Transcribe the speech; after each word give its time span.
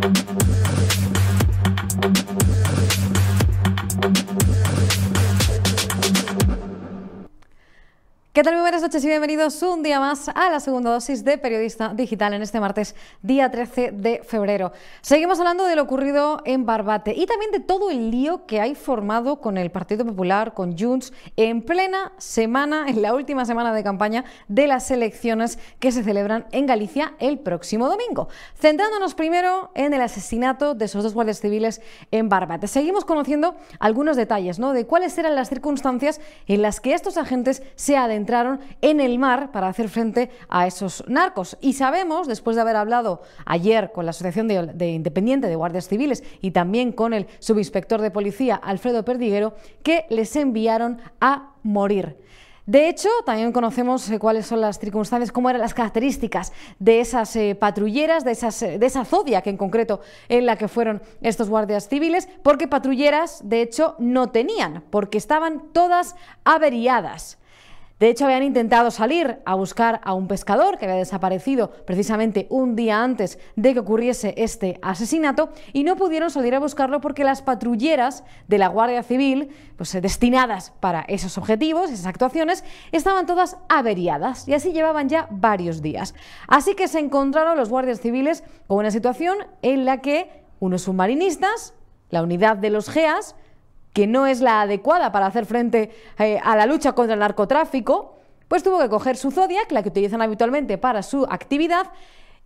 Thank 0.00 0.42
you. 0.42 0.47
¿Qué 8.38 8.44
tal? 8.44 8.54
Muy 8.54 8.60
buenas 8.60 8.82
noches 8.82 9.04
y 9.04 9.08
bienvenidos 9.08 9.60
un 9.64 9.82
día 9.82 9.98
más 9.98 10.28
a 10.28 10.48
la 10.48 10.60
segunda 10.60 10.92
dosis 10.92 11.24
de 11.24 11.38
Periodista 11.38 11.92
Digital 11.92 12.34
en 12.34 12.42
este 12.42 12.60
martes, 12.60 12.94
día 13.20 13.50
13 13.50 13.90
de 13.90 14.22
febrero. 14.22 14.70
Seguimos 15.00 15.40
hablando 15.40 15.64
de 15.64 15.74
lo 15.74 15.82
ocurrido 15.82 16.40
en 16.44 16.64
Barbate 16.64 17.12
y 17.16 17.26
también 17.26 17.50
de 17.50 17.58
todo 17.58 17.90
el 17.90 18.12
lío 18.12 18.46
que 18.46 18.60
hay 18.60 18.76
formado 18.76 19.40
con 19.40 19.58
el 19.58 19.72
Partido 19.72 20.06
Popular, 20.06 20.54
con 20.54 20.78
Junts, 20.78 21.12
en 21.36 21.62
plena 21.62 22.12
semana, 22.18 22.88
en 22.88 23.02
la 23.02 23.12
última 23.12 23.44
semana 23.44 23.74
de 23.74 23.82
campaña 23.82 24.24
de 24.46 24.68
las 24.68 24.88
elecciones 24.92 25.58
que 25.80 25.90
se 25.90 26.04
celebran 26.04 26.46
en 26.52 26.66
Galicia 26.66 27.14
el 27.18 27.40
próximo 27.40 27.88
domingo. 27.88 28.28
Centrándonos 28.56 29.16
primero 29.16 29.72
en 29.74 29.94
el 29.94 30.00
asesinato 30.00 30.76
de 30.76 30.84
esos 30.84 31.02
dos 31.02 31.12
guardias 31.12 31.40
civiles 31.40 31.80
en 32.12 32.28
Barbate. 32.28 32.68
Seguimos 32.68 33.04
conociendo 33.04 33.56
algunos 33.80 34.16
detalles 34.16 34.60
¿no? 34.60 34.74
de 34.74 34.86
cuáles 34.86 35.18
eran 35.18 35.34
las 35.34 35.48
circunstancias 35.48 36.20
en 36.46 36.62
las 36.62 36.78
que 36.78 36.94
estos 36.94 37.18
agentes 37.18 37.64
se 37.74 37.96
adentraron 37.96 38.27
entraron 38.28 38.60
en 38.82 39.00
el 39.00 39.18
mar 39.18 39.52
para 39.52 39.68
hacer 39.68 39.88
frente 39.88 40.30
a 40.50 40.66
esos 40.66 41.02
narcos. 41.08 41.56
Y 41.62 41.72
sabemos, 41.72 42.28
después 42.28 42.56
de 42.56 42.62
haber 42.62 42.76
hablado 42.76 43.22
ayer 43.46 43.90
con 43.90 44.04
la 44.04 44.10
Asociación 44.10 44.48
de, 44.48 44.88
Independiente 44.90 45.46
de 45.46 45.56
Guardias 45.56 45.88
Civiles 45.88 46.22
y 46.42 46.50
también 46.50 46.92
con 46.92 47.14
el 47.14 47.26
subinspector 47.38 48.02
de 48.02 48.10
policía 48.10 48.56
Alfredo 48.56 49.02
Perdiguero, 49.02 49.54
que 49.82 50.04
les 50.10 50.36
enviaron 50.36 50.98
a 51.22 51.54
morir. 51.62 52.18
De 52.66 52.90
hecho, 52.90 53.08
también 53.24 53.50
conocemos 53.50 54.10
eh, 54.10 54.18
cuáles 54.18 54.44
son 54.44 54.60
las 54.60 54.78
circunstancias, 54.78 55.32
cómo 55.32 55.48
eran 55.48 55.62
las 55.62 55.72
características 55.72 56.52
de 56.78 57.00
esas 57.00 57.34
eh, 57.34 57.54
patrulleras, 57.58 58.24
de, 58.24 58.32
eh, 58.32 58.78
de 58.78 58.86
esa 58.86 59.06
Zodiac 59.06 59.46
en 59.46 59.56
concreto 59.56 60.02
en 60.28 60.44
la 60.44 60.56
que 60.56 60.68
fueron 60.68 61.00
estos 61.22 61.48
guardias 61.48 61.88
civiles, 61.88 62.28
porque 62.42 62.68
patrulleras, 62.68 63.40
de 63.42 63.62
hecho, 63.62 63.96
no 63.98 64.28
tenían, 64.32 64.84
porque 64.90 65.16
estaban 65.16 65.72
todas 65.72 66.14
averiadas. 66.44 67.38
De 67.98 68.08
hecho, 68.08 68.26
habían 68.26 68.44
intentado 68.44 68.92
salir 68.92 69.40
a 69.44 69.56
buscar 69.56 70.00
a 70.04 70.14
un 70.14 70.28
pescador 70.28 70.78
que 70.78 70.84
había 70.84 70.98
desaparecido 70.98 71.70
precisamente 71.84 72.46
un 72.48 72.76
día 72.76 73.02
antes 73.02 73.40
de 73.56 73.74
que 73.74 73.80
ocurriese 73.80 74.34
este 74.36 74.78
asesinato 74.82 75.50
y 75.72 75.82
no 75.82 75.96
pudieron 75.96 76.30
salir 76.30 76.54
a 76.54 76.60
buscarlo 76.60 77.00
porque 77.00 77.24
las 77.24 77.42
patrulleras 77.42 78.22
de 78.46 78.58
la 78.58 78.68
Guardia 78.68 79.02
Civil, 79.02 79.48
pues 79.76 79.92
eh, 79.96 80.00
destinadas 80.00 80.72
para 80.78 81.00
esos 81.08 81.38
objetivos, 81.38 81.90
esas 81.90 82.06
actuaciones, 82.06 82.62
estaban 82.92 83.26
todas 83.26 83.56
averiadas 83.68 84.46
y 84.46 84.54
así 84.54 84.72
llevaban 84.72 85.08
ya 85.08 85.26
varios 85.32 85.82
días. 85.82 86.14
Así 86.46 86.76
que 86.76 86.86
se 86.86 87.00
encontraron 87.00 87.56
los 87.56 87.68
guardias 87.68 88.00
civiles 88.00 88.44
con 88.68 88.78
una 88.78 88.92
situación 88.92 89.38
en 89.62 89.84
la 89.84 90.00
que 90.00 90.44
unos 90.60 90.82
submarinistas, 90.82 91.74
la 92.10 92.22
unidad 92.22 92.56
de 92.56 92.70
los 92.70 92.90
GEAS, 92.90 93.34
que 93.98 94.06
no 94.06 94.28
es 94.28 94.40
la 94.40 94.60
adecuada 94.60 95.10
para 95.10 95.26
hacer 95.26 95.44
frente 95.44 95.90
eh, 96.20 96.38
a 96.44 96.54
la 96.54 96.66
lucha 96.66 96.92
contra 96.92 97.14
el 97.14 97.18
narcotráfico, 97.18 98.14
pues 98.46 98.62
tuvo 98.62 98.78
que 98.78 98.88
coger 98.88 99.16
su 99.16 99.32
Zodiac, 99.32 99.72
la 99.72 99.82
que 99.82 99.88
utilizan 99.88 100.22
habitualmente 100.22 100.78
para 100.78 101.02
su 101.02 101.24
actividad, 101.24 101.88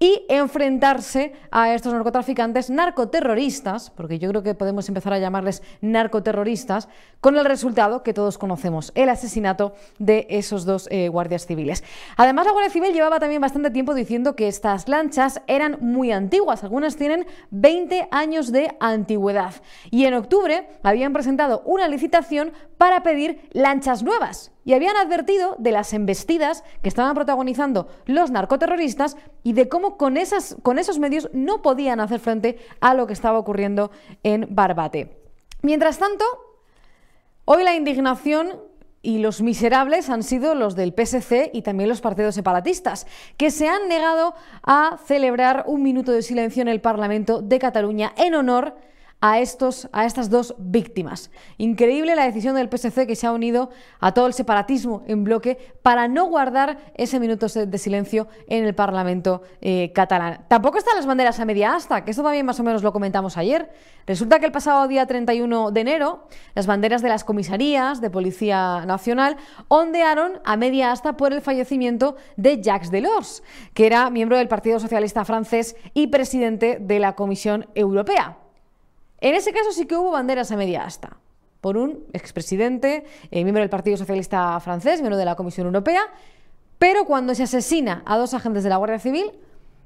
y 0.02 0.26
enfrentarse 0.28 1.32
a 1.52 1.72
estos 1.74 1.92
narcotraficantes 1.92 2.70
narcoterroristas, 2.70 3.90
porque 3.90 4.18
yo 4.18 4.28
creo 4.30 4.42
que 4.42 4.56
podemos 4.56 4.88
empezar 4.88 5.12
a 5.12 5.20
llamarles 5.20 5.62
narcoterroristas, 5.80 6.88
con 7.20 7.38
el 7.38 7.44
resultado 7.44 8.02
que 8.02 8.12
todos 8.12 8.36
conocemos, 8.36 8.90
el 8.96 9.10
asesinato 9.10 9.74
de 10.00 10.26
esos 10.28 10.64
dos 10.64 10.88
eh, 10.90 11.08
guardias 11.08 11.46
civiles. 11.46 11.84
Además, 12.16 12.46
la 12.46 12.52
Guardia 12.52 12.72
Civil 12.72 12.92
llevaba 12.92 13.20
también 13.20 13.40
bastante 13.40 13.70
tiempo 13.70 13.94
diciendo 13.94 14.34
que 14.34 14.48
estas 14.48 14.88
lanchas 14.88 15.40
eran 15.46 15.78
muy 15.80 16.10
antiguas, 16.10 16.64
algunas 16.64 16.96
tienen 16.96 17.24
20 17.52 18.08
años 18.10 18.50
de 18.50 18.76
antigüedad, 18.80 19.54
y 19.92 20.06
en 20.06 20.14
octubre 20.14 20.68
habían 20.82 21.12
presentado 21.12 21.62
una 21.64 21.86
licitación 21.86 22.52
para 22.76 23.04
pedir 23.04 23.48
lanchas 23.52 24.02
nuevas 24.02 24.51
y 24.64 24.74
habían 24.74 24.96
advertido 24.96 25.56
de 25.58 25.72
las 25.72 25.92
embestidas 25.92 26.64
que 26.82 26.88
estaban 26.88 27.14
protagonizando 27.14 27.88
los 28.06 28.30
narcoterroristas 28.30 29.16
y 29.42 29.52
de 29.52 29.68
cómo 29.68 29.96
con, 29.96 30.16
esas, 30.16 30.56
con 30.62 30.78
esos 30.78 30.98
medios 30.98 31.28
no 31.32 31.62
podían 31.62 32.00
hacer 32.00 32.20
frente 32.20 32.58
a 32.80 32.94
lo 32.94 33.06
que 33.06 33.12
estaba 33.12 33.38
ocurriendo 33.38 33.90
en 34.22 34.46
Barbate. 34.50 35.18
Mientras 35.62 35.98
tanto, 35.98 36.24
hoy 37.44 37.64
la 37.64 37.74
indignación 37.74 38.60
y 39.02 39.18
los 39.18 39.42
miserables 39.42 40.10
han 40.10 40.22
sido 40.22 40.54
los 40.54 40.76
del 40.76 40.94
PSC 40.94 41.50
y 41.52 41.62
también 41.62 41.88
los 41.88 42.00
partidos 42.00 42.36
separatistas, 42.36 43.06
que 43.36 43.50
se 43.50 43.68
han 43.68 43.88
negado 43.88 44.34
a 44.62 44.98
celebrar 45.04 45.64
un 45.66 45.82
minuto 45.82 46.12
de 46.12 46.22
silencio 46.22 46.62
en 46.62 46.68
el 46.68 46.80
Parlamento 46.80 47.42
de 47.42 47.58
Cataluña 47.58 48.12
en 48.16 48.34
honor 48.34 48.76
estos, 49.22 49.88
a 49.92 50.04
estas 50.04 50.30
dos 50.30 50.54
víctimas. 50.58 51.30
Increíble 51.56 52.16
la 52.16 52.24
decisión 52.24 52.56
del 52.56 52.68
PSC 52.68 53.06
que 53.06 53.14
se 53.14 53.28
ha 53.28 53.32
unido 53.32 53.70
a 54.00 54.12
todo 54.12 54.26
el 54.26 54.32
separatismo 54.32 55.04
en 55.06 55.22
bloque 55.22 55.58
para 55.82 56.08
no 56.08 56.26
guardar 56.26 56.78
ese 56.94 57.20
minuto 57.20 57.46
de 57.46 57.78
silencio 57.78 58.26
en 58.48 58.64
el 58.64 58.74
Parlamento 58.74 59.42
eh, 59.60 59.92
catalán. 59.94 60.44
Tampoco 60.48 60.78
están 60.78 60.96
las 60.96 61.06
banderas 61.06 61.38
a 61.38 61.44
media 61.44 61.76
asta, 61.76 62.04
que 62.04 62.10
esto 62.10 62.24
también 62.24 62.44
más 62.44 62.58
o 62.58 62.64
menos 62.64 62.82
lo 62.82 62.92
comentamos 62.92 63.36
ayer. 63.36 63.70
Resulta 64.08 64.40
que 64.40 64.46
el 64.46 64.52
pasado 64.52 64.88
día 64.88 65.06
31 65.06 65.70
de 65.70 65.80
enero 65.80 66.26
las 66.54 66.66
banderas 66.66 67.00
de 67.00 67.08
las 67.08 67.22
comisarías 67.22 68.00
de 68.00 68.10
Policía 68.10 68.84
Nacional 68.86 69.36
ondearon 69.68 70.40
a 70.44 70.56
media 70.56 70.90
asta 70.90 71.16
por 71.16 71.32
el 71.32 71.40
fallecimiento 71.40 72.16
de 72.36 72.60
Jacques 72.60 72.90
Delors, 72.90 73.44
que 73.72 73.86
era 73.86 74.10
miembro 74.10 74.36
del 74.36 74.48
Partido 74.48 74.80
Socialista 74.80 75.24
francés 75.24 75.76
y 75.94 76.08
presidente 76.08 76.78
de 76.80 76.98
la 76.98 77.14
Comisión 77.14 77.68
Europea. 77.76 78.41
En 79.22 79.36
ese 79.36 79.52
caso 79.52 79.70
sí 79.70 79.86
que 79.86 79.96
hubo 79.96 80.10
banderas 80.10 80.50
a 80.50 80.56
media 80.56 80.84
asta 80.84 81.16
por 81.60 81.76
un 81.76 82.04
expresidente, 82.12 83.04
eh, 83.30 83.44
miembro 83.44 83.60
del 83.60 83.70
Partido 83.70 83.96
Socialista 83.96 84.58
francés, 84.58 85.00
miembro 85.00 85.16
de 85.16 85.24
la 85.24 85.36
Comisión 85.36 85.68
Europea, 85.68 86.02
pero 86.78 87.04
cuando 87.04 87.32
se 87.36 87.44
asesina 87.44 88.02
a 88.04 88.18
dos 88.18 88.34
agentes 88.34 88.64
de 88.64 88.68
la 88.68 88.78
Guardia 88.78 88.98
Civil, 88.98 89.30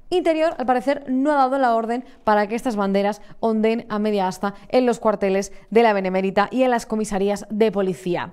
Interior, 0.08 0.54
al 0.56 0.64
parecer, 0.64 1.04
no 1.08 1.32
ha 1.32 1.36
dado 1.36 1.58
la 1.58 1.74
orden 1.74 2.06
para 2.24 2.47
que 2.47 2.54
estas 2.54 2.76
banderas 2.76 3.20
onden 3.41 3.84
a 3.91 3.98
media 3.98 4.26
asta 4.26 4.54
en 4.69 4.86
los 4.86 5.00
cuarteles 5.00 5.53
de 5.68 5.82
la 5.82 5.92
Benemérita 5.92 6.48
y 6.50 6.62
en 6.62 6.70
las 6.70 6.86
comisarías 6.86 7.44
de 7.50 7.70
policía. 7.70 8.32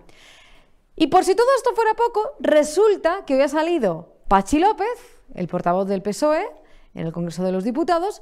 Y 0.96 1.08
por 1.08 1.26
si 1.26 1.36
todo 1.36 1.48
esto 1.58 1.74
fuera 1.76 1.96
poco, 1.96 2.36
resulta 2.40 3.26
que 3.26 3.36
hoy 3.36 3.42
ha 3.42 3.50
salido 3.50 4.14
Pachi 4.30 4.60
López, 4.60 5.20
el 5.34 5.50
portavoz 5.50 5.86
del 5.88 6.02
PSOE, 6.02 6.48
en 6.94 7.08
el 7.08 7.12
Congreso 7.12 7.44
de 7.44 7.52
los 7.52 7.66
Diputados, 7.66 8.22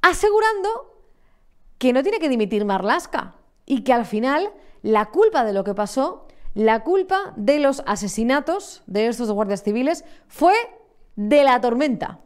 asegurando 0.00 0.95
que 1.78 1.92
no 1.92 2.02
tiene 2.02 2.18
que 2.18 2.28
dimitir 2.28 2.64
Marlasca 2.64 3.34
y 3.64 3.82
que 3.82 3.92
al 3.92 4.06
final 4.06 4.50
la 4.82 5.06
culpa 5.06 5.44
de 5.44 5.52
lo 5.52 5.64
que 5.64 5.74
pasó, 5.74 6.26
la 6.54 6.84
culpa 6.84 7.34
de 7.36 7.58
los 7.58 7.82
asesinatos 7.86 8.82
de 8.86 9.08
estos 9.08 9.30
guardias 9.30 9.62
civiles 9.62 10.04
fue 10.28 10.54
de 11.16 11.44
la 11.44 11.60
tormenta. 11.60 12.20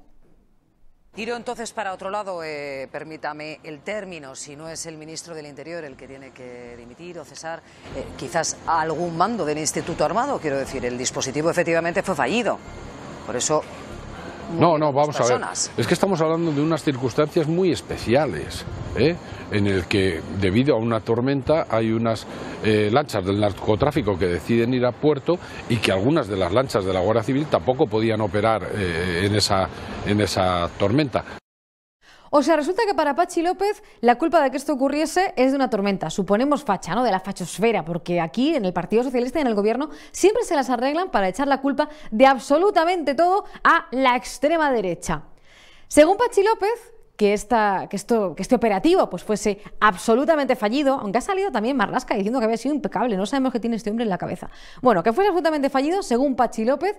Tiro 1.15 1.35
entonces 1.35 1.73
para 1.73 1.93
otro 1.93 2.09
lado, 2.09 2.45
eh, 2.45 2.89
permítame 2.93 3.59
el 3.65 3.81
término, 3.81 4.37
si 4.37 4.55
no 4.55 4.69
es 4.69 4.87
el 4.87 4.97
ministro 4.97 5.35
del 5.35 5.47
Interior 5.47 5.83
el 5.83 5.97
que 5.97 6.07
tiene 6.07 6.31
que 6.31 6.77
dimitir 6.77 7.19
o 7.19 7.25
cesar, 7.25 7.63
eh, 7.97 8.07
quizás 8.17 8.57
algún 8.67 9.17
mando 9.17 9.45
del 9.45 9.59
Instituto 9.59 10.05
Armado, 10.05 10.39
quiero 10.39 10.57
decir, 10.57 10.85
el 10.87 10.97
dispositivo 10.97 11.51
efectivamente 11.51 12.05
fue 12.05 12.15
fallido. 12.15 12.59
Por 13.27 13.35
eso 13.35 13.65
no, 14.59 14.79
no, 14.79 14.93
vamos 14.93 15.21
a 15.21 15.25
ver. 15.25 15.41
Es 15.77 15.87
que 15.87 15.95
estamos 15.95 16.21
hablando 16.21 16.53
de 16.53 16.61
unas 16.61 16.83
circunstancias 16.83 17.47
muy 17.47 17.71
especiales, 17.71 18.65
¿eh? 18.97 19.17
en 19.51 19.67
el 19.67 19.87
que 19.87 20.21
debido 20.41 20.75
a 20.75 20.79
una 20.79 21.01
tormenta 21.01 21.67
hay 21.69 21.93
unas 21.93 22.27
eh, 22.65 22.91
lanchas 22.93 23.25
del 23.25 23.41
narcotráfico 23.41 24.19
que 24.19 24.27
deciden 24.27 24.75
ir 24.75 24.85
a 24.85 24.93
puerto 24.93 25.39
y 25.69 25.77
que 25.77 25.93
algunas 25.93 26.29
de 26.29 26.37
las 26.37 26.53
lanchas 26.53 26.85
de 26.85 26.93
la 26.93 27.01
Guardia 27.01 27.23
Civil 27.23 27.47
tampoco 27.47 27.87
podían 27.87 28.21
operar 28.21 28.69
eh, 28.75 29.23
en, 29.25 29.35
esa, 29.35 29.69
en 30.07 30.21
esa 30.21 30.69
tormenta. 30.79 31.40
O 32.33 32.45
sea, 32.45 32.55
resulta 32.55 32.85
que 32.87 32.95
para 32.95 33.17
Pachi 33.17 33.43
López 33.43 33.83
la 34.01 34.17
culpa 34.17 34.41
de 34.41 34.53
que 34.53 34.57
esto 34.57 34.73
ocurriese 34.73 35.35
es 35.37 35.51
de 35.51 35.57
una 35.57 35.69
tormenta. 35.69 36.11
Suponemos 36.11 36.63
facha, 36.63 36.95
¿no? 36.95 37.03
De 37.03 37.11
la 37.11 37.19
fachosfera, 37.19 37.85
porque 37.85 38.21
aquí 38.21 38.55
en 38.55 38.65
el 38.65 38.73
Partido 38.73 39.03
Socialista 39.03 39.41
y 39.41 39.43
en 39.43 39.49
el 39.49 39.57
gobierno 39.57 39.91
siempre 40.13 40.45
se 40.45 40.55
las 40.55 40.71
arreglan 40.71 41.11
para 41.11 41.29
echar 41.29 41.49
la 41.49 41.61
culpa 41.61 41.89
de 42.13 42.27
absolutamente 42.27 43.15
todo 43.15 43.45
a 43.65 43.87
la 43.91 44.15
extrema 44.15 44.71
derecha. 44.71 45.25
Según 45.89 46.17
Pachi 46.17 46.45
López, 46.45 46.95
que, 47.17 47.33
esto, 47.33 48.37
este 48.39 48.55
operativo 48.55 49.11
pues 49.11 49.25
fuese 49.25 49.61
absolutamente 49.81 50.55
fallido, 50.55 50.95
aunque 50.95 51.19
ha 51.19 51.23
salido 51.23 51.51
también 51.51 51.77
Marlasca 51.77 52.15
diciendo 52.15 52.39
que 52.39 52.45
había 52.45 52.57
sido 52.57 52.77
impecable, 52.77 53.17
no 53.17 53.27
sabemos 53.27 53.53
qué 53.53 53.59
tiene 53.59 53.75
este 53.75 53.91
hombre 53.91 54.05
en 54.05 54.09
la 54.09 54.19
cabeza. 54.19 54.51
Bueno, 54.83 55.03
que 55.03 55.13
fuese 55.13 55.31
absolutamente 55.31 55.69
fallido, 55.69 56.05
según 56.05 56.37
Pachi 56.37 56.65
López, 56.65 56.97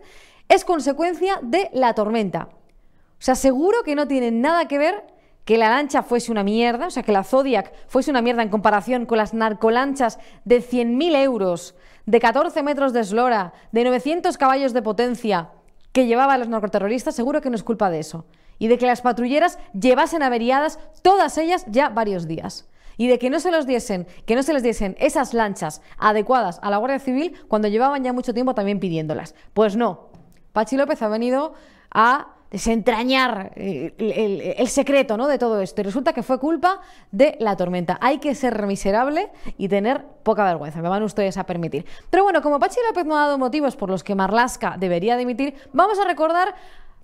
es 0.50 0.66
consecuencia 0.66 1.39
de 1.42 1.69
la 1.72 1.94
tormenta. 1.94 2.50
O 2.51 3.24
sea, 3.24 3.36
seguro 3.36 3.81
que 3.84 3.95
no 3.95 4.10
tiene 4.10 4.30
nada 4.30 4.68
que 4.68 4.77
ver 4.77 5.20
que 5.45 5.57
la 5.57 5.69
lancha 5.69 6.03
fuese 6.03 6.31
una 6.31 6.43
mierda, 6.43 6.88
o 6.88 6.91
sea, 6.91 7.03
que 7.03 7.11
la 7.11 7.23
Zodiac 7.23 7.73
fuese 7.88 8.11
una 8.11 8.21
mierda 8.21 8.43
en 8.43 8.49
comparación 8.49 9.05
con 9.05 9.17
las 9.17 9.33
narcolanchas 9.33 10.19
de 10.45 10.61
100.000 10.61 11.15
euros, 11.23 11.75
de 12.05 12.19
14 12.19 12.63
metros 12.63 12.93
de 12.93 13.01
eslora, 13.01 13.53
de 13.71 13.83
900 13.83 14.38
caballos 14.38 14.73
de 14.73 14.81
potencia 14.81 15.49
que 15.91 16.05
llevaban 16.05 16.39
los 16.39 16.49
narcoterroristas, 16.49 17.15
seguro 17.15 17.41
que 17.41 17.49
no 17.49 17.55
es 17.55 17.63
culpa 17.63 17.89
de 17.89 17.99
eso. 17.99 18.25
y 18.59 18.67
de 18.67 18.77
que 18.77 18.85
las 18.85 19.01
patrulleras 19.01 19.57
llevasen 19.73 20.21
averiadas 20.21 20.77
todas 21.01 21.39
ellas 21.39 21.65
ya 21.67 21.89
varios 21.89 22.27
días 22.27 22.69
y 22.95 23.07
de 23.07 23.17
que 23.17 23.31
no 23.31 23.39
se 23.39 23.49
los 23.49 23.65
diesen, 23.65 24.05
que 24.27 24.35
no 24.35 24.43
se 24.43 24.53
les 24.53 24.61
diesen 24.61 24.95
esas 24.99 25.33
lanchas 25.33 25.81
adecuadas 25.97 26.59
a 26.61 26.69
la 26.69 26.77
Guardia 26.77 26.99
Civil 26.99 27.33
cuando 27.47 27.67
llevaban 27.67 28.03
ya 28.03 28.13
mucho 28.13 28.35
tiempo 28.35 28.53
también 28.53 28.79
pidiéndolas. 28.79 29.33
Pues 29.55 29.75
no. 29.75 30.09
Pachi 30.53 30.77
López 30.77 31.01
ha 31.01 31.07
venido 31.07 31.55
a 31.89 32.35
desentrañar 32.51 33.53
eh, 33.56 34.56
el, 34.57 34.68
secreto 34.68 35.18
¿no? 35.18 35.27
de 35.27 35.38
todo 35.38 35.62
esto. 35.62 35.81
Y 35.81 35.86
resulta 35.86 36.13
que 36.13 36.21
fue 36.21 36.39
culpa 36.39 36.81
de 37.12 37.38
la 37.39 37.56
tormenta. 37.56 37.98
Hay 38.01 38.19
que 38.19 38.36
ser 38.36 38.65
miserable 38.68 39.31
y 39.57 39.69
tener 39.69 40.03
poca 40.24 40.44
vergüenza, 40.44 40.81
me 40.81 40.89
van 40.89 41.01
ustedes 41.03 41.38
a 41.38 41.45
permitir. 41.45 41.86
Pero 42.09 42.24
bueno, 42.24 42.42
como 42.42 42.59
Pachi 42.59 42.80
López 42.88 43.06
no 43.06 43.18
ha 43.18 43.21
dado 43.21 43.38
motivos 43.38 43.75
por 43.75 43.89
los 43.89 44.03
que 44.03 44.13
Marlasca 44.13 44.75
debería 44.77 45.18
dimitir, 45.18 45.56
vamos 45.74 45.98
a 46.00 46.06
recordar 46.06 46.53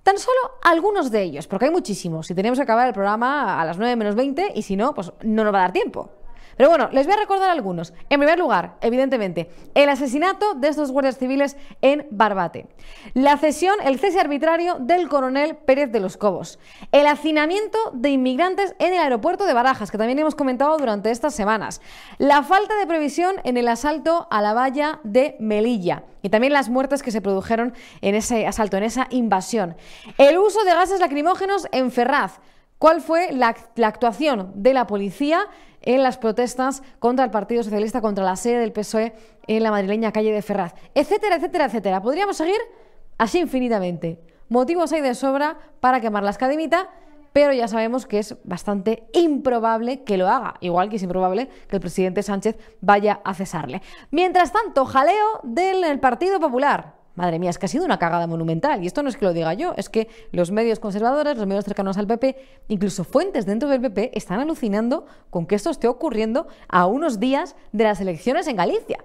Tan 0.08 0.16
solo 0.16 0.38
algunos 0.62 1.10
de 1.10 1.22
ellos, 1.22 1.46
porque 1.46 1.66
hay 1.66 1.70
muchísimos, 1.70 2.30
y 2.30 2.34
tenemos 2.34 2.58
que 2.58 2.62
acabar 2.62 2.86
el 2.86 2.94
programa 2.94 3.60
a 3.60 3.64
las 3.66 3.76
9 3.76 3.94
menos 3.94 4.14
20 4.14 4.52
y 4.54 4.62
si 4.62 4.74
no, 4.74 4.94
pues 4.94 5.12
no 5.22 5.44
nos 5.44 5.52
va 5.52 5.58
a 5.58 5.62
dar 5.62 5.72
tiempo. 5.72 6.10
Pero 6.58 6.70
bueno, 6.70 6.88
les 6.90 7.06
voy 7.06 7.14
a 7.14 7.18
recordar 7.20 7.50
algunos. 7.50 7.94
En 8.10 8.18
primer 8.18 8.36
lugar, 8.36 8.74
evidentemente, 8.80 9.48
el 9.74 9.88
asesinato 9.88 10.54
de 10.54 10.66
estos 10.66 10.90
guardias 10.90 11.16
civiles 11.16 11.56
en 11.82 12.08
Barbate. 12.10 12.66
La 13.14 13.38
cesión, 13.38 13.76
el 13.84 14.00
cese 14.00 14.18
arbitrario 14.18 14.74
del 14.80 15.08
coronel 15.08 15.56
Pérez 15.56 15.92
de 15.92 16.00
los 16.00 16.16
Cobos. 16.16 16.58
El 16.90 17.06
hacinamiento 17.06 17.78
de 17.94 18.10
inmigrantes 18.10 18.74
en 18.80 18.92
el 18.92 18.98
aeropuerto 18.98 19.46
de 19.46 19.54
Barajas, 19.54 19.92
que 19.92 19.98
también 19.98 20.18
hemos 20.18 20.34
comentado 20.34 20.76
durante 20.76 21.12
estas 21.12 21.32
semanas. 21.32 21.80
La 22.18 22.42
falta 22.42 22.76
de 22.76 22.88
previsión 22.88 23.36
en 23.44 23.56
el 23.56 23.68
asalto 23.68 24.26
a 24.28 24.42
la 24.42 24.52
valla 24.52 24.98
de 25.04 25.36
Melilla. 25.38 26.02
Y 26.22 26.30
también 26.30 26.52
las 26.52 26.68
muertes 26.68 27.04
que 27.04 27.12
se 27.12 27.20
produjeron 27.20 27.72
en 28.00 28.16
ese 28.16 28.48
asalto, 28.48 28.76
en 28.76 28.82
esa 28.82 29.06
invasión. 29.10 29.76
El 30.18 30.38
uso 30.38 30.64
de 30.64 30.72
gases 30.72 30.98
lacrimógenos 30.98 31.68
en 31.70 31.92
Ferraz. 31.92 32.40
¿Cuál 32.78 33.00
fue 33.00 33.32
la, 33.32 33.56
la 33.76 33.88
actuación 33.88 34.52
de 34.54 34.72
la 34.72 34.86
policía 34.86 35.46
en 35.82 36.02
las 36.02 36.18
protestas 36.18 36.82
contra 36.98 37.24
el 37.24 37.30
Partido 37.30 37.62
Socialista, 37.62 38.00
contra 38.00 38.24
la 38.24 38.36
sede 38.36 38.58
del 38.58 38.72
PSOE 38.72 39.14
en 39.46 39.62
la 39.62 39.70
madrileña 39.70 40.12
calle 40.12 40.32
de 40.32 40.42
Ferraz, 40.42 40.74
etcétera, 40.94 41.36
etcétera, 41.36 41.66
etcétera. 41.66 42.02
Podríamos 42.02 42.36
seguir 42.36 42.58
así 43.16 43.38
infinitamente. 43.38 44.20
Motivos 44.48 44.92
hay 44.92 45.00
de 45.00 45.14
sobra 45.14 45.58
para 45.80 46.00
quemar 46.00 46.22
la 46.22 46.30
escademita, 46.30 46.88
pero 47.32 47.52
ya 47.52 47.68
sabemos 47.68 48.06
que 48.06 48.18
es 48.18 48.36
bastante 48.44 49.08
improbable 49.12 50.02
que 50.02 50.16
lo 50.16 50.28
haga, 50.28 50.54
igual 50.60 50.88
que 50.88 50.96
es 50.96 51.02
improbable 51.02 51.48
que 51.68 51.76
el 51.76 51.80
presidente 51.80 52.22
Sánchez 52.22 52.56
vaya 52.80 53.20
a 53.24 53.34
cesarle. 53.34 53.82
Mientras 54.10 54.52
tanto, 54.52 54.86
jaleo 54.86 55.40
del 55.42 56.00
Partido 56.00 56.40
Popular. 56.40 56.97
Madre 57.18 57.40
mía, 57.40 57.50
es 57.50 57.58
que 57.58 57.66
ha 57.66 57.68
sido 57.68 57.84
una 57.84 57.98
cagada 57.98 58.28
monumental. 58.28 58.80
Y 58.84 58.86
esto 58.86 59.02
no 59.02 59.08
es 59.08 59.16
que 59.16 59.24
lo 59.24 59.32
diga 59.32 59.52
yo, 59.52 59.74
es 59.76 59.88
que 59.88 60.06
los 60.30 60.52
medios 60.52 60.78
conservadores, 60.78 61.36
los 61.36 61.48
medios 61.48 61.64
cercanos 61.64 61.98
al 61.98 62.06
PP, 62.06 62.36
incluso 62.68 63.02
fuentes 63.02 63.44
dentro 63.44 63.68
del 63.68 63.80
PP, 63.80 64.16
están 64.16 64.38
alucinando 64.38 65.04
con 65.28 65.44
que 65.44 65.56
esto 65.56 65.68
esté 65.68 65.88
ocurriendo 65.88 66.46
a 66.68 66.86
unos 66.86 67.18
días 67.18 67.56
de 67.72 67.82
las 67.82 68.00
elecciones 68.00 68.46
en 68.46 68.54
Galicia. 68.54 68.98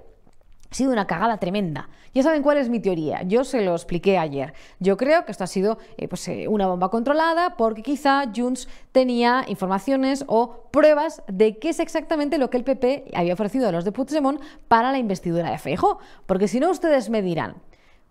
Ha 0.70 0.76
sido 0.76 0.92
una 0.92 1.08
cagada 1.08 1.40
tremenda. 1.40 1.90
Ya 2.14 2.22
saben 2.22 2.44
cuál 2.44 2.58
es 2.58 2.70
mi 2.70 2.80
teoría. 2.80 3.24
Yo 3.24 3.44
se 3.46 3.62
lo 3.62 3.74
expliqué 3.74 4.20
ayer. 4.20 4.54
Yo 4.80 4.96
creo 4.96 5.26
que 5.26 5.32
esto 5.32 5.44
ha 5.44 5.48
sido 5.48 5.80
eh, 5.98 6.08
pues, 6.08 6.28
eh, 6.28 6.48
una 6.48 6.68
bomba 6.68 6.90
controlada 6.90 7.58
porque 7.58 7.82
quizá 7.82 8.26
Junts 8.36 8.68
tenía 8.92 9.44
informaciones 9.48 10.24
o 10.28 10.70
pruebas 10.70 11.24
de 11.28 11.58
qué 11.58 11.70
es 11.70 11.80
exactamente 11.80 12.38
lo 12.38 12.52
que 12.52 12.58
el 12.58 12.64
PP 12.64 13.06
había 13.16 13.34
ofrecido 13.34 13.70
a 13.70 13.72
los 13.72 13.86
de 13.86 13.92
Puigdemont 13.92 14.40
para 14.68 14.92
la 14.92 15.00
investidura 15.00 15.50
de 15.50 15.58
Feijóo. 15.58 15.98
Porque 16.28 16.48
si 16.48 16.60
no, 16.60 16.70
ustedes 16.70 17.10
me 17.10 17.24
dirán, 17.24 17.56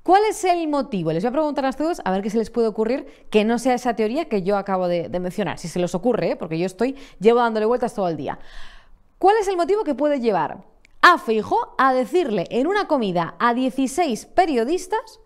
¿Cuál 0.03 0.23
es 0.29 0.43
el 0.43 0.67
motivo? 0.67 1.13
Les 1.13 1.23
voy 1.23 1.29
a 1.29 1.33
preguntar 1.33 1.65
a 1.65 1.73
todos 1.73 2.03
a 2.05 2.11
ver 2.11 2.23
qué 2.23 2.31
se 2.31 2.39
les 2.39 2.51
puede 2.51 2.67
ocurrir 2.67 3.07
que 3.31 3.45
no 3.45 3.61
sea 3.61 3.75
esa 3.75 3.95
teoría 3.95 4.25
que 4.25 4.43
yo 4.43 4.57
acabo 4.57 4.89
de, 4.89 5.09
mencionar. 5.21 5.59
Si 5.59 5.69
se 5.69 5.79
les 5.79 5.95
ocurre, 5.95 6.33
¿eh? 6.33 6.37
porque 6.37 6.59
yo 6.59 6.67
estoy, 6.67 6.97
llevo 7.21 7.39
dándole 7.39 7.67
vueltas 7.67 7.95
todo 7.95 8.09
el 8.09 8.17
día. 8.17 8.41
¿Cuál 9.19 9.37
es 9.41 9.47
el 9.47 9.57
motivo 9.57 9.85
que 9.85 9.95
puede 9.95 10.19
llevar 10.19 10.65
a 11.03 11.19
Feijo 11.19 11.75
a 11.79 11.95
decirle 11.95 12.47
en 12.51 12.67
una 12.67 12.89
comida 12.89 13.37
a 13.39 13.55
16 13.55 14.27
periodistas 14.27 15.21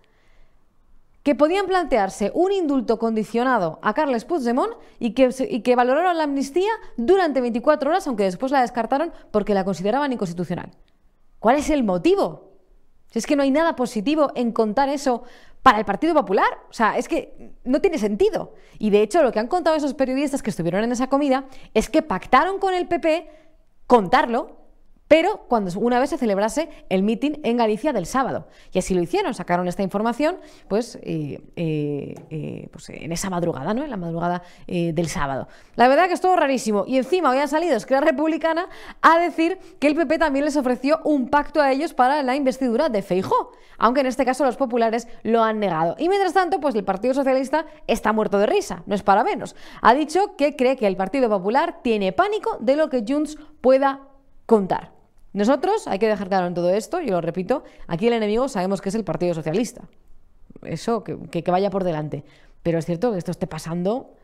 que 1.23 1.35
podían 1.35 1.67
plantearse 1.67 2.31
un 2.35 2.53
indulto 2.53 2.99
condicionado 2.99 3.79
a 3.83 3.95
Carles 3.95 4.27
Puigdemont 4.27 4.75
y 4.99 5.15
y 5.17 5.61
que 5.63 5.75
valoraron 5.75 6.19
la 6.19 6.25
amnistía 6.25 6.71
durante 6.99 7.41
24 7.41 7.91
horas, 7.91 8.07
aunque 8.07 8.25
después 8.25 8.53
la 8.53 8.61
descartaron 8.61 9.11
porque 9.31 9.55
la 9.55 9.65
consideraban 9.65 10.13
inconstitucional? 10.13 10.71
¿Cuál 11.39 11.57
es 11.57 11.71
el 11.71 11.83
motivo? 11.83 12.46
Es 13.19 13.27
que 13.27 13.37
no 13.37 13.43
hay 13.43 13.51
nada 13.51 13.77
positivo 13.77 14.33
en 14.35 14.53
contar 14.53 14.89
eso 14.89 15.23
para 15.63 15.79
el 15.79 15.85
Partido 15.85 16.15
Popular. 16.15 16.47
O 16.71 16.73
sea, 16.73 16.97
es 16.97 17.09
que 17.09 17.53
no 17.65 17.81
tiene 17.81 17.99
sentido. 17.99 18.55
Y 18.79 18.91
de 18.91 19.03
hecho, 19.03 19.23
lo 19.23 19.33
que 19.33 19.39
han 19.39 19.49
contado 19.49 19.77
esos 19.77 19.95
periodistas 19.95 20.43
que 20.43 20.51
estuvieron 20.51 20.85
en 20.85 20.93
esa 20.93 21.09
comida 21.09 21.47
es 21.75 21.89
que 21.89 22.03
pactaron 22.03 22.59
con 22.59 22.75
el 22.75 22.87
PP 22.87 23.29
contarlo 23.87 24.66
pero 25.09 25.45
cuando 25.49 25.71
una 25.79 26.01
vez 26.01 26.11
se 26.11 26.19
celebrase 26.19 26.69
el 26.89 27.03
mitin 27.03 27.41
en 27.45 27.57
Galicia 27.57 27.93
del 27.93 28.07
sábado. 28.07 28.49
Y 28.73 28.79
así 28.79 28.95
lo 28.95 29.03
hicieron, 29.03 29.35
sacaron 29.35 29.69
esta 29.69 29.83
información 29.83 30.39
pues, 30.69 30.97
eh, 31.03 31.41
eh, 31.57 32.15
eh, 32.31 32.69
pues 32.73 32.89
en 32.91 33.13
esa 33.13 33.31
madrugada, 33.31 33.73
¿no? 33.75 33.85
en 33.85 33.91
la 33.91 33.97
madrugada 33.97 34.43
del 34.67 35.09
sábado. 35.09 35.49
La 35.77 35.89
verdad 35.89 36.09
que 36.09 36.15
estuvo 36.15 36.35
rarísimo. 36.35 36.85
Y 36.87 36.97
encima 36.99 37.31
hoy 37.31 37.39
ha 37.39 37.47
salido 37.47 37.77
Esquerra 37.77 38.01
Republicana 38.01 38.69
a 39.01 39.19
decir 39.19 39.59
que 39.79 39.87
el 39.87 39.95
PP 39.95 40.19
también 40.19 40.45
les 40.45 40.57
ofreció 40.57 41.01
un 41.05 41.29
pacto 41.29 41.61
a 41.61 41.73
ellos 41.73 41.95
para 41.95 42.23
la 42.23 42.35
investidura 42.35 42.89
de 42.89 43.03
Feijó, 43.03 43.53
aunque 43.79 44.01
en 44.01 44.07
este 44.07 44.25
caso 44.25 44.45
los 44.45 44.57
populares 44.57 45.07
lo 45.23 45.43
han 45.43 45.61
negado. 45.61 45.95
Y 45.99 46.09
mientras 46.09 46.33
tanto, 46.33 46.61
pues 46.61 46.75
el 46.75 46.85
Partido 46.85 47.15
Socialista 47.15 47.67
está 47.87 48.13
muerto 48.13 48.39
de 48.39 48.47
risa, 48.47 48.83
no 48.87 48.95
es 48.95 49.03
para 49.03 49.25
menos. 49.25 49.55
Ha 49.83 49.95
dicho 49.95 50.37
que 50.37 50.57
cree 50.57 50.77
que 50.77 50.87
el 50.87 50.97
Partido 50.97 51.29
Popular 51.29 51.81
tiene 51.83 52.13
pánico 52.13 52.57
de 52.61 52.77
lo 52.77 52.91
que 52.91 53.05
Junts 53.07 53.39
pueda 53.61 54.01
contar. 54.47 54.96
Nosotros, 55.37 55.87
hay 55.87 55.99
que 55.99 56.09
dejar 56.09 56.31
claro 56.31 56.47
en 56.47 56.55
todo 56.55 56.71
esto, 56.71 56.99
yo 57.03 57.11
lo 57.11 57.21
repito, 57.21 57.63
aquí 57.89 58.07
el 58.07 58.15
enemigo 58.15 58.49
sabemos 58.49 58.81
que 58.81 58.89
es 58.89 58.95
el 58.95 59.05
Partido 59.05 59.35
Socialista. 59.35 59.83
Eso, 60.63 61.05
que, 61.05 61.45
vaya 61.47 61.69
por 61.69 61.85
delante. 61.85 62.25
Pero 62.63 62.79
es 62.79 62.87
cierto 62.87 63.13
que 63.13 63.19
esto 63.19 63.33
esté 63.33 63.47
pasando, 63.47 64.15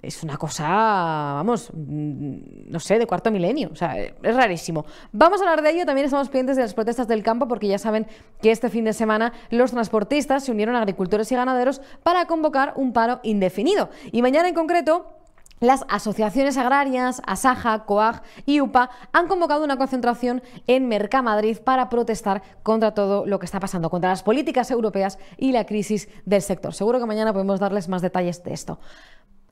es 0.00 0.22
una 0.22 0.36
cosa, 0.36 0.68
vamos, 0.68 1.68
mm, 1.74 2.70
no 2.70 2.78
sé, 2.78 3.00
de 3.00 3.08
cuarto 3.08 3.32
milenio. 3.32 3.70
O 3.72 3.74
sea, 3.74 3.98
es 3.98 4.36
rarísimo. 4.36 4.86
Vamos 5.10 5.40
a 5.40 5.50
hablar 5.50 5.62
de 5.62 5.70
ello. 5.70 5.84
También 5.84 6.04
estamos 6.04 6.28
pendientes 6.28 6.54
de 6.54 6.62
las 6.62 6.74
protestas 6.74 7.08
del 7.08 7.24
campo 7.24 7.48
porque 7.48 7.66
ya 7.66 7.78
saben 7.78 8.06
que 8.40 8.52
este 8.52 8.70
fin 8.70 8.84
de 8.84 8.92
semana 8.92 9.32
los 9.50 9.72
transportistas 9.72 10.44
se 10.44 10.52
unieron 10.52 10.76
a 10.76 10.78
agricultores 10.78 11.32
y 11.32 11.34
ganaderos 11.34 11.80
para 12.04 12.26
convocar 12.26 12.74
un 12.76 12.92
paro 12.92 13.18
indefinido. 13.24 13.90
Y 14.12 14.22
mañana 14.22 14.46
en 14.46 14.54
concreto 14.54 15.21
las 15.62 15.84
asociaciones 15.88 16.58
agrarias, 16.58 17.22
Asaja, 17.24 17.84
COAG 17.84 18.22
y 18.46 18.60
UPA 18.60 18.90
han 19.12 19.28
convocado 19.28 19.62
una 19.62 19.76
concentración 19.76 20.42
en 20.66 20.88
Mercamadrid 20.88 21.58
para 21.58 21.88
protestar 21.88 22.42
contra 22.64 22.94
todo 22.94 23.26
lo 23.26 23.38
que 23.38 23.46
está 23.46 23.60
pasando, 23.60 23.88
contra 23.88 24.10
las 24.10 24.24
políticas 24.24 24.72
europeas 24.72 25.20
y 25.38 25.52
la 25.52 25.64
crisis 25.64 26.08
del 26.26 26.42
sector. 26.42 26.74
Seguro 26.74 26.98
que 26.98 27.06
mañana 27.06 27.32
podemos 27.32 27.60
darles 27.60 27.88
más 27.88 28.02
detalles 28.02 28.42
de 28.42 28.52
esto. 28.52 28.80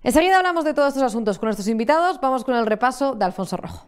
Enseguida 0.03 0.39
hablamos 0.39 0.65
de 0.65 0.75
todos 0.75 0.89
estos 0.89 1.05
asuntos 1.05 1.39
con 1.39 1.47
nuestros 1.47 1.69
invitados. 1.69 2.21
Vamos 2.21 2.45
con 2.45 2.57
el 2.57 2.67
repaso 2.67 3.15
de 3.15 3.25
Alfonso 3.25 3.57
Rojo. 3.57 3.87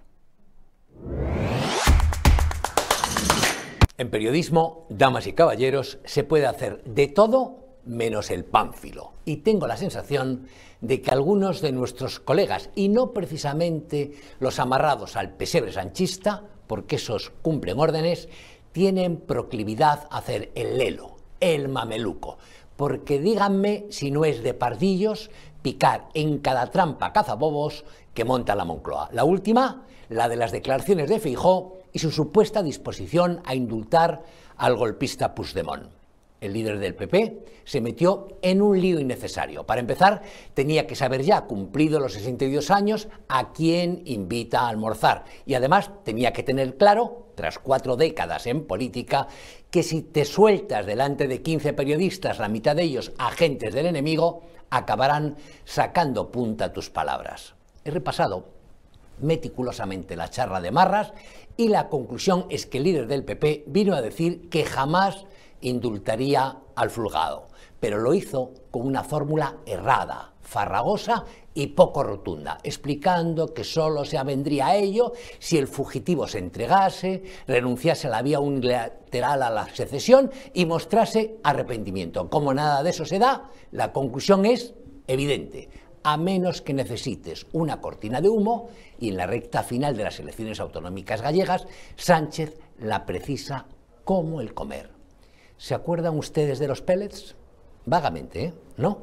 En 3.98 4.10
periodismo, 4.10 4.86
damas 4.90 5.26
y 5.26 5.32
caballeros, 5.32 5.98
se 6.04 6.22
puede 6.22 6.46
hacer 6.46 6.84
de 6.84 7.08
todo 7.08 7.61
menos 7.84 8.30
el 8.30 8.44
pánfilo. 8.44 9.12
Y 9.24 9.38
tengo 9.38 9.66
la 9.66 9.76
sensación 9.76 10.46
de 10.80 11.00
que 11.00 11.10
algunos 11.10 11.60
de 11.60 11.72
nuestros 11.72 12.20
colegas, 12.20 12.70
y 12.74 12.88
no 12.88 13.12
precisamente 13.12 14.12
los 14.40 14.58
amarrados 14.58 15.16
al 15.16 15.34
pesebre 15.34 15.72
sanchista, 15.72 16.44
porque 16.66 16.96
esos 16.96 17.30
cumplen 17.42 17.78
órdenes, 17.78 18.28
tienen 18.72 19.18
proclividad 19.18 20.06
a 20.10 20.18
hacer 20.18 20.50
el 20.54 20.78
lelo, 20.78 21.16
el 21.40 21.68
mameluco. 21.68 22.38
Porque 22.76 23.20
díganme 23.20 23.86
si 23.90 24.10
no 24.10 24.24
es 24.24 24.42
de 24.42 24.54
pardillos 24.54 25.30
picar 25.60 26.08
en 26.14 26.38
cada 26.38 26.70
trampa 26.70 27.12
cazabobos 27.12 27.84
que 28.14 28.24
monta 28.24 28.56
la 28.56 28.64
Moncloa. 28.64 29.10
La 29.12 29.24
última, 29.24 29.86
la 30.08 30.28
de 30.28 30.36
las 30.36 30.52
declaraciones 30.52 31.08
de 31.08 31.20
Fijó 31.20 31.78
y 31.92 31.98
su 31.98 32.10
supuesta 32.10 32.62
disposición 32.62 33.40
a 33.44 33.54
indultar 33.54 34.24
al 34.56 34.76
golpista 34.76 35.34
Puigdemont 35.34 36.01
el 36.42 36.52
líder 36.52 36.78
del 36.78 36.94
PP, 36.94 37.44
se 37.64 37.80
metió 37.80 38.38
en 38.42 38.60
un 38.60 38.78
lío 38.78 38.98
innecesario. 38.98 39.64
Para 39.64 39.80
empezar, 39.80 40.22
tenía 40.52 40.86
que 40.86 40.96
saber 40.96 41.22
ya, 41.22 41.42
cumplido 41.42 42.00
los 42.00 42.12
62 42.12 42.70
años, 42.70 43.08
a 43.28 43.52
quién 43.52 44.02
invita 44.04 44.60
a 44.60 44.68
almorzar. 44.68 45.24
Y 45.46 45.54
además 45.54 45.90
tenía 46.04 46.32
que 46.32 46.42
tener 46.42 46.76
claro, 46.76 47.28
tras 47.36 47.58
cuatro 47.58 47.96
décadas 47.96 48.46
en 48.46 48.66
política, 48.66 49.28
que 49.70 49.82
si 49.82 50.02
te 50.02 50.24
sueltas 50.24 50.84
delante 50.84 51.28
de 51.28 51.40
15 51.40 51.72
periodistas, 51.72 52.38
la 52.38 52.48
mitad 52.48 52.76
de 52.76 52.82
ellos 52.82 53.12
agentes 53.18 53.72
del 53.72 53.86
enemigo, 53.86 54.42
acabarán 54.68 55.36
sacando 55.64 56.32
punta 56.32 56.72
tus 56.72 56.90
palabras. 56.90 57.54
He 57.84 57.90
repasado 57.90 58.48
meticulosamente 59.20 60.16
la 60.16 60.30
charla 60.30 60.60
de 60.60 60.70
Marras 60.70 61.12
y 61.56 61.68
la 61.68 61.88
conclusión 61.88 62.46
es 62.50 62.66
que 62.66 62.78
el 62.78 62.84
líder 62.84 63.06
del 63.06 63.24
PP 63.24 63.64
vino 63.66 63.94
a 63.94 64.02
decir 64.02 64.48
que 64.48 64.64
jamás 64.64 65.26
indultaría 65.62 66.58
al 66.74 66.90
fulgado, 66.90 67.48
pero 67.80 67.98
lo 67.98 68.14
hizo 68.14 68.52
con 68.70 68.86
una 68.86 69.02
fórmula 69.02 69.56
errada, 69.66 70.34
farragosa 70.42 71.24
y 71.54 71.68
poco 71.68 72.02
rotunda, 72.02 72.58
explicando 72.62 73.52
que 73.52 73.64
solo 73.64 74.04
se 74.04 74.18
avendría 74.18 74.68
a 74.68 74.76
ello 74.76 75.12
si 75.38 75.58
el 75.58 75.66
fugitivo 75.66 76.28
se 76.28 76.38
entregase, 76.38 77.22
renunciase 77.46 78.06
a 78.06 78.10
la 78.10 78.22
vía 78.22 78.40
unilateral 78.40 79.42
a 79.42 79.50
la 79.50 79.68
secesión 79.74 80.30
y 80.52 80.66
mostrase 80.66 81.38
arrepentimiento. 81.42 82.28
Como 82.28 82.54
nada 82.54 82.82
de 82.82 82.90
eso 82.90 83.04
se 83.04 83.18
da, 83.18 83.50
la 83.70 83.92
conclusión 83.92 84.46
es 84.46 84.74
evidente. 85.06 85.68
A 86.04 86.16
menos 86.16 86.62
que 86.62 86.74
necesites 86.74 87.46
una 87.52 87.80
cortina 87.80 88.20
de 88.20 88.28
humo 88.28 88.68
y 88.98 89.10
en 89.10 89.16
la 89.16 89.26
recta 89.26 89.62
final 89.62 89.96
de 89.96 90.04
las 90.04 90.18
elecciones 90.18 90.58
autonómicas 90.58 91.22
gallegas, 91.22 91.66
Sánchez 91.96 92.58
la 92.78 93.06
precisa 93.06 93.66
como 94.04 94.40
el 94.40 94.52
comer. 94.52 94.91
¿Se 95.62 95.74
acuerdan 95.74 96.18
ustedes 96.18 96.58
de 96.58 96.66
los 96.66 96.82
pellets? 96.82 97.36
Vagamente, 97.86 98.46
¿eh? 98.46 98.54
¿No? 98.78 99.02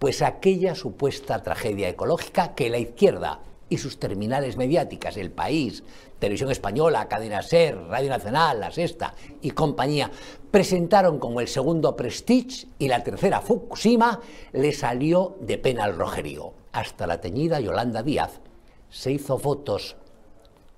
Pues 0.00 0.20
aquella 0.20 0.74
supuesta 0.74 1.44
tragedia 1.44 1.88
ecológica 1.88 2.56
que 2.56 2.70
la 2.70 2.78
izquierda 2.78 3.38
y 3.68 3.78
sus 3.78 4.00
terminales 4.00 4.56
mediáticas, 4.56 5.16
El 5.16 5.30
País, 5.30 5.84
Televisión 6.18 6.50
Española, 6.50 7.06
Cadena 7.06 7.40
Ser, 7.40 7.76
Radio 7.84 8.10
Nacional, 8.10 8.58
La 8.58 8.72
Sexta 8.72 9.14
y 9.42 9.52
compañía, 9.52 10.10
presentaron 10.50 11.20
como 11.20 11.40
el 11.40 11.46
segundo 11.46 11.94
Prestige 11.94 12.66
y 12.80 12.88
la 12.88 13.04
tercera 13.04 13.40
Fukushima, 13.40 14.18
le 14.50 14.72
salió 14.72 15.36
de 15.40 15.56
pena 15.56 15.84
al 15.84 15.96
rojerío. 15.96 16.52
Hasta 16.72 17.06
la 17.06 17.20
teñida 17.20 17.60
Yolanda 17.60 18.02
Díaz 18.02 18.40
se 18.90 19.12
hizo 19.12 19.38
fotos 19.38 19.94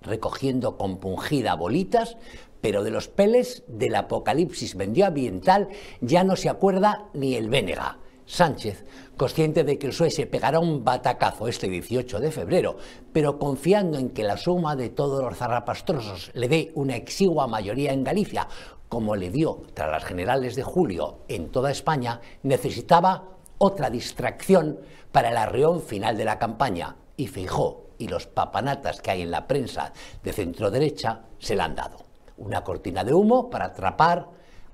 recogiendo 0.02 0.76
compungida 0.76 1.54
bolitas, 1.54 2.18
pero 2.64 2.82
de 2.82 2.90
los 2.90 3.08
peles 3.08 3.62
del 3.66 3.94
apocalipsis 3.94 4.74
medioambiental 4.74 5.68
ya 6.00 6.24
no 6.24 6.34
se 6.34 6.48
acuerda 6.48 7.10
ni 7.12 7.34
el 7.34 7.50
Vénega. 7.50 7.98
Sánchez, 8.24 8.86
consciente 9.18 9.64
de 9.64 9.78
que 9.78 9.88
el 9.88 9.92
PSOE 9.92 10.10
se 10.10 10.24
pegará 10.24 10.60
un 10.60 10.82
batacazo 10.82 11.46
este 11.46 11.68
18 11.68 12.20
de 12.20 12.32
febrero, 12.32 12.78
pero 13.12 13.38
confiando 13.38 13.98
en 13.98 14.08
que 14.08 14.22
la 14.22 14.38
suma 14.38 14.76
de 14.76 14.88
todos 14.88 15.22
los 15.22 15.36
zarrapastrosos 15.36 16.30
le 16.32 16.48
dé 16.48 16.72
una 16.74 16.96
exigua 16.96 17.46
mayoría 17.46 17.92
en 17.92 18.02
Galicia, 18.02 18.48
como 18.88 19.14
le 19.14 19.28
dio 19.28 19.64
tras 19.74 19.90
las 19.90 20.04
generales 20.04 20.56
de 20.56 20.62
julio 20.62 21.18
en 21.28 21.50
toda 21.50 21.70
España, 21.70 22.22
necesitaba 22.44 23.24
otra 23.58 23.90
distracción 23.90 24.80
para 25.12 25.28
el 25.28 25.36
arreón 25.36 25.82
final 25.82 26.16
de 26.16 26.24
la 26.24 26.38
campaña, 26.38 26.96
y 27.18 27.26
Feijó 27.26 27.90
y 27.98 28.08
los 28.08 28.26
papanatas 28.26 29.02
que 29.02 29.10
hay 29.10 29.20
en 29.20 29.30
la 29.30 29.46
prensa 29.46 29.92
de 30.22 30.32
centro 30.32 30.70
derecha 30.70 31.26
se 31.38 31.56
la 31.56 31.66
han 31.66 31.76
dado. 31.76 32.03
Una 32.36 32.64
cortina 32.64 33.04
de 33.04 33.14
humo 33.14 33.50
para 33.50 33.66
atrapar 33.66 34.28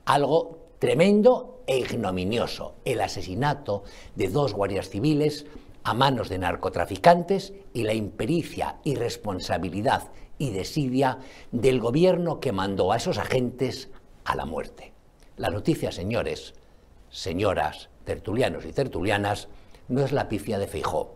algo 0.04 0.58
tremendo 0.78 1.62
e 1.66 1.78
ignominioso, 1.78 2.74
el 2.84 3.00
asesinato 3.00 3.84
de 4.16 4.28
dos 4.28 4.54
guardias 4.54 4.88
civiles 4.88 5.46
a 5.84 5.94
manos 5.94 6.28
de 6.28 6.38
narcotraficantes 6.38 7.52
y 7.72 7.84
la 7.84 7.94
impericia, 7.94 8.76
irresponsabilidad 8.84 10.10
y 10.38 10.50
desidia 10.50 11.18
del 11.52 11.80
gobierno 11.80 12.40
que 12.40 12.52
mandó 12.52 12.92
a 12.92 12.96
esos 12.96 13.18
agentes 13.18 13.90
a 14.24 14.34
la 14.34 14.46
muerte. 14.46 14.92
La 15.36 15.50
noticia, 15.50 15.92
señores, 15.92 16.54
señoras, 17.10 17.88
tertulianos 18.04 18.64
y 18.64 18.72
tertulianas, 18.72 19.48
no 19.88 20.02
es 20.04 20.12
la 20.12 20.28
pifia 20.28 20.58
de 20.58 20.66
Feijó. 20.66 21.14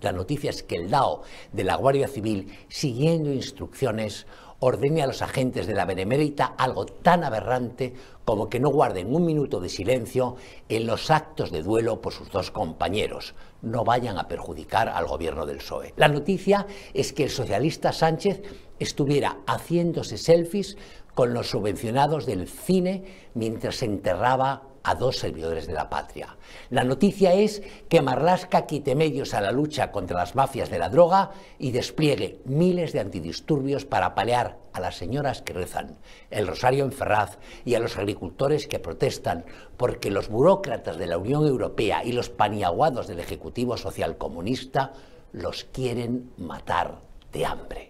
La 0.00 0.12
noticia 0.12 0.50
es 0.50 0.62
que 0.62 0.76
el 0.76 0.90
DAO 0.90 1.22
de 1.52 1.64
la 1.64 1.76
Guardia 1.76 2.08
Civil, 2.08 2.56
siguiendo 2.68 3.32
instrucciones, 3.32 4.26
ordene 4.60 5.02
a 5.02 5.06
los 5.06 5.22
agentes 5.22 5.66
de 5.66 5.74
la 5.74 5.86
Benemérita 5.86 6.54
algo 6.56 6.86
tan 6.86 7.24
aberrante 7.24 7.94
como 8.24 8.48
que 8.48 8.60
no 8.60 8.68
guarden 8.68 9.14
un 9.14 9.24
minuto 9.26 9.58
de 9.58 9.68
silencio 9.68 10.36
en 10.68 10.86
los 10.86 11.10
actos 11.10 11.50
de 11.50 11.62
duelo 11.62 12.00
por 12.00 12.12
sus 12.12 12.30
dos 12.30 12.50
compañeros. 12.50 13.34
No 13.62 13.84
vayan 13.84 14.18
a 14.18 14.28
perjudicar 14.28 14.88
al 14.88 15.06
gobierno 15.06 15.46
del 15.46 15.58
PSOE. 15.58 15.94
La 15.96 16.08
noticia 16.08 16.66
es 16.94 17.12
que 17.12 17.24
el 17.24 17.30
socialista 17.30 17.92
Sánchez 17.92 18.42
estuviera 18.78 19.38
haciéndose 19.46 20.18
selfies 20.18 20.76
con 21.14 21.34
los 21.34 21.50
subvencionados 21.50 22.26
del 22.26 22.46
cine 22.46 23.04
mientras 23.34 23.76
se 23.76 23.86
enterraba 23.86 24.62
a 24.82 24.94
dos 24.94 25.18
servidores 25.18 25.66
de 25.66 25.74
la 25.74 25.90
patria. 25.90 26.36
La 26.70 26.84
noticia 26.84 27.34
es 27.34 27.62
que 27.88 28.02
Marlasca 28.02 28.66
quite 28.66 28.94
medios 28.94 29.34
a 29.34 29.40
la 29.40 29.52
lucha 29.52 29.92
contra 29.92 30.18
las 30.18 30.34
mafias 30.34 30.70
de 30.70 30.78
la 30.78 30.88
droga 30.88 31.32
y 31.58 31.70
despliegue 31.70 32.40
miles 32.44 32.92
de 32.92 33.00
antidisturbios 33.00 33.84
para 33.84 34.14
palear 34.14 34.58
a 34.72 34.80
las 34.80 34.96
señoras 34.96 35.42
que 35.42 35.52
rezan, 35.52 35.98
el 36.30 36.46
rosario 36.46 36.84
en 36.84 36.92
Ferraz 36.92 37.38
y 37.64 37.74
a 37.74 37.80
los 37.80 37.96
agricultores 37.96 38.66
que 38.66 38.78
protestan 38.78 39.44
porque 39.76 40.10
los 40.10 40.28
burócratas 40.28 40.96
de 40.96 41.06
la 41.06 41.18
Unión 41.18 41.46
Europea 41.46 42.04
y 42.04 42.12
los 42.12 42.30
paniaguados 42.30 43.06
del 43.08 43.20
Ejecutivo 43.20 43.76
Social 43.76 44.16
Comunista 44.16 44.92
los 45.32 45.64
quieren 45.64 46.32
matar 46.36 46.98
de 47.32 47.46
hambre. 47.46 47.89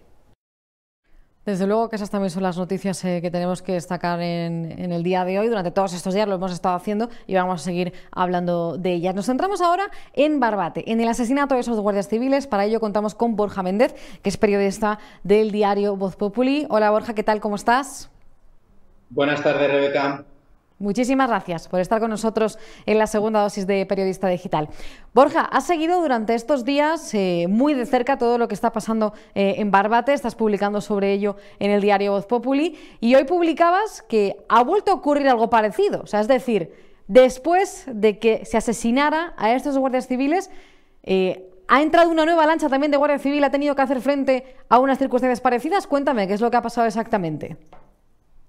Desde 1.45 1.65
luego 1.65 1.89
que 1.89 1.95
esas 1.95 2.11
también 2.11 2.29
son 2.29 2.43
las 2.43 2.55
noticias 2.55 3.03
eh, 3.03 3.19
que 3.19 3.31
tenemos 3.31 3.63
que 3.63 3.71
destacar 3.71 4.21
en, 4.21 4.91
el 4.91 5.01
día 5.01 5.25
de 5.25 5.39
hoy. 5.39 5.47
Durante 5.47 5.71
todos 5.71 5.93
estos 5.93 6.13
días 6.13 6.27
lo 6.27 6.35
hemos 6.35 6.51
estado 6.51 6.75
haciendo 6.75 7.09
y 7.25 7.33
vamos 7.33 7.61
a 7.61 7.63
seguir 7.63 7.93
hablando 8.11 8.77
de 8.77 8.93
ellas. 8.93 9.15
Nos 9.15 9.25
centramos 9.25 9.59
ahora 9.59 9.89
en 10.13 10.39
Barbate, 10.39 10.91
en 10.91 11.01
el 11.01 11.07
asesinato 11.07 11.55
de 11.55 11.61
esos 11.61 11.79
guardias 11.79 12.07
civiles. 12.07 12.45
Para 12.45 12.65
ello 12.65 12.79
contamos 12.79 13.15
con 13.15 13.35
Borja 13.35 13.63
Méndez, 13.63 13.95
que 14.21 14.29
es 14.29 14.37
periodista 14.37 14.99
del 15.23 15.49
diario 15.49 15.95
Voz 15.95 16.15
Populi. 16.15 16.67
Hola 16.69 16.91
Borja, 16.91 17.15
¿qué 17.15 17.23
tal? 17.23 17.41
¿Cómo 17.41 17.55
estás? 17.55 18.11
Buenas 19.09 19.41
tardes, 19.41 19.71
Rebeca. 19.71 20.23
Muchísimas 20.81 21.29
gracias 21.29 21.67
por 21.67 21.79
estar 21.79 21.99
con 21.99 22.09
nosotros 22.09 22.57
en 22.87 22.97
la 22.97 23.05
segunda 23.05 23.43
dosis 23.43 23.67
de 23.67 23.85
Periodista 23.85 24.27
Digital. 24.27 24.67
Borja, 25.13 25.41
has 25.41 25.67
seguido 25.67 26.01
durante 26.01 26.33
estos 26.33 26.65
días 26.65 27.13
eh, 27.13 27.45
muy 27.47 27.75
de 27.75 27.85
cerca 27.85 28.17
todo 28.17 28.39
lo 28.39 28.47
que 28.47 28.55
está 28.55 28.71
pasando 28.71 29.13
eh, 29.35 29.55
en 29.59 29.69
Barbate, 29.69 30.11
estás 30.11 30.33
publicando 30.33 30.81
sobre 30.81 31.13
ello 31.13 31.35
en 31.59 31.69
el 31.69 31.81
diario 31.81 32.13
Voz 32.13 32.25
Populi 32.25 32.79
y 32.99 33.13
hoy 33.13 33.25
publicabas 33.25 34.01
que 34.01 34.37
ha 34.49 34.63
vuelto 34.63 34.89
a 34.89 34.95
ocurrir 34.95 35.29
algo 35.29 35.51
parecido, 35.51 36.01
o 36.01 36.07
sea, 36.07 36.19
es 36.19 36.27
decir, 36.27 36.73
después 37.07 37.85
de 37.85 38.17
que 38.17 38.43
se 38.45 38.57
asesinara 38.57 39.35
a 39.37 39.53
estos 39.53 39.77
guardias 39.77 40.07
civiles, 40.07 40.49
eh, 41.03 41.47
ha 41.67 41.83
entrado 41.83 42.09
una 42.09 42.25
nueva 42.25 42.47
lancha 42.47 42.69
también 42.69 42.89
de 42.89 42.97
Guardia 42.97 43.19
Civil, 43.19 43.43
ha 43.43 43.51
tenido 43.51 43.75
que 43.75 43.83
hacer 43.83 44.01
frente 44.01 44.55
a 44.67 44.79
unas 44.79 44.97
circunstancias 44.97 45.41
parecidas. 45.41 45.85
Cuéntame, 45.85 46.27
¿qué 46.27 46.33
es 46.33 46.41
lo 46.41 46.49
que 46.49 46.57
ha 46.57 46.61
pasado 46.63 46.87
exactamente? 46.87 47.55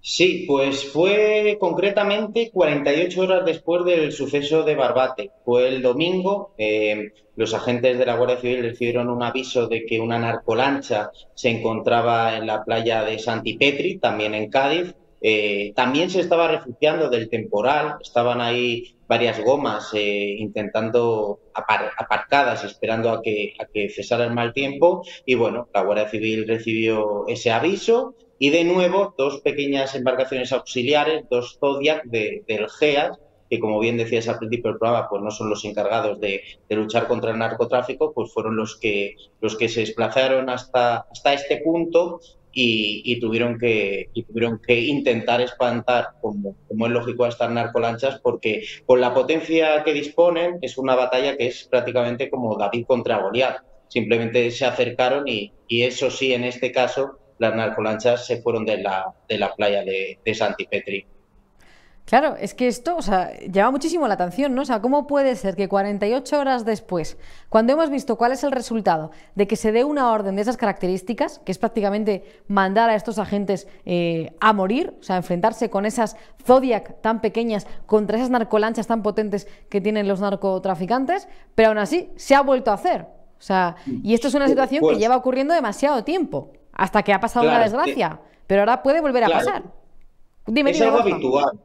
Sí, 0.04 0.47
pues 0.49 0.90
fue 0.92 1.56
concretamente 1.61 2.50
48 2.50 3.21
horas 3.21 3.44
después 3.44 3.85
del 3.85 4.11
suceso 4.11 4.64
de 4.64 4.75
Barbate. 4.75 5.30
Fue 5.44 5.68
el 5.68 5.80
domingo. 5.80 6.54
Eh, 6.59 7.12
los 7.37 7.54
agentes 7.54 7.97
de 7.97 8.04
la 8.04 8.16
Guardia 8.16 8.38
Civil 8.38 8.62
recibieron 8.62 9.09
un 9.09 9.23
aviso 9.23 9.68
de 9.68 9.87
que 9.87 10.00
una 10.00 10.18
narcolancha 10.18 11.12
se 11.35 11.50
encontraba 11.50 12.37
en 12.37 12.49
la 12.49 12.64
playa 12.64 13.04
de 13.04 13.21
Santipetri, 13.21 13.99
también 13.99 14.35
en 14.35 14.50
Cádiz. 14.50 14.92
Eh, 15.21 15.73
también 15.76 16.11
se 16.11 16.18
estaba 16.18 16.49
refugiando 16.49 17.09
del 17.09 17.28
temporal. 17.28 17.99
Estaban 18.02 18.40
ahí 18.40 18.97
varias 19.06 19.38
gomas 19.38 19.90
eh, 19.94 20.35
intentando 20.37 21.38
aparcadas, 21.54 22.64
esperando 22.64 23.11
a 23.11 23.23
que 23.23 23.54
cesara 23.94 24.25
el 24.25 24.35
mal 24.35 24.52
tiempo. 24.52 25.04
Y 25.25 25.37
bueno, 25.37 25.68
la 25.73 25.82
Guardia 25.82 26.09
Civil 26.09 26.49
recibió 26.49 27.25
ese 27.28 27.52
aviso 27.52 28.16
y 28.42 28.50
de 28.50 28.64
nuevo, 28.64 29.14
dos 29.16 29.40
pequeñas 29.40 29.94
embarcaciones 29.94 30.52
auxiliares, 30.52 31.26
dos 31.30 31.58
Zodiac 31.61 32.02
de, 32.06 32.42
del 32.49 32.68
GEAS, 32.68 33.16
que 33.49 33.61
como 33.61 33.78
bien 33.78 33.96
decías 33.96 34.26
al 34.26 34.38
principio 34.38 34.72
del 34.72 34.80
programa, 34.80 35.08
pues 35.08 35.22
no 35.22 35.30
son 35.30 35.49
los 35.49 35.64
encargados 35.64 36.18
de, 36.18 36.42
luchar 36.70 37.06
contra 37.06 37.30
el 37.30 37.38
narcotráfico, 37.38 38.12
pues 38.12 38.32
fueron 38.32 38.56
los 38.56 38.76
que, 38.80 39.14
los 39.40 39.56
que 39.56 39.68
se 39.68 39.82
desplazaron 39.82 40.50
hasta, 40.50 41.06
hasta 41.08 41.34
este 41.34 41.58
punto 41.58 42.18
y, 42.52 43.20
tuvieron 43.20 43.61
que, 43.61 44.11
tuvieron 44.26 44.58
que 44.58 44.80
intentar 44.80 45.40
espantar, 45.40 46.08
como, 46.20 46.56
es 46.68 46.90
lógico, 46.90 47.22
a 47.22 47.28
estas 47.28 47.52
narcolanchas, 47.52 48.18
porque 48.18 48.64
con 48.84 49.00
la 49.00 49.14
potencia 49.14 49.84
que 49.84 49.92
disponen 49.92 50.58
es 50.62 50.78
una 50.78 50.96
batalla 50.96 51.37
que 51.37 51.46
es 51.46 51.68
prácticamente 51.70 52.28
como 52.28 52.58
David 52.58 52.87
contra 52.88 53.22
Goliat. 53.22 53.58
Simplemente 53.87 54.50
se 54.50 54.64
acercaron 54.64 55.28
y 55.28 55.52
eso 55.68 56.11
sí, 56.11 56.32
en 56.32 56.42
este 56.42 56.72
caso, 56.72 57.22
las 57.42 57.56
narcolanchas 57.56 58.25
se 58.25 58.40
fueron 58.40 58.64
de 58.64 58.78
la, 58.78 59.12
de 59.28 59.37
la 59.37 59.52
playa 59.54 59.84
de, 59.84 60.18
de 60.25 60.34
Santipetri. 60.34 61.06
Claro, 62.04 62.37
es 62.38 62.52
que 62.52 62.66
esto, 62.66 62.96
o 62.96 63.02
sea, 63.02 63.32
llama 63.49 63.70
muchísimo 63.70 64.06
la 64.06 64.14
atención, 64.14 64.54
¿no? 64.54 64.62
O 64.62 64.64
sea, 64.64 64.80
¿cómo 64.80 65.06
puede 65.06 65.34
ser 65.37 65.54
que 65.56 65.68
48 65.68 66.38
horas 66.38 66.64
después, 66.64 67.16
cuando 67.49 67.72
hemos 67.72 67.90
visto 67.90 68.16
cuál 68.16 68.32
es 68.32 68.44
el 68.44 68.52
resultado 68.52 69.12
de 69.34 69.46
que 69.46 69.56
se 69.56 69.72
dé 69.72 69.84
una 69.84 70.11
orden 70.11 70.37
de 70.37 70.42
esas 70.42 70.56
características, 70.56 71.40
que 71.40 71.52
es 71.52 71.58
prácticamente 71.58 72.25
mandar 72.49 72.90
a 72.90 72.96
estos 72.96 73.18
agentes 73.18 73.66
eh, 73.87 74.34
a 74.40 74.52
morir, 74.52 74.94
o 75.00 75.02
sea, 75.02 75.16
enfrentarse 75.16 75.70
con 75.70 75.87
esas 75.87 76.16
Zodiac 76.44 77.00
tan 77.00 77.20
pequeñas 77.20 77.66
contra 77.87 78.18
esas 78.18 78.30
narcolanchas 78.30 78.87
tan 78.87 79.02
potentes 79.02 79.49
que 79.68 79.80
tienen 79.80 80.06
los 80.06 80.20
narcotraficantes, 80.20 81.28
pero 81.54 81.68
aún 81.68 81.78
así 81.78 82.11
se 82.16 82.34
ha 82.34 82.42
vuelto 82.42 82.72
a 82.72 82.75
hacer. 82.75 83.02
O 83.38 83.44
sea, 83.44 83.75
y 83.87 84.14
esto 84.14 84.28
es 84.28 84.34
una 84.34 84.46
situación 84.46 84.82
que 84.82 84.87
pues 84.87 84.99
lleva 84.99 85.16
ocurriendo 85.16 85.54
demasiado 85.54 86.04
tiempo 86.04 86.52
hasta 86.73 87.02
que 87.02 87.12
ha 87.12 87.21
pasado 87.21 87.47
una 87.47 87.61
desgracia, 87.61 88.21
pero 88.47 88.62
ahora 88.62 88.83
puede 88.83 89.00
volver 89.00 89.25
a 89.25 89.29
pasar. 89.29 89.62
Dime, 90.47 90.71
es 90.71 90.81
algo 90.81 91.00
habitual. 91.00 91.61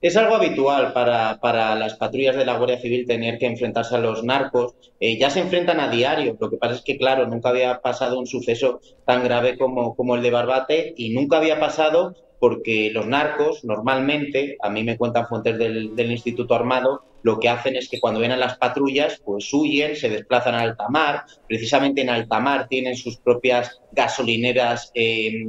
Es 0.00 0.16
algo 0.16 0.36
habitual 0.36 0.92
para, 0.92 1.40
para, 1.40 1.74
las 1.74 1.94
patrullas 1.94 2.36
de 2.36 2.44
la 2.44 2.56
Guardia 2.56 2.80
Civil 2.80 3.04
tener 3.04 3.36
que 3.36 3.46
enfrentarse 3.46 3.96
a 3.96 3.98
los 3.98 4.22
narcos. 4.22 4.76
Eh, 5.00 5.18
ya 5.18 5.28
se 5.28 5.40
enfrentan 5.40 5.80
a 5.80 5.88
diario. 5.88 6.36
Lo 6.38 6.50
que 6.50 6.56
pasa 6.56 6.74
es 6.74 6.82
que, 6.82 6.96
claro, 6.96 7.26
nunca 7.26 7.48
había 7.48 7.80
pasado 7.80 8.16
un 8.16 8.28
suceso 8.28 8.80
tan 9.04 9.24
grave 9.24 9.58
como, 9.58 9.96
como 9.96 10.14
el 10.14 10.22
de 10.22 10.30
Barbate 10.30 10.94
y 10.96 11.10
nunca 11.10 11.38
había 11.38 11.58
pasado 11.58 12.14
porque 12.38 12.90
los 12.92 13.06
narcos 13.06 13.64
normalmente, 13.64 14.56
a 14.62 14.70
mí 14.70 14.84
me 14.84 14.96
cuentan 14.96 15.26
fuentes 15.26 15.58
del, 15.58 16.10
Instituto 16.10 16.54
Armado, 16.54 17.04
lo 17.22 17.40
que 17.40 17.48
hacen 17.48 17.76
es 17.76 17.88
que 17.88 18.00
cuando 18.00 18.20
ven 18.20 18.32
a 18.32 18.36
las 18.36 18.58
patrullas, 18.58 19.20
pues 19.24 19.52
huyen, 19.52 19.96
se 19.96 20.08
desplazan 20.08 20.54
a 20.54 20.60
alta 20.60 20.88
mar. 20.88 21.24
Precisamente 21.48 22.02
en 22.02 22.10
alta 22.10 22.38
mar 22.38 22.68
tienen 22.68 22.96
sus 22.96 23.16
propias 23.16 23.80
gasolineras 23.92 24.92
eh, 24.94 25.44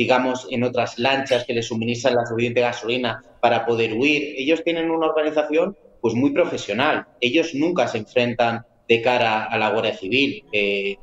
digamos, 0.00 0.46
en 0.50 0.64
otras 0.64 0.98
lanchas 0.98 1.44
que 1.44 1.52
les 1.52 1.66
suministran 1.66 2.14
la 2.14 2.24
suficiente 2.24 2.62
gasolina 2.62 3.22
para 3.42 3.66
poder 3.66 3.92
huir. 3.92 4.34
Ellos 4.38 4.64
tienen 4.64 4.90
una 4.90 5.08
organización 5.08 5.76
pues 6.00 6.14
muy 6.14 6.30
profesional. 6.30 7.06
Ellos 7.20 7.54
nunca 7.54 7.86
se 7.86 7.98
enfrentan 7.98 8.64
de 8.88 9.02
cara 9.02 9.44
a 9.44 9.58
la 9.58 9.68
Guardia 9.68 9.94
Civil. 9.94 10.42
Eh, 10.52 10.96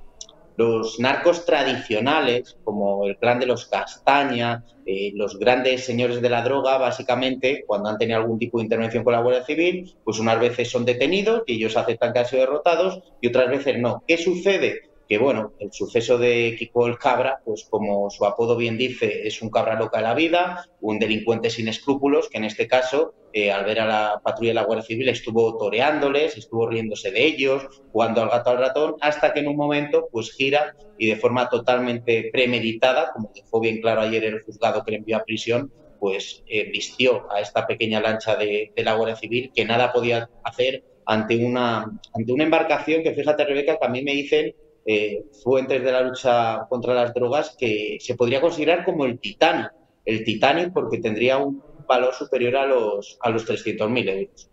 los 0.58 1.00
narcos 1.00 1.46
tradicionales, 1.46 2.58
como 2.64 3.06
el 3.06 3.18
clan 3.18 3.40
de 3.40 3.46
los 3.46 3.68
Castaña, 3.68 4.66
eh, 4.86 5.12
los 5.16 5.38
grandes 5.38 5.86
señores 5.86 6.20
de 6.20 6.30
la 6.30 6.42
droga, 6.42 6.80
básicamente, 6.80 7.64
cuando 7.68 7.90
han 7.90 7.98
tenido 7.98 8.20
algún 8.20 8.40
tipo 8.40 8.58
de 8.58 8.64
intervención 8.64 9.04
con 9.04 9.14
la 9.14 9.22
Guardia 9.22 9.46
Civil, 9.46 9.96
pues 10.04 10.20
unas 10.20 10.40
veces 10.40 10.70
son 10.70 10.84
detenidos 10.84 11.44
y 11.46 11.58
ellos 11.58 11.78
aceptan 11.78 12.12
que 12.12 12.20
han 12.20 12.26
sido 12.26 12.42
derrotados 12.42 13.02
y 13.22 13.28
otras 13.28 13.50
veces 13.50 13.78
no. 13.78 14.04
¿Qué 14.08 14.18
sucede? 14.18 14.87
Que 15.08 15.18
bueno, 15.18 15.54
el 15.60 15.72
suceso 15.72 16.18
de 16.18 16.56
Kiko 16.58 16.88
el 16.88 16.98
Cabra, 16.98 17.40
pues 17.46 17.66
como 17.70 18.10
su 18.10 18.26
apodo 18.26 18.58
bien 18.58 18.78
dice, 18.78 19.26
es 19.26 19.42
un 19.42 19.50
cabra 19.50 19.80
loca 19.80 19.98
de 19.98 20.04
la 20.04 20.14
vida, 20.14 20.66
un 20.82 21.00
delincuente 21.00 21.50
sin 21.50 21.68
escrúpulos, 21.68 22.28
que 22.30 22.38
en 22.38 22.44
este 22.44 22.68
caso, 22.68 23.14
eh, 23.32 23.52
al 23.52 23.64
ver 23.64 23.80
a 23.80 23.86
la 23.86 24.22
patrulla 24.22 24.50
de 24.50 24.56
la 24.56 24.64
Guardia 24.64 24.86
Civil, 24.86 25.10
estuvo 25.10 25.58
toreándoles, 25.58 26.38
estuvo 26.38 26.68
riéndose 26.68 27.12
de 27.12 27.26
ellos, 27.26 27.68
jugando 27.92 28.22
al 28.22 28.30
gato 28.30 28.50
al 28.50 28.58
ratón, 28.58 28.96
hasta 29.00 29.34
que 29.34 29.40
en 29.40 29.48
un 29.48 29.56
momento, 29.56 30.10
pues 30.12 30.32
gira 30.32 30.76
y 30.98 31.08
de 31.08 31.16
forma 31.16 31.50
totalmente 31.50 32.30
premeditada, 32.32 33.12
como 33.14 33.32
dejó 33.34 33.62
bien 33.62 33.80
claro 33.80 34.02
ayer 34.02 34.26
el 34.26 34.44
juzgado 34.44 34.84
que 34.84 34.92
le 34.92 34.98
envió 34.98 35.18
a 35.18 35.24
prisión, 35.24 35.72
pues 36.00 36.44
eh, 36.48 36.70
vistió 36.70 37.32
a 37.32 37.40
esta 37.40 37.66
pequeña 37.66 38.02
lancha 38.02 38.36
de, 38.36 38.72
de 38.76 38.84
la 38.84 38.94
Guardia 38.94 39.16
Civil 39.16 39.52
que 39.56 39.66
nada 39.66 39.92
podía 39.92 40.30
hacer 40.44 40.84
ante 41.08 41.38
una, 41.38 41.86
ante 42.14 42.34
una 42.34 42.44
embarcación 42.44 43.02
que, 43.02 43.14
fíjate, 43.14 43.46
Rebeca, 43.46 43.78
que 43.80 43.86
a 43.86 43.90
mí 43.90 44.04
me 44.04 44.12
dicen 44.12 44.54
eh, 44.90 45.26
fuentes 45.44 45.84
de 45.84 45.92
la 45.92 46.02
lucha 46.02 46.66
contra 46.70 46.94
las 46.94 47.14
drogas 47.14 47.58
que 47.60 47.98
se 48.00 48.16
podría 48.16 48.40
considerar 48.40 48.86
como 48.86 49.04
el 49.06 49.20
Titanic. 49.20 49.74
El 50.06 50.24
Titanic 50.24 50.72
porque 50.74 51.00
tendría 51.00 51.38
un 51.38 51.62
valor 51.86 52.14
superior 52.14 52.56
a 52.56 52.66
los, 52.66 53.18
a 53.22 53.30
los 53.30 53.46
300.000 53.46 54.10
euros. 54.10 54.50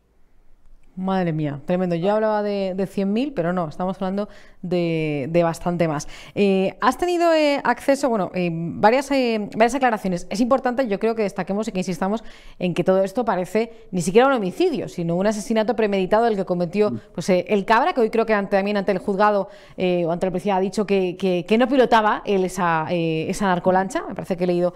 Madre 0.97 1.33
mía, 1.33 1.61
tremendo. 1.65 1.97
Yo 1.97 2.13
hablaba 2.13 2.43
de, 2.45 2.75
de 2.77 2.85
100.000, 2.85 3.33
pero 3.35 3.53
no, 3.53 3.69
estamos 3.69 3.97
hablando 3.97 4.29
de, 4.65 5.41
bastante 5.43 5.87
más. 5.89 6.09
Eh, 6.35 6.77
has 6.81 6.97
tenido 6.99 7.33
eh, 7.33 7.61
acceso, 7.65 8.09
bueno, 8.09 8.31
eh, 8.35 8.49
varias, 8.53 9.11
varias 9.11 9.75
aclaraciones. 9.75 10.27
Es 10.31 10.41
importante, 10.41 10.87
yo 10.89 10.99
creo 10.99 11.15
que 11.15 11.23
destaquemos 11.23 11.69
y 11.69 11.73
que 11.73 11.79
insistamos 11.79 12.25
en 12.59 12.75
que 12.75 12.83
todo 12.83 13.03
esto 13.03 13.25
parece 13.25 13.73
ni 13.91 14.01
siquiera 14.01 14.27
un 14.27 14.33
homicidio, 14.33 14.89
sino 14.89 15.17
un 15.17 15.27
asesinato 15.27 15.77
premeditado 15.77 16.25
del 16.25 16.37
que 16.37 16.45
cometió 16.45 16.91
mm. 16.91 17.01
pues, 17.15 17.29
el 17.29 17.65
Cabra, 17.65 17.93
que 17.93 18.01
hoy 18.01 18.11
creo 18.11 18.27
que 18.27 18.35
también 18.51 18.77
ante 18.77 18.93
el 18.93 18.99
juzgado 18.99 19.49
o 19.77 20.13
ante 20.13 20.27
la 20.27 20.31
policía 20.31 20.57
ha 20.57 20.61
dicho 20.61 20.87
que, 20.87 21.17
que, 21.17 21.59
no 21.59 21.69
pilotaba 21.69 22.23
él 22.25 22.45
esa, 22.45 22.87
esa 22.91 23.47
narcolancha. 23.47 24.05
Me 24.09 24.15
parece 24.15 24.37
que 24.37 24.45
he 24.45 24.47
leído 24.47 24.75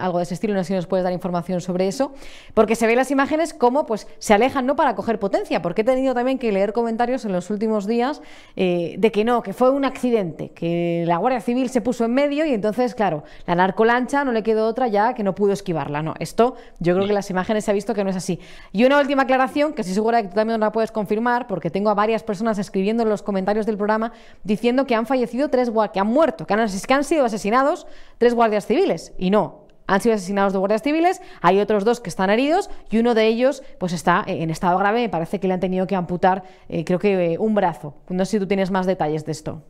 algo 0.00 0.18
de 0.18 0.24
ese 0.24 0.34
estilo, 0.34 0.54
no 0.54 0.60
sé 0.64 0.68
si 0.68 0.74
nos 0.74 0.86
puedes 0.86 1.04
dar 1.04 1.12
información 1.12 1.60
sobre 1.60 1.86
eso, 1.86 2.12
porque 2.54 2.74
se 2.74 2.86
ven 2.86 2.96
las 2.96 3.10
imágenes 3.10 3.54
como 3.54 3.86
pues, 3.86 4.08
se 4.18 4.34
alejan 4.34 4.66
no 4.66 4.76
para 4.76 4.94
coger 4.94 5.18
potencia 5.18 5.55
porque 5.62 5.82
he 5.82 5.84
tenido 5.84 6.14
también 6.14 6.38
que 6.38 6.52
leer 6.52 6.72
comentarios 6.72 7.24
en 7.24 7.32
los 7.32 7.50
últimos 7.50 7.86
días 7.86 8.22
eh, 8.56 8.96
de 8.98 9.12
que 9.12 9.24
no, 9.24 9.42
que 9.42 9.52
fue 9.52 9.70
un 9.70 9.84
accidente, 9.84 10.50
que 10.50 11.04
la 11.06 11.16
Guardia 11.18 11.40
Civil 11.40 11.68
se 11.68 11.80
puso 11.80 12.04
en 12.04 12.14
medio 12.14 12.44
y 12.46 12.52
entonces, 12.52 12.94
claro, 12.94 13.24
la 13.46 13.54
narcolancha 13.54 14.24
no 14.24 14.32
le 14.32 14.42
quedó 14.42 14.66
otra 14.66 14.88
ya 14.88 15.14
que 15.14 15.22
no 15.22 15.34
pudo 15.34 15.52
esquivarla. 15.52 16.02
No, 16.02 16.14
esto 16.18 16.56
yo 16.80 16.94
creo 16.94 17.06
que 17.06 17.12
las 17.12 17.30
imágenes 17.30 17.64
se 17.64 17.70
ha 17.70 17.74
visto 17.74 17.94
que 17.94 18.04
no 18.04 18.10
es 18.10 18.16
así. 18.16 18.40
Y 18.72 18.84
una 18.84 18.98
última 19.00 19.22
aclaración, 19.22 19.72
que 19.72 19.82
estoy 19.82 19.94
segura 19.94 20.22
que 20.22 20.28
tú 20.28 20.34
también 20.34 20.60
la 20.60 20.72
puedes 20.72 20.92
confirmar, 20.92 21.46
porque 21.46 21.70
tengo 21.70 21.90
a 21.90 21.94
varias 21.94 22.22
personas 22.22 22.58
escribiendo 22.58 23.02
en 23.02 23.08
los 23.08 23.22
comentarios 23.22 23.66
del 23.66 23.76
programa 23.76 24.12
diciendo 24.44 24.86
que 24.86 24.94
han 24.94 25.06
fallecido 25.06 25.48
tres, 25.48 25.70
que 25.92 26.00
han 26.00 26.06
muerto, 26.06 26.46
que 26.46 26.54
han, 26.54 26.68
que 26.68 26.94
han 26.94 27.04
sido 27.04 27.24
asesinados 27.24 27.86
tres 28.18 28.34
guardias 28.34 28.66
civiles. 28.66 29.12
Y 29.18 29.30
no, 29.30 29.65
han 29.86 30.00
sido 30.00 30.14
asesinados 30.14 30.52
dos 30.52 30.60
guardias 30.60 30.82
civiles, 30.82 31.20
hay 31.40 31.60
otros 31.60 31.84
dos 31.84 32.00
que 32.00 32.10
están 32.10 32.30
heridos 32.30 32.70
y 32.90 32.98
uno 32.98 33.14
de 33.14 33.26
ellos 33.26 33.62
pues 33.78 33.92
está 33.92 34.24
en 34.26 34.50
estado 34.50 34.78
grave, 34.78 35.00
me 35.00 35.08
parece 35.08 35.40
que 35.40 35.48
le 35.48 35.54
han 35.54 35.60
tenido 35.60 35.86
que 35.86 35.94
amputar 35.94 36.44
eh, 36.68 36.84
creo 36.84 36.98
que 36.98 37.32
eh, 37.32 37.38
un 37.38 37.54
brazo. 37.54 37.94
No 38.08 38.24
sé 38.24 38.32
si 38.32 38.38
tú 38.38 38.46
tienes 38.46 38.70
más 38.70 38.86
detalles 38.86 39.24
de 39.24 39.32
esto. 39.32 39.62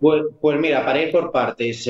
Pues, 0.00 0.22
pues 0.40 0.60
mira, 0.60 0.84
para 0.84 1.00
ir 1.02 1.10
por 1.10 1.32
partes, 1.32 1.88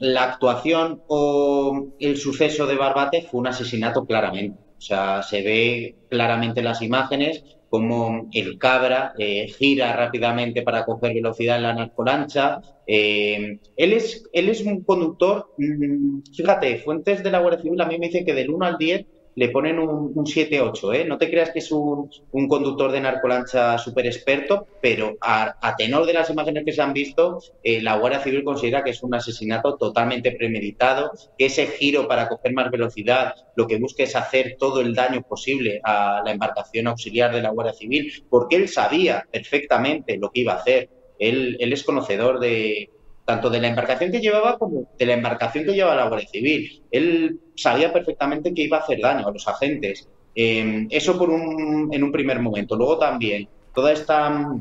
la 0.00 0.24
actuación 0.24 1.02
o 1.08 1.86
el 1.98 2.18
suceso 2.18 2.66
de 2.66 2.76
Barbate 2.76 3.22
fue 3.22 3.40
un 3.40 3.46
asesinato 3.46 4.04
claramente. 4.04 4.58
O 4.76 4.80
sea, 4.80 5.22
se 5.22 5.40
ve 5.42 5.96
claramente 6.10 6.60
en 6.60 6.66
las 6.66 6.82
imágenes 6.82 7.42
como 7.76 8.30
el 8.32 8.58
cabra 8.58 9.12
eh, 9.18 9.48
gira 9.48 9.94
rápidamente 9.94 10.62
para 10.62 10.86
coger 10.86 11.12
velocidad 11.12 11.56
en 11.56 11.62
la 11.62 11.74
narcolancha. 11.74 12.62
Eh, 12.86 13.58
él, 13.76 13.92
es, 13.92 14.24
él 14.32 14.48
es 14.48 14.62
un 14.62 14.82
conductor, 14.82 15.50
mm, 15.58 16.20
fíjate, 16.34 16.78
fuentes 16.78 17.22
de 17.22 17.30
la 17.30 17.40
Guardia 17.40 17.60
Civil 17.60 17.78
a 17.82 17.84
mí 17.84 17.98
me 17.98 18.06
dicen 18.06 18.24
que 18.24 18.32
del 18.32 18.48
1 18.48 18.64
al 18.64 18.78
10 18.78 19.04
le 19.36 19.50
ponen 19.50 19.78
un, 19.78 20.12
un 20.14 20.24
7-8, 20.24 20.94
¿eh? 20.94 21.04
No 21.04 21.18
te 21.18 21.30
creas 21.30 21.50
que 21.50 21.58
es 21.58 21.70
un, 21.70 22.10
conductor 22.48 22.90
de 22.90 23.02
narcolancha 23.02 23.76
súper 23.76 24.06
experto, 24.06 24.66
pero 24.80 25.16
a, 25.20 25.74
tenor 25.76 26.06
de 26.06 26.14
las 26.14 26.30
imágenes 26.30 26.64
que 26.64 26.72
se 26.72 26.80
han 26.80 26.94
visto, 26.94 27.38
eh, 27.62 27.82
la 27.82 27.98
Guardia 27.98 28.20
Civil 28.20 28.44
considera 28.44 28.82
que 28.82 28.90
es 28.90 29.02
un 29.02 29.14
asesinato 29.14 29.76
totalmente 29.76 30.32
premeditado, 30.32 31.12
que 31.36 31.46
ese 31.46 31.66
giro 31.66 32.08
para 32.08 32.28
coger 32.28 32.54
más 32.54 32.70
velocidad 32.70 33.34
lo 33.56 33.66
que 33.66 33.78
busca 33.78 34.04
es 34.04 34.16
hacer 34.16 34.56
todo 34.58 34.80
el 34.80 34.94
daño 34.94 35.20
posible 35.22 35.80
a 35.84 36.22
la 36.24 36.32
embarcación 36.32 36.86
auxiliar 36.86 37.34
de 37.34 37.42
la 37.42 37.50
Guardia 37.50 37.74
Civil, 37.74 38.10
porque 38.30 38.56
él 38.56 38.68
sabía 38.68 39.26
perfectamente 39.30 40.16
lo 40.16 40.30
que 40.30 40.40
iba 40.40 40.54
a 40.54 40.56
hacer. 40.56 40.88
Él, 41.18 41.56
él 41.60 41.72
es 41.74 41.84
conocedor 41.84 42.40
de, 42.40 42.88
tanto 43.26 43.50
de 43.50 43.60
la 43.60 43.68
embarcación 43.68 44.12
que 44.12 44.20
llevaba 44.20 44.56
como 44.56 44.88
de 44.96 45.04
la 45.04 45.14
embarcación 45.14 45.64
que 45.64 45.74
llevaba 45.74 45.96
la 45.96 46.08
Guardia 46.08 46.28
Civil. 46.28 46.82
Él 46.90 47.40
sabía 47.56 47.92
perfectamente 47.92 48.54
que 48.54 48.62
iba 48.62 48.78
a 48.78 48.80
hacer 48.80 49.00
daño 49.00 49.26
a 49.26 49.32
los 49.32 49.46
agentes. 49.48 50.08
Em, 50.34 50.86
eso 50.90 51.18
por 51.18 51.28
un, 51.28 51.88
en 51.92 52.04
un 52.04 52.12
primer 52.12 52.38
momento. 52.40 52.76
Luego 52.76 52.98
también, 52.98 53.48
toda 53.74 53.92
esta, 53.92 54.54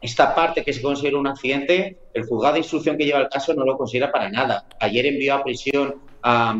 esta 0.00 0.34
parte 0.34 0.62
que 0.62 0.72
se 0.72 0.80
considera 0.80 1.18
un 1.18 1.26
accidente, 1.26 1.96
el 2.14 2.24
juzgado 2.24 2.54
de 2.54 2.60
instrucción 2.60 2.96
que 2.96 3.04
lleva 3.04 3.20
el 3.20 3.28
caso 3.28 3.54
no 3.54 3.64
lo 3.64 3.76
considera 3.76 4.12
para 4.12 4.30
nada. 4.30 4.66
Ayer 4.78 5.04
envió 5.06 5.34
a 5.34 5.42
prisión 5.42 5.96
a, 6.22 6.54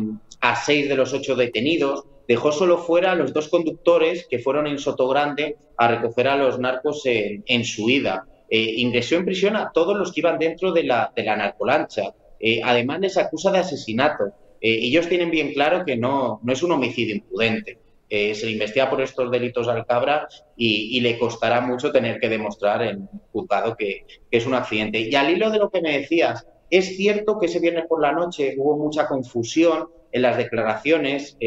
seis 0.65 0.89
de 0.89 0.97
los 0.97 1.13
ocho 1.13 1.35
detenidos, 1.35 2.03
dejó 2.27 2.51
solo 2.51 2.77
fuera 2.77 3.13
a 3.13 3.15
los 3.15 3.31
dos 3.31 3.47
conductores 3.47 4.27
que 4.29 4.39
fueron 4.39 4.67
en 4.67 4.79
Sotogrande 4.79 5.55
a 5.77 5.87
recoger 5.87 6.27
a 6.27 6.35
los 6.35 6.59
narcos 6.59 7.05
en, 7.05 7.43
en 7.47 7.63
su 7.63 7.89
ida. 7.89 8.25
Eh, 8.55 8.75
ingresó 8.77 9.15
en 9.15 9.25
prisión 9.25 9.55
a 9.55 9.71
todos 9.73 9.97
los 9.97 10.13
que 10.13 10.19
iban 10.19 10.37
dentro 10.37 10.71
de 10.71 10.83
la, 10.83 11.11
de 11.15 11.23
la 11.23 11.35
narcolancha. 11.35 12.13
Eh, 12.39 12.61
además, 12.63 12.99
les 12.99 13.17
acusa 13.17 13.51
de 13.51 13.57
asesinato. 13.57 14.25
Eh, 14.61 14.77
ellos 14.79 15.09
tienen 15.09 15.31
bien 15.31 15.53
claro 15.53 15.83
que 15.83 15.97
no, 15.97 16.39
no 16.43 16.53
es 16.53 16.61
un 16.61 16.71
homicidio 16.71 17.15
imprudente. 17.15 17.79
se 18.07 18.45
le 18.45 18.51
investiga 18.51 18.91
por 18.91 19.01
estos 19.01 19.31
delitos 19.31 19.67
al 19.67 19.87
cabra 19.87 20.27
y, 20.55 21.01
le 21.01 21.17
costará 21.17 21.61
mucho 21.61 21.91
tener 21.91 22.19
que 22.19 22.29
demostrar 22.29 22.83
en 22.83 23.09
juzgado 23.31 23.75
que, 23.75 24.05
que 24.29 24.37
es 24.37 24.45
un 24.45 24.53
accidente. 24.53 24.99
Y 24.99 25.15
al 25.15 25.31
hilo 25.31 25.49
de 25.49 25.57
lo 25.57 25.71
que 25.71 25.81
me 25.81 25.97
decías, 25.97 26.45
es 26.69 26.95
cierto 26.95 27.39
que 27.39 27.47
ese 27.47 27.59
viernes 27.59 27.85
por 27.89 28.03
la 28.03 28.11
noche 28.11 28.53
hubo 28.55 28.77
mucha 28.77 29.07
confusión 29.07 29.87
en 30.11 30.21
las 30.21 30.37
declaraciones. 30.37 31.37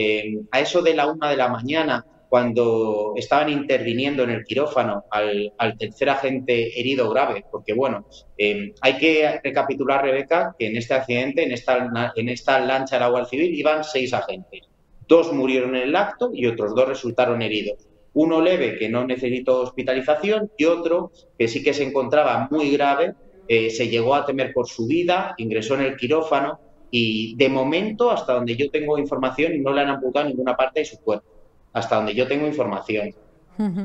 a 0.50 0.58
eso 0.60 0.82
de 0.82 0.94
la 0.94 1.06
una 1.06 1.30
de 1.30 1.36
la 1.36 1.46
mañana 1.46 2.04
cuando 2.28 3.12
estaban 3.16 3.48
interviniendo 3.48 4.24
en 4.24 4.30
el 4.30 4.44
quirófano 4.44 5.04
al, 5.10 5.52
tercer 5.78 6.10
agente 6.10 6.78
herido 6.78 7.08
grave, 7.10 7.44
porque 7.50 7.72
bueno, 7.72 8.06
em, 8.36 8.72
hay 8.80 8.96
que 8.98 9.40
recapitular, 9.42 10.02
Rebeca, 10.02 10.54
que 10.58 10.66
en 10.66 10.76
este 10.76 10.94
accidente, 10.94 11.44
en 11.44 11.52
esta, 11.52 12.12
en 12.14 12.28
esta 12.28 12.58
lancha 12.60 12.96
del 12.96 13.04
agua 13.04 13.24
civil, 13.26 13.54
iban 13.54 13.84
seis 13.84 14.12
agentes. 14.12 14.62
Dos 15.08 15.32
murieron 15.32 15.76
en 15.76 15.82
el 15.82 15.96
acto 15.96 16.30
y 16.34 16.46
otros 16.46 16.74
dos 16.74 16.88
resultaron 16.88 17.42
heridos. 17.42 17.86
Uno 18.14 18.40
leve, 18.40 18.78
que 18.78 18.88
no 18.88 19.06
necesitó 19.06 19.60
hospitalización, 19.60 20.50
y 20.56 20.64
otro 20.64 21.12
que 21.38 21.48
sí 21.48 21.62
que 21.62 21.74
se 21.74 21.84
encontraba 21.84 22.48
muy 22.50 22.70
grave, 22.72 23.14
eh, 23.46 23.70
se 23.70 23.88
llegó 23.88 24.14
a 24.14 24.26
temer 24.26 24.52
por 24.52 24.66
su 24.66 24.86
vida, 24.86 25.34
ingresó 25.36 25.74
en 25.74 25.82
el 25.82 25.96
quirófano 25.96 26.58
y 26.90 27.36
de 27.36 27.48
momento, 27.48 28.10
hasta 28.10 28.32
donde 28.32 28.56
yo 28.56 28.70
tengo 28.70 28.98
información, 28.98 29.62
no 29.62 29.72
le 29.72 29.82
han 29.82 29.90
amputado 29.90 30.28
ninguna 30.28 30.56
parte 30.56 30.80
de 30.80 30.86
su 30.86 30.98
cuerpo 30.98 31.35
hasta 31.76 31.96
donde 31.96 32.14
yo 32.14 32.26
tengo 32.26 32.46
información. 32.46 33.14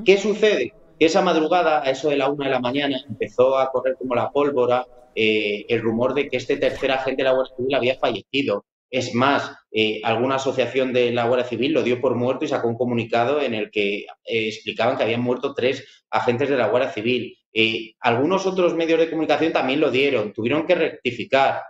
¿Qué 0.06 0.18
sucede? 0.18 0.74
Que 0.98 1.06
esa 1.08 1.22
madrugada, 1.22 1.82
a 1.84 1.90
eso 1.90 2.10
de 2.10 2.16
la 2.16 2.30
una 2.30 2.46
de 2.46 2.52
la 2.52 2.62
mañana, 2.62 3.04
empezó 3.08 3.58
a 3.58 3.70
correr 3.70 3.98
como 4.00 4.16
la 4.16 4.32
pólvora 4.32 4.86
eh, 5.14 5.66
el 5.68 5.82
rumor 5.82 6.14
de 6.14 6.30
que 6.30 6.38
este 6.38 6.56
tercer 6.56 6.90
agente 6.92 7.22
de 7.22 7.30
la 7.30 7.36
Guardia 7.36 7.56
Civil 7.58 7.76
había 7.76 8.00
fallecido. 8.00 8.64
Es 8.90 9.14
más, 9.14 9.52
eh, 9.72 10.00
alguna 10.04 10.36
asociación 10.36 10.94
de 10.94 11.12
la 11.12 11.26
Guardia 11.26 11.50
Civil 11.50 11.74
lo 11.74 11.84
dio 11.84 12.00
por 12.00 12.16
muerto 12.16 12.46
y 12.46 12.48
sacó 12.48 12.70
un 12.70 12.78
comunicado 12.78 13.42
en 13.42 13.54
el 13.54 13.70
que 13.70 14.00
eh, 14.00 14.06
explicaban 14.48 14.96
que 14.96 15.04
habían 15.04 15.22
muerto 15.22 15.54
tres 15.54 15.86
agentes 16.10 16.48
de 16.48 16.58
la 16.58 16.68
Guardia 16.68 16.92
Civil. 16.92 17.38
Eh, 17.54 17.96
algunos 18.00 18.46
otros 18.46 18.74
medios 18.74 19.00
de 19.00 19.10
comunicación 19.10 19.52
también 19.52 19.82
lo 19.82 19.92
dieron, 19.92 20.32
tuvieron 20.32 20.66
que 20.66 20.76
rectificar 20.76 21.64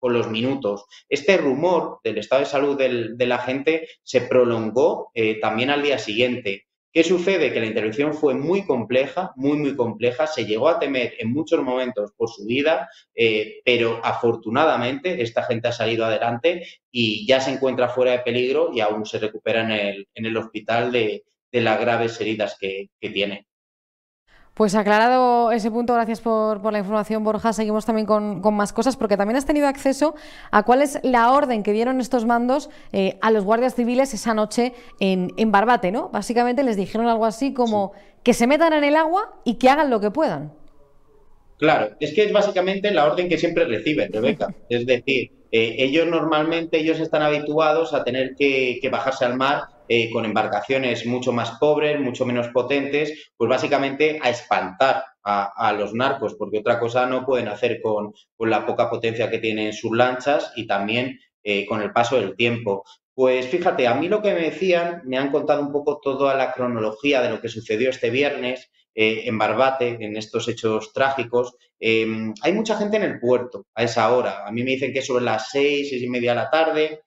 con 0.00 0.12
los 0.12 0.28
minutos. 0.28 0.86
Este 1.08 1.36
rumor 1.36 2.00
del 2.02 2.18
estado 2.18 2.40
de 2.40 2.46
salud 2.46 2.76
del, 2.76 3.16
de 3.16 3.26
la 3.26 3.38
gente 3.38 3.88
se 4.02 4.22
prolongó 4.22 5.12
también 5.40 5.70
al 5.70 5.82
día 5.82 5.98
siguiente. 5.98 6.66
¿Qué 6.92 7.04
sucede? 7.04 7.52
Que 7.52 7.60
la 7.60 7.66
intervención 7.66 8.14
fue 8.14 8.34
muy 8.34 8.66
compleja, 8.66 9.32
muy, 9.36 9.56
muy 9.58 9.76
compleja. 9.76 10.26
Se 10.26 10.44
llegó 10.44 10.68
a 10.68 10.80
temer 10.80 11.14
en 11.18 11.32
muchos 11.32 11.62
momentos 11.62 12.12
por 12.16 12.28
su 12.28 12.44
vida, 12.46 12.88
eh, 13.14 13.60
pero 13.64 14.00
afortunadamente 14.02 15.22
esta 15.22 15.44
gente 15.44 15.68
ha 15.68 15.72
salido 15.72 16.04
adelante 16.04 16.66
y 16.90 17.26
ya 17.28 17.40
se 17.40 17.52
encuentra 17.52 17.90
fuera 17.90 18.10
de 18.12 18.18
peligro 18.20 18.70
y 18.74 18.80
aún 18.80 19.06
se 19.06 19.20
recupera 19.20 19.62
en 19.62 19.70
el, 19.70 20.08
en 20.14 20.26
el 20.26 20.36
hospital 20.36 20.90
de, 20.90 21.24
las 21.52 21.80
graves 21.80 22.20
heridas 22.20 22.56
que, 22.58 22.90
que 23.00 23.10
tiene. 23.10 23.46
Pues 24.60 24.74
aclarado 24.74 25.52
ese 25.52 25.70
punto, 25.70 25.94
gracias 25.94 26.20
por, 26.20 26.70
la 26.70 26.78
información, 26.80 27.24
Borja. 27.24 27.54
Seguimos 27.54 27.86
también 27.86 28.06
con, 28.06 28.42
más 28.54 28.74
cosas, 28.74 28.94
porque 28.94 29.16
también 29.16 29.38
has 29.38 29.46
tenido 29.46 29.66
acceso 29.66 30.14
a 30.50 30.64
cuál 30.64 30.82
es 30.82 30.98
la 31.02 31.32
orden 31.32 31.62
que 31.62 31.72
dieron 31.72 31.98
estos 31.98 32.26
mandos 32.26 32.68
eh, 32.92 33.16
a 33.22 33.30
los 33.30 33.42
guardias 33.44 33.74
civiles 33.74 34.12
esa 34.12 34.34
noche 34.34 34.74
en, 34.98 35.50
Barbate, 35.50 35.92
¿no? 35.92 36.10
Básicamente 36.10 36.62
les 36.62 36.76
dijeron 36.76 37.06
algo 37.06 37.24
así 37.24 37.54
como 37.54 37.92
que 38.22 38.34
se 38.34 38.46
metan 38.46 38.74
en 38.74 38.84
el 38.84 38.96
agua 38.96 39.32
y 39.46 39.54
que 39.54 39.70
hagan 39.70 39.88
lo 39.88 39.98
que 39.98 40.10
puedan. 40.10 40.52
Claro, 41.56 41.96
es 41.98 42.12
que 42.12 42.24
es 42.24 42.32
básicamente 42.34 42.90
la 42.90 43.06
orden 43.06 43.30
que 43.30 43.38
siempre 43.38 43.64
reciben, 43.64 44.12
Rebeca. 44.12 44.54
Es 44.68 44.84
decir, 44.84 45.30
eh, 45.52 45.76
ellos 45.78 46.06
normalmente 46.06 46.80
ellos 46.80 47.00
están 47.00 47.22
habituados 47.22 47.94
a 47.94 48.04
tener 48.04 48.34
que, 48.36 48.78
bajarse 48.92 49.24
al 49.24 49.38
mar 49.38 49.62
eh, 49.92 50.08
con 50.08 50.24
embarcaciones 50.24 51.04
mucho 51.04 51.32
más 51.32 51.58
pobres, 51.58 51.98
mucho 51.98 52.24
menos 52.24 52.46
potentes, 52.50 53.32
pues 53.36 53.50
básicamente 53.50 54.20
a 54.22 54.30
espantar 54.30 55.02
a, 55.24 55.72
los 55.72 55.94
narcos, 55.94 56.36
porque 56.36 56.60
otra 56.60 56.78
cosa 56.78 57.06
no 57.06 57.26
pueden 57.26 57.48
hacer 57.48 57.80
con, 57.82 58.12
la 58.38 58.64
poca 58.64 58.88
potencia 58.88 59.28
que 59.28 59.40
tienen 59.40 59.72
sus 59.72 59.90
lanchas 59.96 60.52
y 60.54 60.68
también 60.68 61.18
eh, 61.42 61.66
con 61.66 61.82
el 61.82 61.90
paso 61.90 62.20
del 62.20 62.36
tiempo. 62.36 62.84
Pues 63.12 63.48
fíjate, 63.48 63.88
a 63.88 63.94
mí 63.94 64.06
lo 64.08 64.22
que 64.22 64.32
me 64.32 64.42
decían, 64.42 65.02
me 65.06 65.18
han 65.18 65.32
contado 65.32 65.60
un 65.60 65.72
poco 65.72 65.98
toda 66.00 66.36
la 66.36 66.52
cronología 66.52 67.20
de 67.20 67.30
lo 67.30 67.40
que 67.40 67.48
sucedió 67.48 67.90
este 67.90 68.10
viernes 68.10 68.70
eh, 68.94 69.22
en 69.24 69.38
Barbate, 69.38 69.98
en 70.04 70.16
estos 70.16 70.46
hechos 70.46 70.92
trágicos. 70.92 71.56
Em, 71.80 72.32
hay 72.42 72.52
mucha 72.52 72.76
gente 72.76 72.96
en 72.96 73.02
el 73.02 73.18
puerto 73.18 73.66
a 73.74 73.82
esa 73.82 74.14
hora. 74.14 74.46
A 74.46 74.52
mí 74.52 74.62
me 74.62 74.70
dicen 74.70 74.92
que 74.92 75.02
sobre 75.02 75.24
las 75.24 75.50
seis, 75.50 75.88
seis 75.90 76.00
y 76.00 76.08
media 76.08 76.30
de 76.30 76.36
la 76.36 76.50
tarde. 76.50 77.00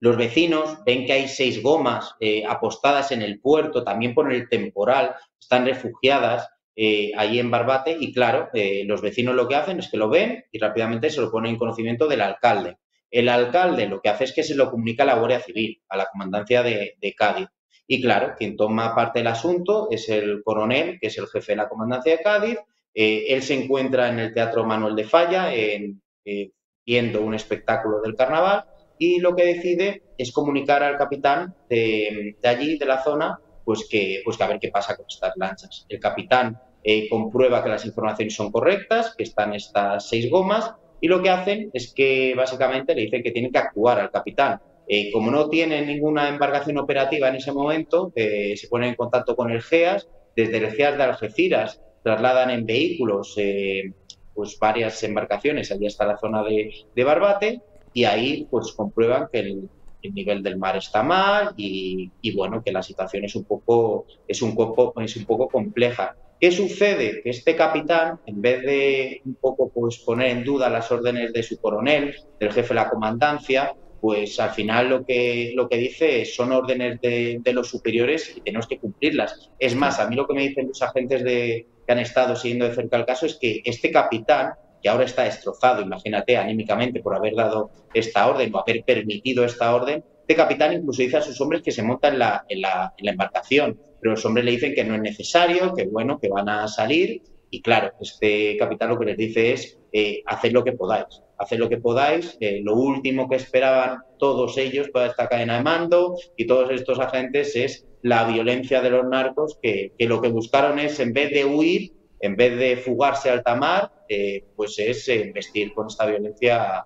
Los 0.00 0.16
vecinos 0.16 0.84
ven 0.84 1.06
que 1.06 1.12
hay 1.12 1.28
seis 1.28 1.62
gomas 1.62 2.14
eh, 2.20 2.44
apostadas 2.46 3.12
en 3.12 3.22
el 3.22 3.40
puerto, 3.40 3.84
también 3.84 4.14
por 4.14 4.32
el 4.32 4.48
temporal, 4.48 5.14
están 5.40 5.64
refugiadas 5.64 6.48
eh, 6.76 7.12
allí 7.16 7.38
en 7.38 7.50
Barbate 7.50 7.96
y 7.98 8.12
claro, 8.12 8.50
los 8.84 9.00
vecinos 9.00 9.34
lo 9.34 9.46
que 9.46 9.54
hacen 9.54 9.78
es 9.78 9.88
que 9.88 9.96
lo 9.96 10.08
ven 10.08 10.44
y 10.50 10.58
rápidamente 10.58 11.10
se 11.10 11.20
lo 11.20 11.30
ponen 11.30 11.52
en 11.52 11.58
conocimiento 11.58 12.08
del 12.08 12.20
alcalde. 12.20 12.78
El 13.10 13.28
alcalde 13.28 13.86
lo 13.86 14.00
que 14.00 14.08
hace 14.08 14.24
es 14.24 14.32
que 14.32 14.42
se 14.42 14.56
lo 14.56 14.70
comunica 14.70 15.04
a 15.04 15.06
la 15.06 15.14
Guardia 15.14 15.40
Civil, 15.40 15.80
a 15.88 15.96
la 15.96 16.06
comandancia 16.06 16.62
de 16.62 17.14
Cádiz. 17.16 17.48
Y 17.86 18.00
claro, 18.00 18.34
quien 18.36 18.56
toma 18.56 18.94
parte 18.94 19.18
del 19.18 19.28
asunto 19.28 19.88
es 19.90 20.08
el 20.08 20.42
coronel, 20.42 20.98
que 21.00 21.08
es 21.08 21.18
el 21.18 21.26
jefe 21.26 21.52
de 21.52 21.56
la 21.56 21.68
comandancia 21.68 22.16
de 22.16 22.22
Cádiz. 22.22 22.58
Eh, 22.94 23.26
él 23.28 23.42
se 23.42 23.54
encuentra 23.54 24.08
en 24.08 24.18
el 24.20 24.32
Teatro 24.32 24.64
Manuel 24.64 24.96
de 24.96 25.04
Falla, 25.04 25.54
en, 25.54 26.00
eh, 26.24 26.52
viendo 26.86 27.20
un 27.22 27.34
espectáculo 27.34 28.00
del 28.00 28.14
carnaval, 28.14 28.64
y 28.98 29.20
lo 29.20 29.34
que 29.34 29.44
decide 29.44 30.02
es 30.16 30.32
comunicar 30.32 30.82
al 30.82 30.96
capitán 30.96 31.54
de, 31.68 32.36
allí, 32.44 32.78
de 32.78 32.86
la 32.86 33.02
zona, 33.02 33.38
pues 33.64 33.86
que, 33.90 34.20
pues 34.24 34.36
que 34.36 34.44
a 34.44 34.48
ver 34.48 34.58
qué 34.60 34.68
pasa 34.68 34.96
con 34.96 35.06
estas 35.08 35.32
lanchas. 35.36 35.86
El 35.88 35.98
capitán 36.00 36.58
eh, 36.82 37.08
comprueba 37.08 37.62
que 37.62 37.70
las 37.70 37.84
informaciones 37.86 38.34
son 38.34 38.52
correctas, 38.52 39.14
que 39.16 39.24
están 39.24 39.54
estas 39.54 40.08
seis 40.08 40.30
gomas, 40.30 40.74
y 41.00 41.08
lo 41.08 41.22
que 41.22 41.30
hacen 41.30 41.70
es 41.72 41.92
que 41.92 42.34
básicamente 42.34 42.94
le 42.94 43.02
dicen 43.02 43.22
que 43.22 43.30
tienen 43.30 43.52
que 43.52 43.58
actuar 43.58 44.00
al 44.00 44.10
capitán. 44.10 44.60
Eh, 44.86 45.10
como 45.12 45.30
no 45.30 45.48
tienen 45.48 45.86
ninguna 45.86 46.28
embarcación 46.28 46.78
operativa 46.78 47.28
en 47.28 47.36
ese 47.36 47.52
momento, 47.52 48.12
eh, 48.14 48.54
se 48.56 48.68
ponen 48.68 48.90
en 48.90 48.94
contacto 48.94 49.34
con 49.34 49.50
el 49.50 49.62
GEAS. 49.62 50.08
Desde 50.36 50.58
el 50.58 50.72
GEAS 50.72 50.96
de 50.96 51.02
Algeciras 51.02 51.80
trasladan 52.02 52.50
en 52.50 52.66
vehículos 52.66 53.34
eh, 53.38 53.92
pues 54.34 54.58
varias 54.58 55.02
embarcaciones 55.02 55.70
allí 55.72 55.86
hasta 55.86 56.06
la 56.06 56.18
zona 56.18 56.42
de, 56.42 57.04
Barbate 57.04 57.60
y 57.94 58.04
ahí 58.04 58.46
pues 58.50 58.72
comprueban 58.72 59.28
que 59.32 59.38
el, 59.38 59.70
nivel 60.12 60.42
del 60.42 60.58
mar 60.58 60.76
está 60.76 61.02
mal 61.02 61.54
y, 61.56 62.10
bueno, 62.36 62.62
que 62.62 62.72
la 62.72 62.82
situación 62.82 63.24
es 63.24 63.34
un 63.36 63.44
poco, 63.44 64.04
es 64.28 64.42
un 64.42 64.54
poco, 64.54 64.92
es 65.00 65.16
un 65.16 65.24
poco 65.24 65.48
compleja. 65.48 66.14
¿Qué 66.38 66.52
sucede? 66.52 67.22
Que 67.22 67.30
este 67.30 67.56
capitán, 67.56 68.20
en 68.26 68.42
vez 68.42 68.60
de 68.60 69.22
un 69.24 69.36
poco 69.36 69.70
pues, 69.70 69.96
poner 70.00 70.32
en 70.32 70.44
duda 70.44 70.68
las 70.68 70.92
órdenes 70.92 71.32
de 71.32 71.42
su 71.42 71.58
coronel, 71.58 72.14
del 72.38 72.52
jefe 72.52 72.68
de 72.68 72.74
la 72.74 72.90
comandancia, 72.90 73.74
pues 74.04 74.38
al 74.38 74.50
final 74.50 74.90
lo 74.90 75.06
que, 75.06 75.52
lo 75.54 75.66
que 75.66 75.78
dice 75.78 76.26
son 76.26 76.52
órdenes 76.52 77.00
de, 77.00 77.40
los 77.54 77.70
superiores 77.70 78.34
y 78.36 78.42
tenemos 78.42 78.66
que 78.66 78.78
cumplirlas. 78.78 79.50
Es 79.58 79.74
más, 79.74 79.98
a 79.98 80.06
mí 80.06 80.16
lo 80.16 80.26
que 80.26 80.34
me 80.34 80.46
dicen 80.46 80.68
los 80.68 80.82
agentes 80.82 81.24
de, 81.24 81.66
que 81.86 81.92
han 81.92 82.00
estado 82.00 82.36
siguiendo 82.36 82.68
de 82.68 82.74
cerca 82.74 82.98
el 82.98 83.06
caso 83.06 83.24
es 83.24 83.36
que 83.36 83.62
este 83.64 83.90
capitán, 83.90 84.52
que 84.84 84.90
ahora 84.90 85.06
está 85.06 85.24
destrozado, 85.24 85.80
imagínate, 85.80 86.36
anímicamente 86.36 87.00
por 87.00 87.16
haber 87.16 87.34
dado 87.34 87.70
esta 87.94 88.28
orden 88.28 88.54
o 88.54 88.58
haber 88.58 88.84
permitido 88.84 89.42
esta 89.42 89.74
orden, 89.74 90.04
este 90.20 90.36
capitán 90.36 90.74
incluso 90.74 91.00
dice 91.00 91.16
a 91.16 91.22
sus 91.22 91.40
hombres 91.40 91.62
que 91.62 91.72
se 91.72 91.82
montan 91.82 92.12
en 92.12 92.60
la, 92.60 92.92
embarcación, 92.98 93.80
pero 93.98 94.12
los 94.12 94.24
hombres 94.26 94.44
le 94.44 94.50
dicen 94.50 94.74
que 94.74 94.84
no 94.84 94.94
es 94.94 95.00
necesario, 95.00 95.74
que 95.74 95.86
bueno, 95.86 96.20
que 96.20 96.28
van 96.28 96.50
a 96.50 96.68
salir 96.68 97.22
y 97.48 97.62
claro, 97.62 97.92
este 97.98 98.58
capitán 98.58 98.90
lo 98.90 98.98
que 98.98 99.06
les 99.06 99.16
dice 99.16 99.54
es 99.54 99.78
eh, 99.90 100.22
haced 100.26 100.52
lo 100.52 100.62
que 100.62 100.72
podáis 100.72 101.24
haced 101.38 101.58
lo 101.58 101.68
que 101.68 101.78
podáis. 101.78 102.36
Eh, 102.40 102.60
lo 102.62 102.74
último 102.74 103.28
que 103.28 103.36
esperaban 103.36 103.98
todos 104.18 104.56
ellos, 104.58 104.90
toda 104.92 105.06
esta 105.06 105.28
cadena 105.28 105.56
de 105.56 105.62
mando 105.62 106.16
y 106.36 106.46
todos 106.46 106.70
estos 106.70 106.98
agentes 106.98 107.56
es 107.56 107.86
la 108.02 108.24
violencia 108.24 108.82
de 108.82 108.90
los 108.90 109.06
narcos, 109.06 109.58
que, 109.62 109.92
lo 109.98 110.20
que 110.20 110.28
buscaron 110.28 110.78
es, 110.78 111.00
en 111.00 111.14
vez 111.14 111.30
de 111.30 111.46
huir, 111.46 111.92
en 112.24 112.36
vez 112.36 112.58
de 112.58 112.76
fugarse 112.76 113.30
al 113.30 113.42
tamar, 113.42 113.90
eh, 114.08 114.44
pues 114.56 114.78
es 114.78 115.08
investir 115.08 115.74
con 115.74 115.88
esta 115.88 116.06
violencia 116.06 116.84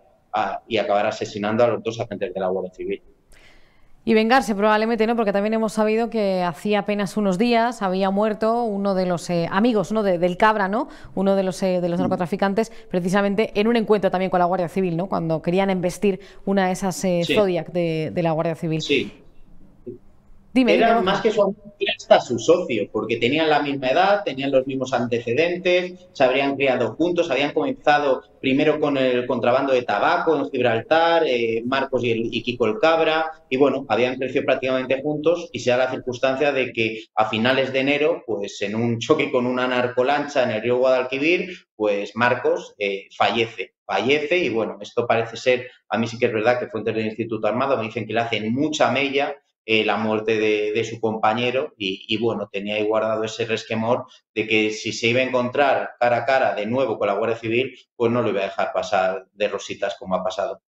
y 0.69 0.77
acabar 0.77 1.07
asesinando 1.07 1.65
a 1.65 1.69
los 1.69 1.83
dos 1.83 1.99
agentes 2.01 2.33
de 2.33 2.41
la 2.41 2.49
Guardia 2.49 2.73
Civil. 2.73 3.03
Y 4.05 4.15
vengarse 4.15 4.55
probablemente, 4.55 5.07
¿no? 5.07 5.17
Porque 5.17 5.33
también 5.33 5.53
hemos 5.53 5.75
sabido 5.75 6.09
que 6.09 6.43
hacía 6.43 6.81
apenas 6.81 7.19
unos 7.19 7.37
días 7.37 7.83
había 7.83 8.11
muerto 8.11 8.65
uno 8.65 8.95
de 8.95 9.05
los 9.05 9.29
eh, 9.29 9.47
amigos 9.51 9.93
¿no? 9.93 10.03
del 10.03 10.37
Cabra, 10.39 10.67
¿no? 10.67 10.89
Uno 11.15 11.37
de 11.37 11.43
los, 11.43 11.63
eh, 11.63 11.83
de 11.83 11.89
los 11.91 11.99
mm. 11.99 12.03
narcotraficantes, 12.05 12.73
precisamente 12.91 13.53
en 13.55 13.69
un 13.69 13.77
encuentro 13.77 14.11
también 14.11 14.31
con 14.31 14.39
la 14.41 14.47
Guardia 14.47 14.69
Civil, 14.69 14.97
¿no? 14.97 15.09
Cuando 15.09 15.43
querían 15.43 15.69
embestir 15.69 16.21
una 16.47 16.69
de 16.69 16.73
esas 16.73 17.05
eh, 17.05 17.21
Zodiac 17.27 17.71
de, 17.71 18.11
de, 18.15 18.23
la 18.23 18.33
Guardia 18.33 18.55
Civil. 18.55 18.81
Sí. 18.81 19.13
Era 20.67 21.01
más 21.01 21.21
que 21.21 21.31
su 21.31 21.43
amigo, 21.43 21.63
hasta 21.97 22.21
su 22.21 22.39
socio, 22.39 22.89
porque 22.91 23.17
tenían 23.17 23.49
la 23.49 23.63
misma 23.63 23.89
edad, 23.89 24.23
tenían 24.25 24.51
los 24.51 24.67
mismos 24.67 24.93
antecedentes, 24.93 26.09
se 26.13 26.25
habrían 26.25 26.57
criado 26.57 26.95
juntos, 26.95 27.31
habían 27.31 27.53
comenzado 27.53 28.23
primero 28.41 28.81
con 28.81 28.97
el 28.97 29.27
contrabando 29.27 29.73
de 29.73 29.83
tabaco 29.83 30.37
en 30.37 30.51
Gibraltar, 30.51 31.25
eh, 31.27 31.63
Marcos 31.67 32.05
y, 32.05 32.11
el, 32.11 32.31
Kiko 32.31 32.67
el 32.67 32.79
Cabra, 32.79 33.31
y 33.49 33.57
bueno, 33.57 33.85
habían 33.89 34.17
crecido 34.17 34.45
prácticamente 34.45 35.03
juntos 35.03 35.49
y 35.53 35.61
se 35.61 35.71
da 35.71 35.77
la 35.77 35.91
circunstancia 35.91 36.53
de 36.53 36.73
que 36.73 37.05
a 37.15 37.29
finales 37.29 37.73
de 37.73 37.81
enero, 37.81 38.23
pues 38.27 38.61
en 38.63 38.75
un 38.75 38.99
choque 38.99 39.31
con 39.31 39.47
una 39.47 39.67
narcolancha 39.67 40.45
en 40.45 40.51
el 40.51 40.63
río 40.63 40.79
Guadalquivir, 40.79 41.51
pues 41.77 42.15
Marcos 42.15 42.75
eh, 42.79 43.09
fallece 43.17 43.75
fallece 43.89 44.37
y 44.37 44.51
bueno, 44.51 44.77
esto 44.83 45.07
parece 45.07 45.39
ser, 45.39 45.71
a 45.89 45.97
mí 45.97 46.07
sí 46.07 46.19
que 46.19 46.27
es 46.27 46.33
verdad 46.33 46.61
que 46.61 46.67
fuentes 46.67 46.95
del 46.95 47.07
Instituto 47.07 47.49
Armado 47.49 47.79
me 47.79 47.85
dicen 47.85 48.07
que 48.07 48.13
le 48.13 48.21
hacen 48.21 48.53
mucha 48.53 48.91
mella 48.91 49.35
eh, 49.71 49.85
la 49.85 49.99
muerte 49.99 50.39
de, 50.39 50.85
su 50.85 50.99
compañero 50.99 51.75
y, 51.77 52.17
bueno, 52.17 52.49
tenía 52.51 52.77
ahí 52.77 52.85
guardado 52.87 53.23
ese 53.25 53.45
resquemor 53.45 54.07
de 54.35 54.47
que 54.47 54.71
si 54.71 54.95
se 54.95 55.09
iba 55.09 55.21
a 55.21 55.25
encontrar 55.25 55.91
cara 56.01 56.17
a 56.17 56.25
cara 56.25 56.55
de 56.55 56.65
nuevo 56.65 56.99
con 56.99 57.07
la 57.07 57.13
Guardia 57.13 57.37
Civil, 57.37 57.79
pues 57.95 58.11
no 58.11 58.23
lo 58.23 58.31
iba 58.31 58.41
a 58.41 58.45
dejar 58.45 58.73
pasar 58.73 59.27
de 59.35 59.49
rositas 59.49 59.95
como 59.99 60.15
ha 60.17 60.25
pasado. 60.25 60.63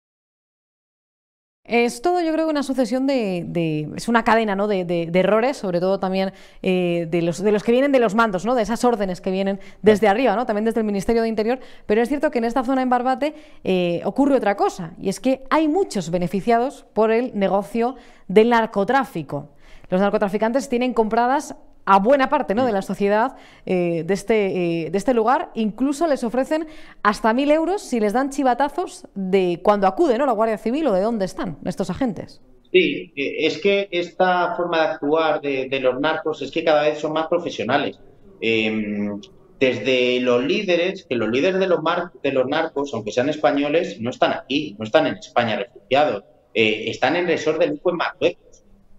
Es 1.68 2.02
todo, 2.02 2.22
yo 2.22 2.32
creo, 2.32 2.48
una 2.48 2.64
sucesión 2.64 3.08
de, 3.08 3.90
es 3.96 4.08
una 4.08 4.24
cadena 4.24 4.56
¿no? 4.56 4.68
de, 4.68 5.12
errores, 5.14 5.58
sobre 5.58 5.82
todo 5.82 6.00
también 6.00 6.32
eh, 6.64 7.08
de, 7.12 7.22
los, 7.22 7.44
de 7.44 7.52
los 7.52 7.62
que 7.62 7.74
vienen 7.74 7.92
de 7.92 8.00
los 8.00 8.16
mandos, 8.16 8.46
¿no? 8.46 8.56
de 8.56 8.64
esas 8.64 8.86
órdenes 8.86 9.20
que 9.20 9.32
vienen 9.32 9.60
desde 9.82 10.08
arriba, 10.08 10.34
¿no? 10.38 10.46
también 10.46 10.64
desde 10.64 10.80
el 10.80 10.86
Ministerio 10.86 11.22
de 11.22 11.28
Interior. 11.28 11.60
Pero 11.86 12.02
es 12.02 12.08
cierto 12.08 12.32
que 12.32 12.38
en 12.38 12.46
esta 12.46 12.64
zona 12.64 12.82
en 12.82 12.90
Barbate 12.90 13.36
eh, 13.66 14.02
ocurre 14.06 14.36
otra 14.36 14.56
cosa, 14.56 14.94
y 14.98 15.10
es 15.10 15.20
que 15.20 15.44
hay 15.50 15.68
muchos 15.68 16.10
beneficiados 16.10 16.86
por 16.94 17.12
el 17.12 17.38
negocio 17.38 17.96
del 18.30 18.50
narcotráfico. 18.50 19.50
Los 19.90 20.00
narcotraficantes 20.00 20.70
tienen 20.70 20.94
compradas 20.94 21.54
a 21.88 22.00
buena 22.00 22.30
parte 22.30 22.54
¿no? 22.54 22.66
de 22.66 22.74
la 22.74 22.82
sociedad 22.82 23.36
de, 23.66 24.06
este, 24.10 24.90
de 24.92 24.98
este 24.98 25.14
lugar. 25.14 25.52
Incluso 25.56 26.06
les 26.06 26.24
ofrecen 26.24 26.68
hasta 27.02 27.34
mil 27.34 27.50
euros 27.50 27.82
si 27.82 28.00
les 28.00 28.14
dan 28.14 28.30
chivatazos 28.30 29.08
de 29.16 29.62
cuando 29.64 29.88
acude 29.88 30.18
¿no? 30.18 30.26
la 30.26 30.34
Guardia 30.34 30.58
Civil 30.58 30.88
o 30.88 30.94
de 30.94 31.02
dónde 31.02 31.26
están 31.26 31.58
estos 31.66 31.90
agentes. 31.90 32.42
Sí, 32.72 33.14
es 33.16 33.60
que 33.62 33.88
esta 33.92 34.54
forma 34.56 34.82
de 34.82 34.88
actuar 34.88 35.42
de, 35.42 35.80
los 35.80 36.00
narcos 36.00 36.42
es 36.42 36.52
que 36.52 36.64
cada 36.64 36.84
vez 36.84 37.00
son 37.00 37.14
más 37.14 37.28
profesionales. 37.28 38.00
Em, 38.42 39.20
desde 39.60 40.20
los 40.20 40.44
líderes, 40.44 41.06
que 41.10 41.16
los 41.16 41.30
líderes 41.30 41.60
de 41.60 41.68
los, 41.68 41.80
de 42.22 42.32
los 42.32 42.48
narcos, 42.48 42.94
aunque 42.94 43.12
sean 43.12 43.30
españoles, 43.30 44.00
no 44.00 44.10
están 44.10 44.34
aquí, 44.34 44.76
no 44.78 44.86
están 44.86 45.08
en 45.08 45.16
España 45.16 45.56
refugiados, 45.56 46.24
eh, 46.54 46.90
están 46.90 47.16
en 47.16 47.28
resort 47.28 47.60
de 47.60 47.68
lujo 47.68 47.90
en 47.90 47.98
Marruecos, 47.98 48.47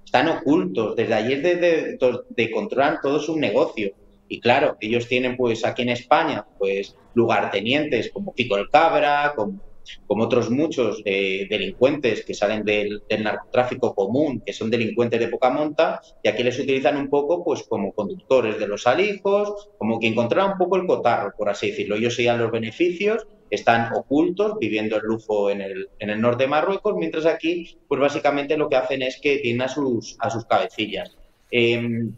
están 0.08 0.28
ocultos, 0.28 0.96
desde 0.96 1.12
ayer 1.12 1.42
de, 1.42 1.56
de, 1.56 1.98
de 2.30 2.50
controlan 2.50 2.98
todo 3.02 3.20
su 3.20 3.38
negocio. 3.38 3.92
Y 4.26 4.40
claro, 4.40 4.78
ellos 4.80 5.06
tienen 5.06 5.36
pues 5.36 5.66
aquí 5.66 5.82
en 5.82 5.90
España 5.90 6.46
pues 6.58 6.96
lugartenientes 7.12 8.10
como 8.10 8.32
Pico 8.32 8.56
el 8.56 8.70
Cabra, 8.70 9.34
como 9.36 9.60
como 10.06 10.24
otros 10.24 10.50
muchos 10.50 11.02
delincuentes 11.04 12.24
que 12.24 12.34
salen 12.34 12.64
del, 12.64 13.02
narcotráfico 13.18 13.94
común, 13.94 14.42
que 14.44 14.52
son 14.52 14.70
delincuentes 14.70 15.20
de 15.20 15.28
poca 15.28 15.50
monta, 15.50 16.00
y 16.22 16.28
aquí 16.28 16.42
les 16.42 16.58
utilizan 16.58 16.96
un 16.96 17.08
poco 17.08 17.44
pues 17.44 17.62
como 17.64 17.92
conductores 17.92 18.58
de 18.58 18.68
los 18.68 18.86
alijos, 18.86 19.68
como 19.78 19.98
que 19.98 20.08
encontraron 20.08 20.52
un 20.52 20.58
poco 20.58 20.76
el 20.76 20.86
cotarro, 20.86 21.32
por 21.36 21.48
así 21.48 21.70
decirlo. 21.70 21.96
Ellos 21.96 22.14
serían 22.14 22.38
los 22.38 22.50
beneficios, 22.50 23.26
están 23.50 23.92
ocultos, 23.94 24.58
viviendo 24.58 24.96
el 24.96 25.02
lujo 25.02 25.50
en 25.50 25.60
el, 25.60 25.88
en 25.98 26.10
el 26.10 26.20
norte 26.20 26.44
de 26.44 26.50
Marruecos, 26.50 26.94
mientras 26.96 27.26
aquí, 27.26 27.78
pues 27.88 28.00
básicamente 28.00 28.56
lo 28.56 28.68
que 28.68 28.76
hacen 28.76 29.02
es 29.02 29.20
que 29.20 29.38
tienen 29.38 29.62
a 29.62 29.68
sus, 29.68 30.16
a 30.20 30.30
sus 30.30 30.44
cabecillas. 30.44 31.16
Em, 31.50 32.14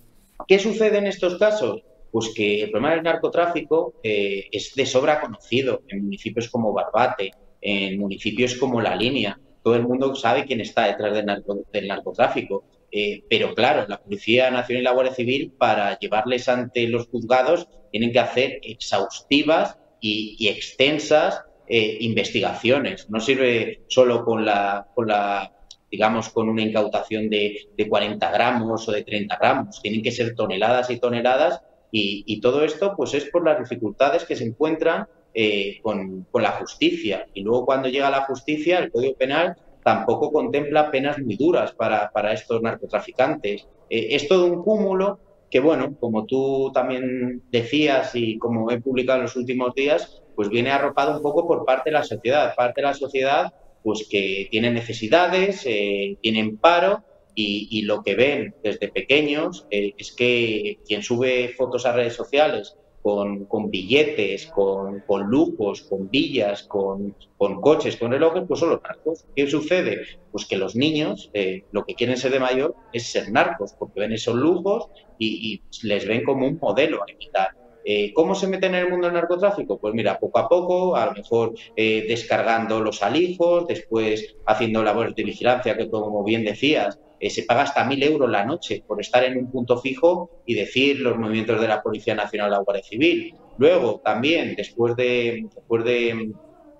¿Qué 0.46 0.59
sucede 0.59 0.98
en 0.98 1.06
estos 1.06 1.38
casos? 1.38 1.83
Pues 2.11 2.33
que 2.35 2.62
el 2.62 2.70
problema 2.70 2.94
del 2.94 3.04
narcotráfico 3.04 3.94
eh, 4.02 4.48
es 4.50 4.74
de 4.74 4.87
sobra 4.87 5.20
conocido 5.20 5.83
en 5.88 6.02
municipios 6.02 6.48
como 6.48 6.72
Barbate, 6.72 7.30
en 7.60 7.98
municipios 7.98 8.54
como 8.54 8.80
La 8.80 8.96
Línea. 8.96 9.38
Todo 9.62 9.74
el 9.74 9.82
mundo 9.82 10.14
sabe 10.14 10.44
quién 10.44 10.60
está 10.60 10.86
detrás 10.86 11.14
del, 11.14 11.88
narcotráfico. 11.88 12.64
Eh, 12.92 13.22
pero 13.28 13.54
claro, 13.54 13.86
la 13.88 14.00
Policía 14.00 14.50
Nacional 14.50 14.82
y 14.82 14.84
la 14.84 14.92
Guardia 14.92 15.14
Civil, 15.14 15.52
para 15.56 15.98
llevarles 15.98 16.48
ante 16.48 16.88
los 16.88 17.06
juzgados, 17.08 17.68
tienen 17.92 18.12
que 18.12 18.18
hacer 18.18 18.58
exhaustivas 18.62 19.76
y, 20.00 20.48
extensas 20.48 21.42
eh, 21.68 21.98
investigaciones. 22.00 23.08
No 23.10 23.20
sirve 23.20 23.82
solo 23.88 24.24
con 24.24 24.44
la, 24.44 24.88
con 24.94 25.08
la 25.08 25.52
digamos, 25.90 26.30
con 26.30 26.48
una 26.48 26.62
incautación 26.62 27.28
de, 27.28 27.68
de, 27.76 27.88
40 27.88 28.30
gramos 28.30 28.88
o 28.88 28.92
de 28.92 29.02
30 29.02 29.36
gramos. 29.36 29.82
Tienen 29.82 30.02
que 30.02 30.12
ser 30.12 30.34
toneladas 30.34 30.90
y 30.90 30.98
toneladas 30.98 31.60
y, 31.92 32.24
y 32.26 32.40
todo 32.40 32.64
esto 32.64 32.94
pues 32.96 33.14
es 33.14 33.24
por 33.26 33.44
las 33.44 33.58
dificultades 33.58 34.24
que 34.24 34.36
se 34.36 34.44
encuentran 34.44 35.06
eh, 35.32 35.78
con, 35.82 36.26
la 36.34 36.50
justicia. 36.52 37.26
Y 37.34 37.42
luego 37.42 37.64
cuando 37.64 37.88
llega 37.88 38.10
la 38.10 38.22
justicia, 38.22 38.78
el 38.78 38.90
Código 38.90 39.14
Penal 39.14 39.56
tampoco 39.84 40.32
contempla 40.32 40.90
penas 40.90 41.18
muy 41.18 41.36
duras 41.36 41.72
para, 41.72 42.32
estos 42.32 42.60
narcotraficantes. 42.60 43.66
Eh, 43.88 44.08
es 44.10 44.26
todo 44.26 44.46
un 44.46 44.62
cúmulo 44.62 45.20
que, 45.48 45.60
bueno, 45.60 45.96
como 46.00 46.26
tú 46.26 46.72
también 46.74 47.42
decías 47.50 48.14
y 48.14 48.38
como 48.38 48.70
he 48.70 48.80
publicado 48.80 49.18
en 49.18 49.24
los 49.24 49.36
últimos 49.36 49.74
días, 49.74 50.22
pues 50.34 50.48
viene 50.48 50.70
arropado 50.70 51.16
un 51.16 51.22
poco 51.22 51.46
por 51.46 51.64
parte 51.64 51.90
de 51.90 51.94
la 51.94 52.04
sociedad, 52.04 52.54
parte 52.56 52.80
de 52.80 52.86
la 52.86 52.94
sociedad 52.94 53.52
pues 53.82 54.06
que 54.10 54.48
tiene 54.50 54.70
necesidades, 54.70 55.62
eh, 55.64 56.18
tienen 56.20 56.58
paro 56.58 57.02
y, 57.34 57.82
lo 57.82 58.02
que 58.02 58.14
ven 58.14 58.54
desde 58.62 58.88
pequeños 58.88 59.66
es 59.70 60.12
que 60.12 60.78
quien 60.86 61.02
sube 61.02 61.54
fotos 61.56 61.86
a 61.86 61.92
redes 61.92 62.12
sociales 62.12 62.76
con, 63.02 63.70
billetes, 63.70 64.46
con, 64.46 65.02
lujos, 65.26 65.82
con 65.82 66.10
villas, 66.10 66.64
con, 66.64 67.14
con, 67.38 67.60
coches, 67.60 67.96
con 67.96 68.12
relojes, 68.12 68.44
pues 68.46 68.60
son 68.60 68.70
los 68.70 68.82
narcos. 68.82 69.24
¿Qué 69.34 69.46
sucede? 69.46 70.00
Pues 70.30 70.46
que 70.46 70.56
los 70.56 70.76
niños 70.76 71.30
eh, 71.32 71.64
lo 71.72 71.84
que 71.84 71.94
quieren 71.94 72.16
ser 72.16 72.32
de 72.32 72.40
mayor 72.40 72.74
es 72.92 73.10
ser 73.10 73.30
narcos, 73.30 73.74
porque 73.78 74.00
ven 74.00 74.12
esos 74.12 74.34
lujos 74.34 74.88
y, 75.18 75.62
les 75.82 76.06
ven 76.06 76.24
como 76.24 76.46
un 76.46 76.58
modelo 76.60 77.02
a 77.02 77.10
imitar. 77.10 77.50
Eh, 77.84 78.12
¿Cómo 78.12 78.34
se 78.34 78.46
meten 78.46 78.74
en 78.74 78.84
el 78.84 78.90
mundo 78.90 79.06
del 79.06 79.14
narcotráfico? 79.14 79.78
Pues 79.78 79.94
mira, 79.94 80.18
poco 80.18 80.38
a 80.38 80.48
poco, 80.48 80.96
a 80.96 81.06
lo 81.06 81.12
mejor 81.12 81.54
eh, 81.76 82.04
descargando 82.06 82.80
los 82.80 83.02
alijos, 83.02 83.66
después 83.66 84.36
haciendo 84.46 84.82
labores 84.82 85.14
de 85.14 85.24
vigilancia, 85.24 85.78
que 85.78 85.88
como 85.88 86.22
bien 86.22 86.44
decías, 86.44 86.98
eh, 87.20 87.30
se 87.30 87.42
paga 87.42 87.62
hasta 87.62 87.85
mil 87.85 88.02
euros 88.02 88.30
la 88.30 88.44
noche 88.44 88.83
por 88.87 89.00
estar 89.00 89.22
en 89.24 89.37
un 89.37 89.50
punto 89.50 89.78
fijo 89.78 90.42
y 90.46 90.54
decir 90.54 91.00
los 91.00 91.18
movimientos 91.18 91.61
de 91.61 91.68
la 91.68 91.83
Policía 91.83 92.14
Nacional 92.14 92.48
o 92.48 92.52
la 92.52 92.59
Guardia 92.61 92.83
Civil. 92.83 93.35
Luego, 93.59 94.00
también, 94.02 94.54
después 94.56 94.96
de, 94.96 95.46
después 95.54 95.85
de 95.85 96.33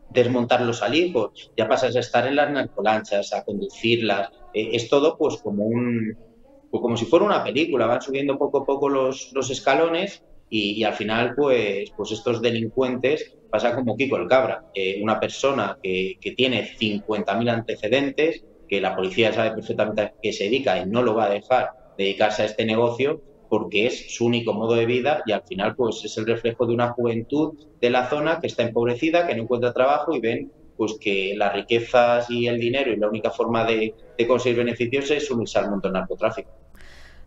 desmontar 0.09 0.63
los 0.63 0.83
alijos, 0.83 1.53
ya 1.57 1.69
pasas 1.69 1.95
a 1.95 2.01
estar 2.01 2.27
en 2.27 2.37
las 2.37 2.51
narcolanchas, 2.51 3.33
a 3.35 3.45
conducirlas. 3.45 4.31
Eh, 4.55 4.71
es 4.73 4.89
todo 4.89 5.17
pues 5.19 5.37
como 5.37 5.67
un 5.67 6.17
pues, 6.71 6.81
como 6.81 6.97
si 6.97 7.05
fuera 7.05 7.25
una 7.25 7.45
película, 7.45 7.87
van 7.87 8.01
subiendo 8.01 8.39
poco 8.39 8.59
a 8.59 8.65
poco 8.65 8.89
los, 8.89 9.33
los 9.33 9.51
escalones 9.51 10.25
y, 10.49 10.83
al 10.83 10.95
final 10.95 11.35
pues, 11.37 11.91
pues 11.97 12.13
estos 12.13 12.41
delincuentes 12.41 13.37
pasa 13.51 13.75
como 13.75 13.97
Kiko 13.97 14.17
el 14.17 14.29
Cabra, 14.29 14.65
eh, 14.75 15.01
una 15.03 15.21
persona 15.21 15.79
que, 15.83 16.17
que 16.21 16.33
tiene 16.33 16.69
50.000 16.77 17.51
antecedentes, 17.51 18.45
que 18.71 18.81
la 18.81 18.95
policía 18.95 19.33
sabe 19.33 19.51
perfectamente 19.51 20.03
a 20.03 20.13
qué 20.23 20.33
se 20.33 20.45
dedica 20.45 20.79
y 20.79 20.87
no 20.87 21.03
lo 21.03 21.15
va 21.15 21.25
a 21.25 21.31
dejar 21.31 21.71
dedicarse 21.99 22.43
a 22.43 22.45
este 22.47 22.65
negocio 22.65 23.21
porque 23.49 23.87
es 23.87 24.15
su 24.15 24.27
único 24.27 24.53
modo 24.53 24.75
de 24.75 24.87
vida 24.87 25.23
y 25.27 25.33
al 25.33 25.43
final 25.43 25.75
pues 25.75 26.05
es 26.05 26.17
el 26.17 26.27
reflejo 26.27 26.67
de 26.67 26.75
una 26.75 26.91
juventud 26.91 27.59
de 27.81 27.91
la 27.91 28.09
zona 28.09 28.39
que 28.41 28.47
está 28.47 28.63
empobrecida, 28.63 29.27
que 29.27 29.35
no 29.35 29.43
encuentra 29.43 29.73
trabajo 29.73 30.15
y 30.15 30.21
ven 30.21 30.53
pues 30.77 30.97
que 30.99 31.35
las 31.37 31.53
riquezas 31.53 32.31
y 32.31 32.47
el 32.47 32.59
dinero 32.59 32.93
y 32.93 32.97
la 32.97 33.09
única 33.09 33.31
forma 33.31 33.65
de, 33.65 33.93
conseguir 34.27 34.59
beneficios 34.59 35.11
es 35.11 35.31
unirse 35.31 35.59
al 35.59 35.69
mundo 35.69 35.89
del 35.89 35.95
narcotráfico. 35.95 36.51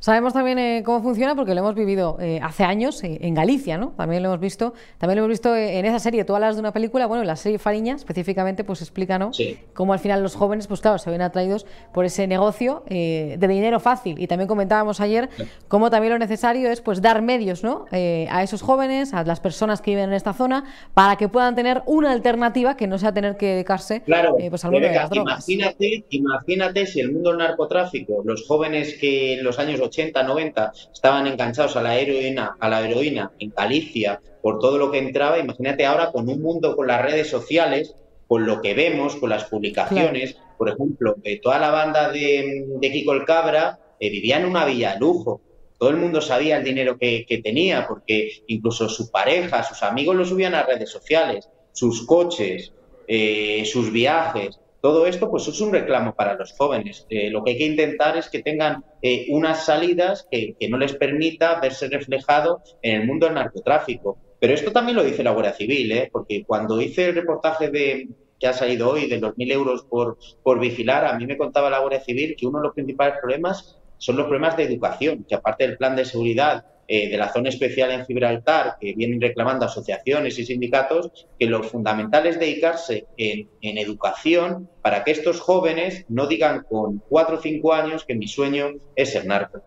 Sabemos 0.03 0.33
también 0.33 0.59
eh, 0.59 0.83
cómo 0.83 1.01
funciona 1.01 1.33
porque 1.33 1.53
lo 1.53 1.61
hemos 1.61 1.75
vivido 1.75 2.17
eh, 2.19 2.37
hace 2.43 2.65
años 2.65 3.01
eh, 3.05 3.19
en 3.21 3.33
Galicia, 3.33 3.77
¿no? 3.77 3.93
También 3.95 4.21
lo 4.21 4.27
hemos 4.27 4.41
visto, 4.41 4.73
también 4.97 5.15
lo 5.15 5.23
hemos 5.23 5.29
visto 5.29 5.55
en 5.55 5.85
esa 5.85 5.97
serie, 5.97 6.25
tú 6.25 6.35
hablas 6.35 6.57
de 6.57 6.59
una 6.59 6.73
película, 6.73 7.05
bueno, 7.05 7.21
en 7.21 7.27
la 7.27 7.37
serie 7.37 7.57
Fariña 7.57 7.95
específicamente 7.95 8.65
pues 8.65 8.81
explica, 8.81 9.17
¿no? 9.17 9.31
Cómo 9.73 9.93
al 9.93 9.99
final 9.99 10.21
los 10.21 10.35
jóvenes, 10.35 10.67
pues 10.67 10.81
claro, 10.81 10.97
se 10.97 11.09
ven 11.09 11.21
atraídos 11.21 11.65
por 11.93 12.03
ese 12.03 12.27
negocio 12.27 12.83
de 12.89 13.37
dinero 13.39 13.79
fácil. 13.79 14.19
Y 14.19 14.27
también 14.27 14.49
comentábamos 14.49 14.99
ayer 14.99 15.29
cómo 15.69 15.89
también 15.89 16.11
lo 16.11 16.19
necesario 16.19 16.69
es 16.69 16.81
pues 16.81 17.01
dar 17.01 17.21
medios, 17.21 17.63
¿no? 17.63 17.85
a 17.93 18.43
esos 18.43 18.61
jóvenes, 18.61 19.13
a 19.13 19.23
las 19.23 19.39
personas 19.39 19.81
que 19.81 19.91
viven 19.91 20.09
en 20.09 20.15
esta 20.15 20.33
zona, 20.33 20.65
para 20.93 21.15
que 21.15 21.29
puedan 21.29 21.55
tener 21.55 21.81
una 21.85 22.11
alternativa 22.11 22.75
que 22.75 22.87
no 22.87 22.97
sea 22.97 23.13
tener 23.13 23.37
que 23.37 23.45
dedicarse 23.45 24.01
claro, 24.01 24.35
pues, 24.49 24.65
al 24.65 24.71
mundo 24.71 24.85
de 24.85 24.95
las 24.95 25.09
drogas. 25.09 25.47
Imagínate, 25.47 26.03
imagínate 26.09 26.87
si 26.87 26.99
el 26.99 27.13
mundo 27.13 27.29
del 27.29 27.39
narcotráfico, 27.39 28.21
los 28.25 28.45
jóvenes 28.45 28.97
que 28.99 29.35
en 29.35 29.45
los 29.45 29.59
años 29.59 29.79
80 29.79 29.92
80, 29.93 30.23
90 30.23 30.71
estaban 30.91 31.27
enganchados 31.27 31.75
a 31.75 31.81
la 31.81 31.97
heroína, 31.97 32.57
a 32.59 32.69
la 32.69 32.81
heroína 32.81 33.31
en 33.39 33.53
Galicia 33.55 34.19
por 34.41 34.59
todo 34.59 34.77
lo 34.77 34.91
que 34.91 34.97
entraba, 34.97 35.39
imagínate 35.39 35.85
ahora 35.85 36.11
con 36.11 36.27
un 36.27 36.41
mundo 36.41 36.75
con 36.75 36.87
las 36.87 37.01
redes 37.01 37.29
sociales, 37.29 37.95
con 38.27 38.45
lo 38.45 38.61
que 38.61 38.73
vemos, 38.73 39.15
con 39.15 39.29
las 39.29 39.45
publicaciones, 39.45 40.35
por 40.57 40.69
ejemplo, 40.69 41.15
eh, 41.23 41.39
toda 41.41 41.59
la 41.59 41.71
banda 41.71 42.09
de, 42.09 42.65
Kiko 42.81 43.13
el 43.13 43.25
Cabra 43.25 43.79
eh, 43.99 44.09
vivía 44.09 44.37
en 44.37 44.45
una 44.45 44.65
villa 44.65 44.93
de 44.93 44.99
lujo. 44.99 45.41
Todo 45.77 45.89
el 45.89 45.97
mundo 45.97 46.21
sabía 46.21 46.57
el 46.57 46.63
dinero 46.63 46.97
que, 46.97 47.25
tenía, 47.43 47.87
porque 47.87 48.43
incluso 48.47 48.87
su 48.89 49.11
pareja, 49.11 49.63
sus 49.63 49.83
amigos 49.83 50.15
lo 50.15 50.25
subían 50.25 50.55
a 50.55 50.63
redes 50.63 50.89
sociales, 50.89 51.49
sus 51.71 52.05
coches, 52.05 52.73
eh, 53.07 53.63
sus 53.65 53.91
viajes. 53.91 54.59
Todo 54.83 55.07
esto 55.07 55.31
pues 55.31 55.47
es 55.47 55.61
un 55.61 55.71
reclamo 55.71 56.13
para 56.13 56.33
los 56.33 56.51
jóvenes. 56.57 57.07
Eh, 57.09 57.29
lo 57.29 57.41
que 57.41 57.51
hay 57.51 57.57
que 57.57 57.67
intentar 57.67 58.17
es 58.17 58.27
que 58.27 58.43
tengan 58.43 58.83
eh, 59.01 59.27
unas 59.29 59.65
salidas 59.65 60.27
que, 60.29 60.57
no 60.69 60.77
les 60.77 60.91
permita 60.91 61.57
verse 61.61 61.87
reflejado 61.87 62.61
en 62.81 62.99
el 62.99 63.07
mundo 63.07 63.25
del 63.25 63.35
narcotráfico. 63.35 64.17
Pero 64.41 64.53
esto 64.53 64.73
también 64.73 64.97
lo 64.97 65.03
dice 65.05 65.23
la 65.23 65.31
Guardia 65.31 65.53
Civil, 65.53 65.89
¿eh? 65.93 66.09
porque 66.11 66.43
cuando 66.43 66.81
hice 66.81 67.05
el 67.05 67.15
reportaje 67.15 67.69
de, 67.69 68.09
que 68.37 68.45
ha 68.45 68.51
salido 68.51 68.89
hoy 68.89 69.07
de 69.07 69.21
los 69.21 69.37
mil 69.37 69.53
euros 69.53 69.85
por, 69.85 70.17
por 70.43 70.59
vigilar, 70.59 71.05
a 71.05 71.17
mí 71.17 71.25
me 71.25 71.37
contaba 71.37 71.69
la 71.69 71.79
Guardia 71.79 72.01
Civil 72.01 72.35
que 72.37 72.45
uno 72.45 72.59
de 72.59 72.65
los 72.65 72.73
principales 72.73 73.19
problemas 73.21 73.79
son 73.99 74.17
los 74.17 74.25
problemas 74.25 74.57
de 74.57 74.63
educación, 74.63 75.25
que 75.29 75.35
aparte 75.35 75.65
del 75.65 75.77
plan 75.77 75.95
de 75.95 76.03
seguridad 76.03 76.65
eh, 76.87 77.09
de 77.09 77.17
la 77.17 77.31
zona 77.31 77.49
especial 77.49 77.91
en 77.91 78.05
Gibraltar, 78.05 78.75
que 78.79 78.93
vienen 78.93 79.21
reclamando 79.21 79.65
asociaciones 79.65 80.37
y 80.37 80.45
sindicatos, 80.45 81.27
que 81.39 81.45
lo 81.45 81.63
fundamental 81.63 82.27
es 82.27 82.39
dedicarse 82.39 83.05
en, 83.17 83.47
educación 83.61 84.69
para 84.81 85.03
que 85.03 85.11
estos 85.11 85.39
jóvenes 85.39 86.05
no 86.09 86.27
digan 86.27 86.63
con 86.69 87.01
cuatro 87.07 87.37
o 87.37 87.41
cinco 87.41 87.73
años 87.73 88.03
que 88.05 88.15
mi 88.15 88.27
sueño 88.27 88.73
es 88.95 89.11
ser 89.11 89.25
narco. 89.25 89.61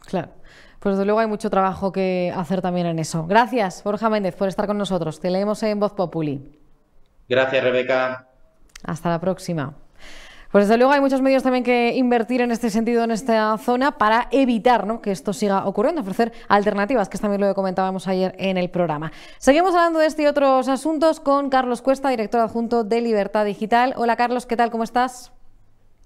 Claro. 0.00 0.30
Pues 0.78 0.96
desde 0.96 1.06
luego 1.06 1.20
hay 1.20 1.26
mucho 1.26 1.48
trabajo 1.48 1.92
que 1.92 2.32
hacer 2.34 2.60
también 2.60 2.86
en 2.86 2.98
eso. 2.98 3.26
Gracias, 3.26 3.82
Borja 3.84 4.10
Méndez, 4.10 4.34
por 4.34 4.48
estar 4.48 4.66
con 4.66 4.76
nosotros. 4.76 5.20
Te 5.20 5.30
leemos 5.30 5.62
en 5.62 5.78
Voz 5.80 5.92
Populi. 5.92 6.58
Gracias, 7.28 7.62
Rebeca. 7.62 8.28
Hasta 8.84 9.08
la 9.08 9.20
próxima. 9.20 9.81
Pues 10.52 10.68
desde 10.68 10.76
luego 10.76 10.92
hay 10.92 11.00
muchos 11.00 11.22
medios 11.22 11.42
también 11.42 11.64
que 11.64 11.94
invertir 11.94 12.42
en 12.42 12.52
este 12.52 12.68
sentido 12.68 13.02
en 13.04 13.10
esta 13.10 13.56
zona 13.56 13.96
para 13.96 14.28
evitar 14.30 14.86
¿no? 14.86 15.00
que 15.00 15.10
esto 15.10 15.32
siga 15.32 15.64
ocurriendo, 15.64 16.02
ofrecer 16.02 16.30
alternativas, 16.46 17.08
que 17.08 17.16
también 17.16 17.40
lo 17.40 17.54
comentábamos 17.54 18.06
ayer 18.06 18.34
en 18.38 18.58
el 18.58 18.68
programa. 18.68 19.12
Seguimos 19.38 19.74
hablando 19.74 19.98
de 19.98 20.06
este 20.06 20.24
y 20.24 20.26
otros 20.26 20.68
asuntos 20.68 21.20
con 21.20 21.48
Carlos 21.48 21.80
Cuesta, 21.80 22.10
director 22.10 22.42
adjunto 22.42 22.84
de 22.84 23.00
Libertad 23.00 23.46
Digital. 23.46 23.94
Hola 23.96 24.16
Carlos, 24.16 24.44
¿qué 24.44 24.58
tal? 24.58 24.70
¿Cómo 24.70 24.84
estás? 24.84 25.32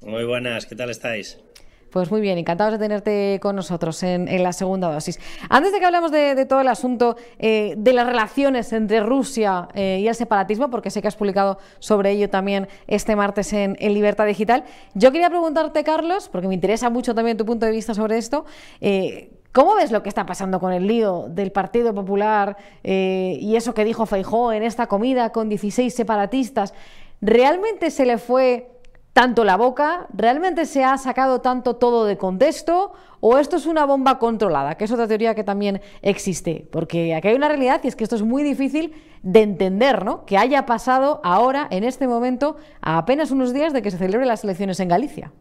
Muy 0.00 0.24
buenas, 0.24 0.64
¿qué 0.66 0.76
tal 0.76 0.90
estáis? 0.90 1.40
Pues 1.90 2.10
muy 2.10 2.20
bien, 2.20 2.36
encantados 2.36 2.72
de 2.72 2.78
tenerte 2.78 3.38
con 3.40 3.56
nosotros 3.56 4.02
en, 4.02 4.42
la 4.42 4.52
segunda 4.52 4.92
dosis. 4.92 5.18
Antes 5.48 5.72
de 5.72 5.78
que 5.78 5.86
hablemos 5.86 6.10
de, 6.10 6.44
todo 6.44 6.60
el 6.60 6.68
asunto 6.68 7.16
eh, 7.38 7.74
de 7.78 7.92
las 7.92 8.06
relaciones 8.06 8.72
entre 8.72 9.00
Rusia 9.00 9.68
eh, 9.74 10.00
y 10.02 10.08
el 10.08 10.14
separatismo, 10.14 10.68
porque 10.68 10.90
sé 10.90 11.00
que 11.00 11.08
has 11.08 11.16
publicado 11.16 11.58
sobre 11.78 12.10
ello 12.10 12.28
también 12.28 12.68
este 12.86 13.14
martes 13.14 13.52
en, 13.52 13.76
Libertad 13.78 14.26
Digital, 14.26 14.64
yo 14.94 15.12
quería 15.12 15.30
preguntarte, 15.30 15.84
Carlos, 15.84 16.28
porque 16.28 16.48
me 16.48 16.54
interesa 16.54 16.90
mucho 16.90 17.14
también 17.14 17.36
tu 17.36 17.46
punto 17.46 17.66
de 17.66 17.72
vista 17.72 17.94
sobre 17.94 18.18
esto, 18.18 18.44
eh, 18.80 19.30
¿Cómo 19.52 19.74
ves 19.74 19.90
lo 19.90 20.02
que 20.02 20.10
está 20.10 20.26
pasando 20.26 20.60
con 20.60 20.74
el 20.74 20.86
lío 20.86 21.28
del 21.30 21.50
Partido 21.50 21.94
Popular 21.94 22.58
y 22.82 23.56
eso 23.56 23.72
que 23.72 23.86
dijo 23.86 24.04
Feijó 24.04 24.52
en 24.52 24.62
esta 24.62 24.86
comida 24.86 25.32
con 25.32 25.48
16 25.48 25.94
separatistas? 25.94 26.74
¿Realmente 27.22 27.90
se 27.90 28.04
le 28.04 28.18
fue 28.18 28.75
tanto 29.16 29.44
la 29.44 29.56
boca? 29.56 30.08
¿Realmente 30.12 30.66
se 30.66 30.84
ha 30.84 30.98
sacado 30.98 31.40
tanto 31.40 31.76
todo 31.76 32.04
de 32.04 32.18
contexto? 32.18 32.92
¿O 33.20 33.38
esto 33.38 33.56
es 33.56 33.64
una 33.64 33.86
bomba 33.86 34.18
controlada? 34.18 34.76
Que 34.76 34.84
es 34.84 34.92
otra 34.92 35.08
teoría 35.08 35.34
que 35.34 35.42
también 35.42 35.80
existe. 36.02 36.66
Porque 36.70 37.14
aquí 37.14 37.28
hay 37.28 37.34
una 37.34 37.48
realidad 37.48 37.80
y 37.82 37.88
es 37.88 37.96
que 37.96 38.04
esto 38.04 38.16
es 38.16 38.20
muy 38.20 38.42
difícil 38.42 38.92
de 39.22 39.40
entender, 39.40 40.04
¿no? 40.04 40.26
Que 40.26 40.36
haya 40.36 40.66
pasado 40.66 41.22
ahora, 41.24 41.66
en 41.70 41.82
este 41.82 42.06
momento, 42.06 42.58
a 42.82 42.98
apenas 42.98 43.30
unos 43.30 43.54
días 43.54 43.72
de 43.72 43.80
que 43.80 43.90
se 43.90 43.96
celebren 43.96 44.28
las 44.28 44.44
elecciones 44.44 44.80
en 44.80 44.88
Galicia. 44.88 45.32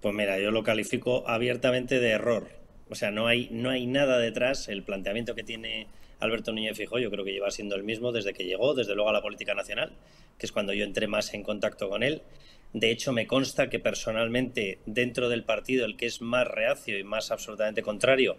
Pues 0.00 0.12
mira, 0.12 0.40
yo 0.40 0.50
lo 0.50 0.64
califico 0.64 1.22
abiertamente 1.28 2.00
de 2.00 2.10
error. 2.10 2.48
O 2.90 2.96
sea, 2.96 3.12
no 3.12 3.28
hay, 3.28 3.48
no 3.52 3.70
hay 3.70 3.86
nada 3.86 4.18
detrás. 4.18 4.66
El 4.66 4.82
planteamiento 4.82 5.36
que 5.36 5.44
tiene 5.44 5.86
Alberto 6.18 6.52
Núñez 6.52 6.76
Fijo 6.76 6.98
yo 6.98 7.12
creo 7.12 7.24
que 7.24 7.32
lleva 7.32 7.52
siendo 7.52 7.76
el 7.76 7.84
mismo 7.84 8.10
desde 8.10 8.32
que 8.32 8.44
llegó, 8.44 8.74
desde 8.74 8.96
luego 8.96 9.10
a 9.10 9.12
la 9.12 9.22
política 9.22 9.54
nacional, 9.54 9.92
que 10.36 10.46
es 10.46 10.52
cuando 10.52 10.72
yo 10.72 10.84
entré 10.84 11.06
más 11.06 11.32
en 11.34 11.44
contacto 11.44 11.88
con 11.88 12.02
él. 12.02 12.22
De 12.72 12.90
hecho, 12.90 13.12
me 13.12 13.26
consta 13.26 13.68
que 13.68 13.78
personalmente 13.78 14.78
dentro 14.86 15.28
del 15.28 15.44
partido 15.44 15.84
el 15.84 15.96
que 15.96 16.06
es 16.06 16.22
más 16.22 16.46
reacio 16.46 16.98
y 16.98 17.04
más 17.04 17.30
absolutamente 17.30 17.82
contrario 17.82 18.36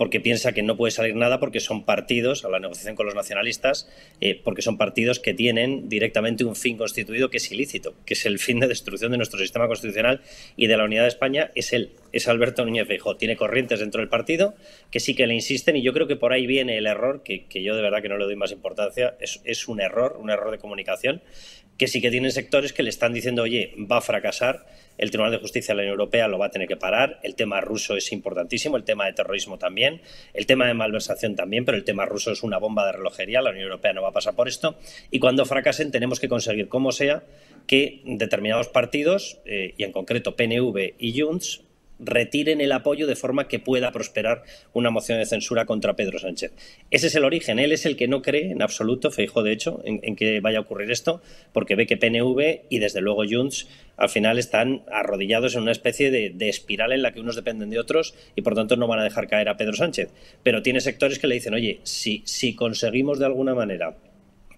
porque 0.00 0.18
piensa 0.18 0.52
que 0.52 0.62
no 0.62 0.78
puede 0.78 0.92
salir 0.92 1.14
nada 1.14 1.40
porque 1.40 1.60
son 1.60 1.84
partidos, 1.84 2.46
a 2.46 2.48
la 2.48 2.58
negociación 2.58 2.96
con 2.96 3.04
los 3.04 3.14
nacionalistas, 3.14 3.86
eh, 4.22 4.40
porque 4.42 4.62
son 4.62 4.78
partidos 4.78 5.20
que 5.20 5.34
tienen 5.34 5.90
directamente 5.90 6.42
un 6.42 6.56
fin 6.56 6.78
constituido 6.78 7.28
que 7.28 7.36
es 7.36 7.52
ilícito, 7.52 7.94
que 8.06 8.14
es 8.14 8.24
el 8.24 8.38
fin 8.38 8.60
de 8.60 8.66
destrucción 8.66 9.10
de 9.10 9.18
nuestro 9.18 9.38
sistema 9.38 9.66
constitucional 9.66 10.22
y 10.56 10.68
de 10.68 10.78
la 10.78 10.84
unidad 10.84 11.02
de 11.02 11.08
España, 11.08 11.50
es 11.54 11.74
él, 11.74 11.92
es 12.12 12.28
Alberto 12.28 12.64
Núñez 12.64 12.86
Feijóo. 12.86 13.18
Tiene 13.18 13.36
corrientes 13.36 13.80
dentro 13.80 14.00
del 14.00 14.08
partido 14.08 14.54
que 14.90 15.00
sí 15.00 15.14
que 15.14 15.26
le 15.26 15.34
insisten 15.34 15.76
y 15.76 15.82
yo 15.82 15.92
creo 15.92 16.06
que 16.06 16.16
por 16.16 16.32
ahí 16.32 16.46
viene 16.46 16.78
el 16.78 16.86
error, 16.86 17.22
que, 17.22 17.44
yo 17.62 17.76
de 17.76 17.82
verdad 17.82 18.00
que 18.00 18.08
no 18.08 18.16
le 18.16 18.24
doy 18.24 18.36
más 18.36 18.52
importancia, 18.52 19.16
es, 19.20 19.42
es 19.44 19.68
un 19.68 19.82
error, 19.82 20.16
un 20.18 20.30
error 20.30 20.50
de 20.50 20.56
comunicación, 20.56 21.20
que 21.80 21.88
sí 21.88 22.02
que 22.02 22.10
tienen 22.10 22.30
sectores 22.30 22.74
que 22.74 22.82
le 22.82 22.90
están 22.90 23.14
diciendo, 23.14 23.40
oye, 23.40 23.72
va 23.90 23.96
a 23.96 24.00
fracasar, 24.02 24.66
el 24.98 25.10
Tribunal 25.10 25.32
de 25.32 25.38
Justicia 25.38 25.72
de 25.72 25.76
la 25.76 25.82
Unión 25.84 25.92
Europea 25.92 26.28
lo 26.28 26.38
va 26.38 26.44
a 26.44 26.50
tener 26.50 26.68
que 26.68 26.76
parar, 26.76 27.18
el 27.22 27.34
tema 27.34 27.62
ruso 27.62 27.96
es 27.96 28.12
importantísimo, 28.12 28.76
el 28.76 28.84
tema 28.84 29.06
de 29.06 29.14
terrorismo 29.14 29.56
también, 29.56 30.02
el 30.34 30.44
tema 30.44 30.66
de 30.66 30.74
malversación 30.74 31.36
también, 31.36 31.64
pero 31.64 31.78
el 31.78 31.84
tema 31.84 32.04
ruso 32.04 32.32
es 32.32 32.42
una 32.42 32.58
bomba 32.58 32.84
de 32.84 32.92
relojería, 32.92 33.40
la 33.40 33.48
Unión 33.48 33.64
Europea 33.64 33.94
no 33.94 34.02
va 34.02 34.10
a 34.10 34.12
pasar 34.12 34.34
por 34.34 34.46
esto, 34.46 34.76
y 35.10 35.20
cuando 35.20 35.46
fracasen 35.46 35.90
tenemos 35.90 36.20
que 36.20 36.28
conseguir, 36.28 36.68
como 36.68 36.92
sea, 36.92 37.24
que 37.66 38.02
determinados 38.04 38.68
partidos, 38.68 39.38
eh, 39.46 39.72
y 39.78 39.84
en 39.84 39.92
concreto 39.92 40.36
PNV 40.36 40.96
y 40.98 41.18
Junts, 41.18 41.62
retiren 42.00 42.60
el 42.60 42.72
apoyo 42.72 43.06
de 43.06 43.16
forma 43.16 43.48
que 43.48 43.58
pueda 43.58 43.92
prosperar 43.92 44.42
una 44.72 44.90
moción 44.90 45.18
de 45.18 45.26
censura 45.26 45.66
contra 45.66 45.94
Pedro 45.94 46.18
Sánchez. 46.18 46.52
Ese 46.90 47.08
es 47.08 47.14
el 47.14 47.24
origen. 47.24 47.58
Él 47.58 47.72
es 47.72 47.86
el 47.86 47.96
que 47.96 48.08
no 48.08 48.22
cree 48.22 48.50
en 48.50 48.62
absoluto, 48.62 49.10
Feijo 49.10 49.42
de 49.42 49.52
hecho, 49.52 49.82
en, 49.84 50.16
que 50.16 50.40
vaya 50.40 50.58
a 50.58 50.62
ocurrir 50.62 50.90
esto, 50.90 51.22
porque 51.52 51.76
ve 51.76 51.86
que 51.86 51.96
PNV 51.96 52.62
y 52.68 52.78
desde 52.78 53.00
luego 53.00 53.22
Junts 53.28 53.68
al 53.96 54.08
final 54.08 54.38
están 54.38 54.82
arrodillados 54.90 55.54
en 55.54 55.62
una 55.62 55.72
especie 55.72 56.10
de, 56.10 56.30
de, 56.30 56.48
espiral 56.48 56.92
en 56.92 57.02
la 57.02 57.12
que 57.12 57.20
unos 57.20 57.36
dependen 57.36 57.68
de 57.68 57.78
otros 57.78 58.14
y 58.34 58.40
por 58.40 58.54
tanto 58.54 58.76
no 58.76 58.86
van 58.86 58.98
a 58.98 59.04
dejar 59.04 59.28
caer 59.28 59.48
a 59.50 59.56
Pedro 59.56 59.74
Sánchez. 59.74 60.10
Pero 60.42 60.62
tiene 60.62 60.80
sectores 60.80 61.18
que 61.18 61.26
le 61.26 61.34
dicen, 61.34 61.52
oye, 61.52 61.80
si, 61.82 62.22
si 62.24 62.54
conseguimos 62.54 63.18
de 63.18 63.26
alguna 63.26 63.54
manera 63.54 63.96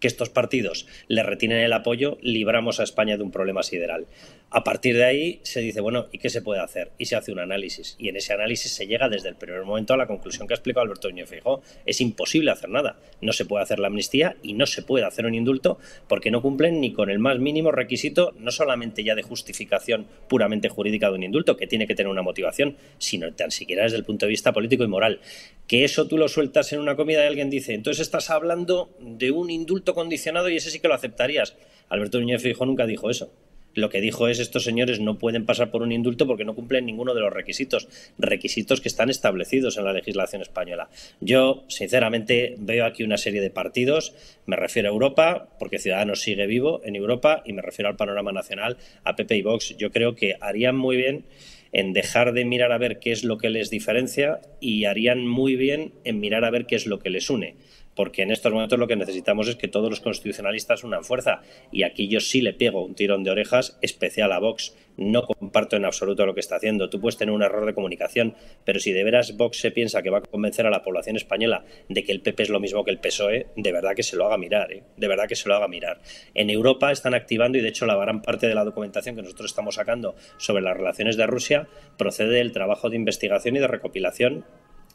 que 0.02 0.08
estos 0.08 0.30
partidos 0.30 0.86
le 1.06 1.22
retinen 1.22 1.60
el 1.60 1.72
apoyo, 1.72 2.18
libramos 2.22 2.80
a 2.80 2.82
España 2.82 3.16
de 3.16 3.22
un 3.22 3.30
problema 3.30 3.62
sideral. 3.62 4.06
A 4.50 4.64
partir 4.64 4.96
de 4.96 5.04
ahí 5.04 5.40
se 5.44 5.60
dice, 5.60 5.80
bueno, 5.80 6.08
¿y 6.12 6.18
qué 6.18 6.28
se 6.28 6.42
puede 6.42 6.60
hacer? 6.60 6.90
Y 6.98 7.06
se 7.06 7.16
hace 7.16 7.32
un 7.32 7.38
análisis. 7.38 7.94
Y 7.98 8.08
en 8.08 8.16
ese 8.16 8.34
análisis 8.34 8.72
se 8.72 8.86
llega 8.86 9.08
desde 9.08 9.28
el 9.28 9.36
primer 9.36 9.62
momento 9.62 9.94
a 9.94 9.96
la 9.96 10.06
conclusión 10.06 10.46
que 10.46 10.54
ha 10.54 10.56
explicado 10.56 10.84
Alberto 10.84 11.08
Núñez 11.08 11.28
Feijóo. 11.28 11.62
Es 11.86 12.00
imposible 12.00 12.50
hacer 12.50 12.68
nada. 12.68 12.98
No 13.20 13.32
se 13.32 13.46
puede 13.46 13.62
hacer 13.62 13.78
la 13.78 13.86
amnistía 13.86 14.36
y 14.42 14.54
no 14.54 14.66
se 14.66 14.82
puede 14.82 15.06
hacer 15.06 15.24
un 15.24 15.34
indulto 15.34 15.78
porque 16.08 16.32
no 16.32 16.42
cumplen 16.42 16.80
ni 16.80 16.92
con 16.92 17.08
el 17.08 17.20
más 17.20 17.38
mínimo 17.38 17.70
requisito, 17.70 18.34
no 18.38 18.50
solamente 18.50 19.04
ya 19.04 19.14
de 19.14 19.22
justificación 19.22 20.06
puramente 20.28 20.68
jurídica 20.68 21.08
de 21.08 21.14
un 21.14 21.22
indulto, 21.22 21.56
que 21.56 21.68
tiene 21.68 21.86
que 21.86 21.94
tener 21.94 22.10
una 22.10 22.22
motivación, 22.22 22.76
sino 22.98 23.32
tan 23.32 23.52
siquiera 23.52 23.84
desde 23.84 23.98
el 23.98 24.04
punto 24.04 24.26
de 24.26 24.30
vista 24.30 24.52
político 24.52 24.82
y 24.82 24.88
moral. 24.88 25.20
Que 25.68 25.84
eso 25.84 26.08
tú 26.08 26.18
lo 26.18 26.28
sueltas 26.28 26.72
en 26.72 26.80
una 26.80 26.96
comida 26.96 27.22
y 27.22 27.28
alguien 27.28 27.48
dice, 27.48 27.72
entonces 27.72 28.02
estás 28.02 28.28
hablando 28.28 28.90
de 29.00 29.30
un 29.30 29.48
indulto 29.48 29.91
condicionado 29.94 30.48
y 30.48 30.57
ese 30.57 30.70
sí 30.70 30.81
que 30.81 30.88
lo 30.88 30.94
aceptarías. 30.94 31.57
Alberto 31.88 32.18
Núñez 32.18 32.42
Fijo 32.42 32.66
nunca 32.66 32.87
dijo 32.87 33.11
eso. 33.11 33.31
Lo 33.74 33.88
que 33.88 34.00
dijo 34.00 34.28
es 34.28 34.38
estos 34.38 34.64
señores 34.64 35.00
no 35.00 35.18
pueden 35.18 35.46
pasar 35.46 35.70
por 35.70 35.83
un 35.83 35.92
indulto 35.92 36.26
porque 36.26 36.44
no 36.44 36.55
cumplen 36.55 36.85
ninguno 36.85 37.14
de 37.14 37.20
los 37.20 37.33
requisitos, 37.33 37.88
requisitos 38.18 38.81
que 38.81 38.88
están 38.88 39.09
establecidos 39.09 39.78
en 39.78 39.85
la 39.85 39.92
legislación 39.92 40.42
española. 40.42 40.90
Yo, 41.20 41.64
sinceramente, 41.68 42.55
veo 42.59 42.85
aquí 42.85 43.02
una 43.02 43.16
serie 43.16 43.40
de 43.40 43.50
partidos, 43.50 44.14
me 44.46 44.57
refiero 44.57 44.90
a 44.90 44.92
Europa, 44.92 45.48
porque 45.59 45.78
Ciudadanos 45.78 46.20
sigue 46.20 46.46
vivo 46.46 46.83
en 46.85 46.96
Europa, 46.96 47.42
y 47.46 47.55
me 47.55 47.62
refiero 47.62 47.88
al 47.88 47.96
panorama 47.96 48.33
nacional, 48.33 48.76
a 49.05 49.16
PP 49.16 49.37
y 49.37 49.42
Vox. 49.42 49.76
Yo 49.78 49.90
creo 49.90 50.14
que 50.14 50.37
harían 50.40 50.76
muy 50.76 50.96
bien 50.96 51.24
en 51.72 51.94
dejar 51.94 52.35
de 52.35 52.44
mirar 52.44 52.72
a 52.72 52.78
ver 52.78 52.98
qué 52.98 53.12
es 53.12 53.24
lo 53.24 53.38
que 53.38 53.48
les 53.48 53.70
diferencia 53.70 54.40
y 54.61 54.85
harían 54.85 55.26
muy 55.26 55.57
bien 55.57 55.94
en 56.05 56.20
mirar 56.20 56.44
a 56.44 56.50
ver 56.50 56.66
qué 56.66 56.76
es 56.76 56.87
lo 56.87 56.98
que 56.98 57.09
les 57.09 57.31
une 57.31 57.57
porque 57.94 58.22
en 58.22 58.31
estos 58.31 58.52
momentos 58.52 58.78
lo 58.78 58.87
que 58.87 58.96
necesitamos 58.96 59.48
es 59.48 59.57
que 59.57 59.68
todos 59.68 59.90
los 59.90 60.00
constitucionalistas 60.00 60.85
unan 60.85 61.05
fuerza. 61.05 61.42
Y 61.70 61.83
aquí 61.83 62.09
yo 62.09 62.20
sí 62.20 62.40
le 62.40 62.52
pego 62.52 62.85
un 62.85 62.94
tirón 62.94 63.24
de 63.24 63.31
orejas 63.31 63.78
especial 63.83 64.33
a 64.33 64.38
Vox. 64.38 64.74
No 64.96 65.22
comparto 65.22 65.76
en 65.76 65.87
absoluto 65.87 66.26
lo 66.26 66.35
que 66.35 66.40
está 66.40 66.57
haciendo. 66.57 66.90
Tú 66.90 67.00
puedes 67.00 67.16
tener 67.16 67.35
un 67.35 67.42
error 67.42 67.64
de 67.64 67.74
comunicación, 67.74 68.35
pero 68.64 68.78
si 68.78 68.92
de 68.92 69.05
veras 69.05 69.37
Vox 69.37 69.59
se 69.59 69.70
piensa 69.70 70.02
que 70.02 70.11
va 70.11 70.18
a 70.18 70.22
convencer 70.22 70.66
a 70.66 70.70
la 70.70 70.83
población 70.83 71.16
española 71.16 71.64
de 71.88 72.05
que 72.05 72.12
el 72.12 72.20
PP 72.20 72.42
es 72.42 72.48
lo 72.50 72.61
mismo 72.61 72.85
que 72.85 72.90
el 72.90 72.98
PSOE, 72.98 73.46
de 73.57 73.72
verdad 73.72 73.94
que 73.94 74.02
se 74.02 74.16
lo 74.16 74.26
haga 74.26 74.37
mirar, 74.37 74.70
¿eh? 74.72 74.83
de 74.96 75.09
verdad 75.09 75.26
que 75.26 75.37
se 75.37 75.48
lo 75.48 75.55
haga 75.55 75.68
mirar. 75.68 76.00
En 76.35 76.50
Europa 76.50 76.92
están 76.92 77.14
activando, 77.14 77.57
y 77.57 77.62
de 77.62 77.68
hecho 77.68 77.87
la 77.87 77.96
gran 77.96 78.20
parte 78.20 78.46
de 78.46 78.55
la 78.55 78.64
documentación 78.64 79.16
que 79.16 79.22
nosotros 79.22 79.50
estamos 79.50 79.76
sacando 79.76 80.14
sobre 80.37 80.62
las 80.62 80.76
relaciones 80.76 81.16
de 81.16 81.26
Rusia 81.26 81.68
procede 81.96 82.37
del 82.37 82.52
trabajo 82.52 82.90
de 82.90 82.96
investigación 82.96 83.57
y 83.57 83.61
de 83.61 83.68
recopilación 83.68 84.44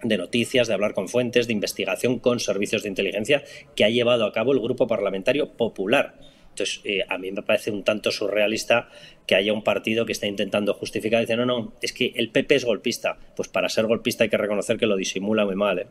de 0.03 0.17
noticias, 0.17 0.67
de 0.67 0.73
hablar 0.73 0.93
con 0.93 1.07
fuentes, 1.09 1.47
de 1.47 1.53
investigación 1.53 2.19
con 2.19 2.39
servicios 2.39 2.83
de 2.83 2.89
inteligencia 2.89 3.43
que 3.75 3.83
ha 3.83 3.89
llevado 3.89 4.25
a 4.25 4.33
cabo 4.33 4.53
el 4.53 4.59
Grupo 4.59 4.87
Parlamentario 4.87 5.53
Popular. 5.53 6.15
Entonces, 6.49 6.81
eh, 6.85 7.03
a 7.07 7.17
mí 7.17 7.31
me 7.31 7.43
parece 7.43 7.69
un 7.69 7.83
tanto 7.83 8.11
surrealista 8.11 8.89
que 9.27 9.35
haya 9.35 9.53
un 9.53 9.63
partido 9.63 10.05
que 10.05 10.13
esté 10.13 10.27
intentando 10.27 10.73
justificar, 10.73 11.21
dice, 11.21 11.35
no, 11.35 11.45
no, 11.45 11.73
es 11.81 11.93
que 11.93 12.13
el 12.15 12.29
PP 12.31 12.55
es 12.55 12.65
golpista. 12.65 13.17
Pues 13.35 13.47
para 13.47 13.69
ser 13.69 13.85
golpista 13.85 14.23
hay 14.23 14.29
que 14.29 14.37
reconocer 14.37 14.77
que 14.77 14.87
lo 14.87 14.95
disimula 14.95 15.45
muy 15.45 15.55
mal. 15.55 15.79
¿eh? 15.79 15.87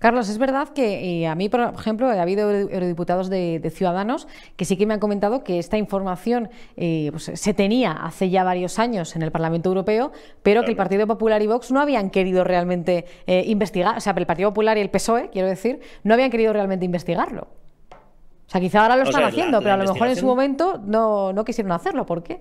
Carlos, 0.00 0.30
es 0.30 0.38
verdad 0.38 0.70
que 0.70 1.26
a 1.26 1.34
mí, 1.34 1.50
por 1.50 1.60
ejemplo, 1.60 2.08
ha 2.08 2.22
habido 2.22 2.50
eurodiputados 2.50 3.28
de, 3.28 3.70
Ciudadanos 3.70 4.26
que 4.56 4.64
sí 4.64 4.78
que 4.78 4.86
me 4.86 4.94
han 4.94 5.00
comentado 5.00 5.44
que 5.44 5.58
esta 5.58 5.76
información 5.76 6.48
eh, 6.78 7.10
pues, 7.12 7.30
se 7.34 7.54
tenía 7.54 7.92
hace 7.92 8.30
ya 8.30 8.42
varios 8.42 8.78
años 8.78 9.14
en 9.14 9.20
el 9.20 9.30
Parlamento 9.30 9.68
Europeo, 9.68 10.10
pero 10.42 10.64
que 10.64 10.70
el 10.70 10.76
Partido 10.76 11.06
Popular 11.06 11.42
y 11.42 11.46
Vox 11.46 11.70
no 11.70 11.80
habían 11.80 12.08
querido 12.08 12.44
realmente 12.44 13.04
eh, 13.26 13.44
investigar, 13.46 13.98
o 13.98 14.00
sea, 14.00 14.14
el 14.16 14.24
Partido 14.24 14.48
Popular 14.48 14.78
y 14.78 14.80
el 14.80 14.88
PSOE, 14.88 15.28
quiero 15.28 15.48
decir, 15.48 15.80
no 16.02 16.14
habían 16.14 16.30
querido 16.30 16.54
realmente 16.54 16.86
investigarlo. 16.86 17.42
O 17.42 18.50
sea, 18.50 18.58
quizá 18.58 18.80
ahora 18.80 18.96
lo 18.96 19.02
están 19.02 19.24
haciendo, 19.24 19.60
pero 19.60 19.74
a 19.74 19.76
lo 19.76 19.92
mejor 19.92 20.08
en 20.08 20.16
su 20.16 20.24
momento 20.24 20.80
no, 20.82 21.34
no, 21.34 21.44
quisieron 21.44 21.72
hacerlo. 21.72 22.06
¿Por 22.06 22.22
qué? 22.22 22.40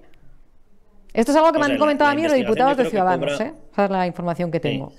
Esto 1.14 1.34
es 1.34 1.38
algo 1.38 1.52
que 1.52 1.60
me 1.60 1.66
han 1.66 1.78
comentado 1.78 2.10
a 2.10 2.16
mí 2.16 2.24
los 2.24 2.34
diputados 2.34 2.78
de 2.78 2.86
Ciudadanos, 2.86 3.40
¿eh? 3.42 3.54
Esa 3.74 3.86
es 3.86 3.92
la 3.92 4.08
información 4.08 4.50
que 4.50 4.62
tengo. 4.62 4.94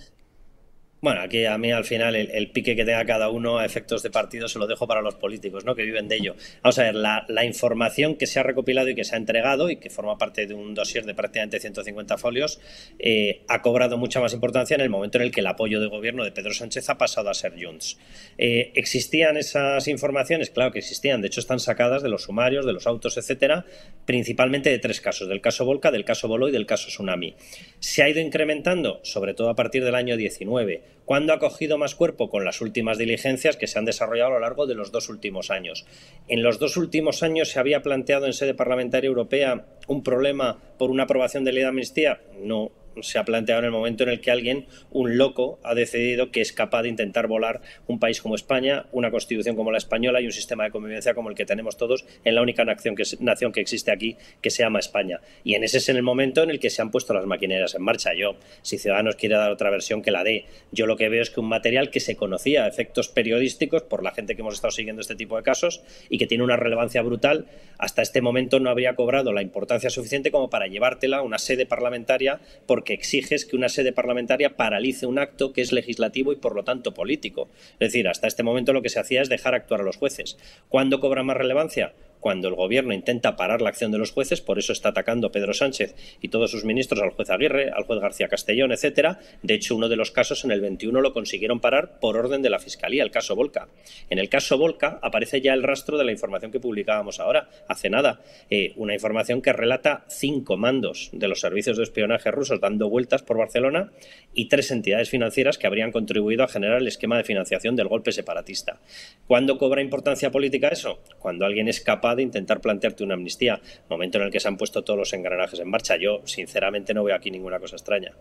Bueno, 1.03 1.23
aquí 1.23 1.47
a 1.47 1.57
mí 1.57 1.73
al 1.73 1.87
final 1.87 2.15
el, 2.15 2.51
pique 2.51 2.77
que 2.77 2.85
tenga 2.85 3.03
cada 3.07 3.31
uno 3.31 3.57
a 3.57 3.65
efectos 3.65 4.03
de 4.03 4.11
partido 4.11 4.49
se 4.49 4.59
lo 4.59 4.67
dejo 4.67 4.87
para 4.87 5.01
los 5.01 5.15
políticos, 5.15 5.65
¿no? 5.65 5.75
Que 5.75 5.83
viven 5.83 6.09
de 6.09 6.17
ello. 6.17 6.37
Vamos 6.63 6.79
a 6.79 6.83
ver, 6.83 6.95
la, 6.95 7.45
información 7.47 8.17
que 8.17 8.27
se 8.27 8.39
ha 8.39 8.43
recopilado 8.43 8.91
y 8.91 8.95
que 8.95 9.05
se 9.05 9.15
ha 9.15 9.19
entregado 9.19 9.71
y 9.71 9.77
que 9.77 9.89
forma 9.89 10.19
parte 10.19 10.47
de 10.47 10.53
un 10.53 10.75
dossier 10.75 11.07
de 11.07 11.15
prácticamente 11.15 11.59
150 11.59 12.19
folios 12.19 12.61
eh, 12.99 13.41
ha 13.49 13.63
cobrado 13.63 13.97
mucha 13.97 14.21
más 14.21 14.35
importancia 14.35 14.75
en 14.75 14.83
el 14.83 14.91
momento 14.91 15.17
en 15.17 15.23
el 15.23 15.31
que 15.31 15.41
el 15.41 15.47
apoyo 15.47 15.81
de 15.81 15.87
gobierno 15.87 16.23
de 16.23 16.33
Pedro 16.33 16.53
Sánchez 16.53 16.91
ha 16.91 16.99
pasado 16.99 17.31
a 17.31 17.35
ser 17.35 17.55
Junts. 17.59 17.97
Eh, 18.37 18.73
¿Existían 18.75 19.39
esas 19.39 19.89
informaciones? 19.89 20.51
Claro 20.51 20.71
que 20.71 20.81
existían. 20.81 21.23
De 21.23 21.29
hecho, 21.29 21.41
están 21.41 21.61
sacadas 21.61 22.03
de 22.03 22.11
los 22.11 22.25
sumarios, 22.25 22.67
de 22.67 22.75
los 22.75 22.87
autos, 22.87 23.17
etcétera, 23.17 23.65
principalmente 24.05 24.69
de 24.69 24.79
tres 24.79 25.01
casos: 25.01 25.29
del 25.29 25.41
caso 25.41 25.65
Volca, 25.65 25.91
del 25.91 26.05
caso 26.05 26.29
Bolo 26.29 26.51
y 26.51 26.53
del 26.53 26.67
caso 26.67 26.89
Tsunami. 26.89 27.37
Se 27.79 28.03
ha 28.03 28.09
ido 28.11 28.21
incrementando, 28.21 29.01
sobre 29.03 29.33
todo 29.33 29.49
a 29.49 29.57
partir 29.57 29.83
del 29.83 29.95
año 29.95 30.19
19 30.19 30.90
¿Cuándo 31.05 31.33
ha 31.33 31.39
cogido 31.39 31.77
más 31.77 31.95
cuerpo? 31.95 32.31
Con 32.31 32.45
las 32.45 32.61
últimas 32.61 32.97
diligencias 32.97 33.57
que 33.57 33.67
se 33.67 33.79
han 33.79 33.85
desarrollado 33.85 34.31
a 34.31 34.35
lo 34.35 34.41
largo 34.41 34.67
de 34.67 34.77
los 34.77 34.93
dos 34.93 35.09
últimos 35.09 35.51
años. 35.51 35.85
En 36.29 36.43
los 36.43 36.59
dos 36.59 36.77
últimos 36.77 37.23
años 37.23 37.49
se 37.49 37.59
había 37.59 37.83
planteado 37.83 38.27
en 38.27 38.33
sede 38.33 38.55
parlamentaria 38.55 39.09
europea 39.09 39.67
un 39.89 40.03
problema 40.05 40.59
por 40.79 40.91
una 40.91 41.03
aprobación 41.05 41.45
de 41.45 41.53
ley 41.53 41.63
de 41.63 41.69
amnistía. 41.69 42.21
No, 42.43 42.71
se 43.03 43.19
ha 43.19 43.25
planteado 43.25 43.61
en 43.61 43.67
el 43.67 43.71
momento 43.71 44.03
en 44.05 44.11
el 44.11 44.21
que 44.21 44.31
alguien, 44.31 44.67
un 44.91 45.17
loco, 45.17 45.59
ha 45.63 45.75
decidido 45.75 46.31
que 46.31 46.41
es 46.41 46.53
capaz 46.53 46.83
de 46.83 46.89
intentar 46.89 47.27
volar 47.27 47.61
un 47.87 47.99
país 47.99 48.21
como 48.21 48.35
España, 48.35 48.87
una 48.93 49.11
constitución 49.11 49.57
como 49.57 49.71
la 49.71 49.79
española 49.79 50.21
y 50.21 50.27
un 50.27 50.33
sistema 50.33 50.65
de 50.65 50.71
convivencia 50.71 51.15
como 51.15 51.31
el 51.31 51.35
que 51.35 51.47
tenemos 51.47 51.77
todos 51.77 52.05
en 52.25 52.35
la 52.35 52.43
única 52.43 52.65
nación 52.65 52.95
que, 52.95 53.05
nación 53.21 53.53
que 53.53 53.61
existe 53.61 53.91
aquí, 53.91 54.17
que 54.41 54.51
se 54.51 54.63
llama 54.63 54.79
España. 54.79 55.21
Y 55.45 55.55
en 55.55 55.65
ese 55.65 55.79
es 55.79 55.89
en 55.89 55.97
el 55.97 56.03
momento 56.03 56.43
en 56.43 56.51
el 56.51 56.61
que 56.61 56.71
se 56.71 56.83
han 56.83 56.91
puesto 56.91 57.15
las 57.15 57.27
maquineras 57.27 57.75
en 57.75 57.83
marcha. 57.83 58.15
Yo, 58.15 58.37
si 58.63 58.79
Ciudadanos 58.79 59.17
quiere 59.17 59.37
dar 59.37 59.51
otra 59.51 59.71
versión, 59.71 60.03
que 60.03 60.11
la 60.11 60.25
dé. 60.25 60.47
Yo 60.73 60.87
lo 60.87 60.97
que 60.97 61.09
veo 61.09 61.23
es 61.23 61.31
que 61.31 61.41
un 61.41 61.49
material 61.49 61.91
que 61.91 62.01
se 62.01 62.17
conocía 62.17 62.65
a 62.65 62.69
efectos 62.69 63.09
periodísticos 63.09 63.83
por 63.83 64.03
la 64.03 64.13
gente 64.13 64.35
que 64.35 64.43
hemos 64.43 64.55
estado 64.55 64.71
siguiendo 64.71 65.01
este 65.01 65.15
tipo 65.15 65.37
de 65.37 65.43
casos 65.43 65.83
y 66.09 66.19
que 66.19 66.27
tiene 66.27 66.45
una 66.45 66.57
relevancia 66.57 67.03
brutal, 67.03 67.47
hasta 67.79 68.03
este 68.03 68.21
momento 68.21 68.61
no 68.61 68.71
habría 68.71 68.95
cobrado 68.95 69.33
la 69.33 69.43
importancia 69.43 69.91
suficiente 69.91 70.31
como 70.31 70.51
para 70.51 70.67
llevártela 70.67 71.19
a 71.19 71.23
una 71.23 71.39
sede 71.39 71.67
parlamentaria 71.67 72.41
porque 72.67 72.90
que 72.91 72.95
exiges 72.95 73.45
que 73.45 73.55
una 73.55 73.69
sede 73.69 73.93
parlamentaria 73.93 74.57
paralice 74.57 75.07
un 75.07 75.21
acto 75.21 75.53
que 75.53 75.61
es 75.61 75.71
legislativo 75.71 76.33
y 76.33 76.37
por 76.37 76.57
lo 76.57 76.65
tanto 76.65 76.93
político. 76.93 77.49
Es 77.75 77.93
decir, 77.93 78.09
hasta 78.09 78.27
este 78.27 78.43
momento 78.43 78.73
lo 78.73 78.83
que 78.83 78.89
se 78.89 78.99
hacía 78.99 79.23
es 79.23 79.29
dejar 79.29 79.55
actuar 79.55 79.83
a 79.83 79.85
los 79.85 79.97
jueces. 79.97 80.37
¿Cuándo 80.69 80.99
cobra 80.99 81.23
más 81.23 81.37
relevancia? 81.37 81.95
Cuando 82.21 82.49
el 82.49 82.55
gobierno 82.55 82.95
intenta 82.95 83.37
parar 83.37 83.63
la 83.63 83.71
acción 83.71 83.91
de 83.91 83.99
los 83.99 84.13
jueces, 84.13 84.41
por 84.41 84.59
eso 84.59 84.73
está 84.73 84.91
atacando 84.91 85.33
Pedro 85.33 85.53
Sánchez 85.53 85.95
y 86.21 86.29
todos 86.29 86.51
sus 86.51 86.65
ministros 86.65 87.03
al 87.03 87.11
juez 87.11 87.31
Aguirre, 87.31 87.71
al 87.71 87.85
juez 87.85 88.01
García 88.01 88.29
Castellón, 88.29 88.73
etcétera. 88.73 89.19
De 89.43 89.55
hecho, 89.55 89.75
uno 89.75 89.89
de 89.89 89.97
los 89.97 90.11
casos 90.11 90.45
en 90.45 90.51
el 90.51 90.61
21 90.61 91.01
lo 91.01 91.13
consiguieron 91.13 91.61
parar 91.61 91.99
por 91.99 92.17
orden 92.17 92.43
de 92.43 92.51
la 92.51 92.59
Fiscalía, 92.59 93.03
el 93.03 93.11
caso 93.11 93.35
Volca. 93.35 93.69
En 94.09 94.19
el 94.19 94.29
caso 94.29 94.59
Volca 94.59 94.99
aparece 95.03 95.41
ya 95.41 95.55
el 95.55 95.63
rastro 95.63 95.99
de 95.99 96.05
la 96.05 96.13
información 96.13 96.53
que 96.53 96.61
publicábamos 96.61 97.21
ahora, 97.21 97.49
hace 97.69 97.91
nada, 97.91 98.21
eh, 98.51 98.73
una 98.77 98.95
información 98.95 99.43
que 99.43 99.53
relata 99.53 100.05
cinco 100.09 100.57
mandos 100.57 101.11
de 101.13 101.29
los 101.29 101.41
servicios 101.41 101.77
de 101.77 101.85
espionaje 101.85 102.31
rusos 102.31 102.61
dando 102.61 102.89
vueltas 102.89 103.23
por 103.23 103.39
Barcelona 103.39 103.93
y 104.35 104.49
tres 104.49 104.71
entidades 104.71 105.11
financieras 105.11 105.59
que 105.59 105.67
habrían 105.67 105.93
contribuido 105.93 106.45
a 106.45 106.49
generar 106.49 106.79
el 106.79 106.89
esquema 106.89 107.17
de 107.17 107.25
financiación 107.25 107.77
del 107.77 107.89
golpe 107.89 108.13
separatista. 108.13 108.81
¿Cuándo 109.27 109.59
cobra 109.59 109.83
importancia 109.83 110.31
política 110.31 110.69
eso? 110.69 111.01
Cuando 111.19 111.45
alguien 111.45 111.69
es 111.69 111.81
capaz 111.81 112.10
de 112.17 112.23
intentar 112.23 112.61
plantearte 112.61 113.05
una 113.05 113.15
amnistía, 113.15 113.61
momento 113.89 114.19
en 114.19 114.25
el 114.25 114.31
que 114.31 114.41
se 114.41 114.49
han 114.49 114.57
puesto 114.57 114.83
todos 114.83 114.99
los 114.99 115.13
engranajes 115.13 115.61
en 115.61 115.71
marcha. 115.71 115.97
Yo, 115.97 116.21
sinceramente, 116.25 116.95
no 116.95 117.05
veo 117.05 117.15
aquí 117.15 117.31
ninguna 117.31 117.59
cosa 117.59 117.77
extraña. 117.77 118.13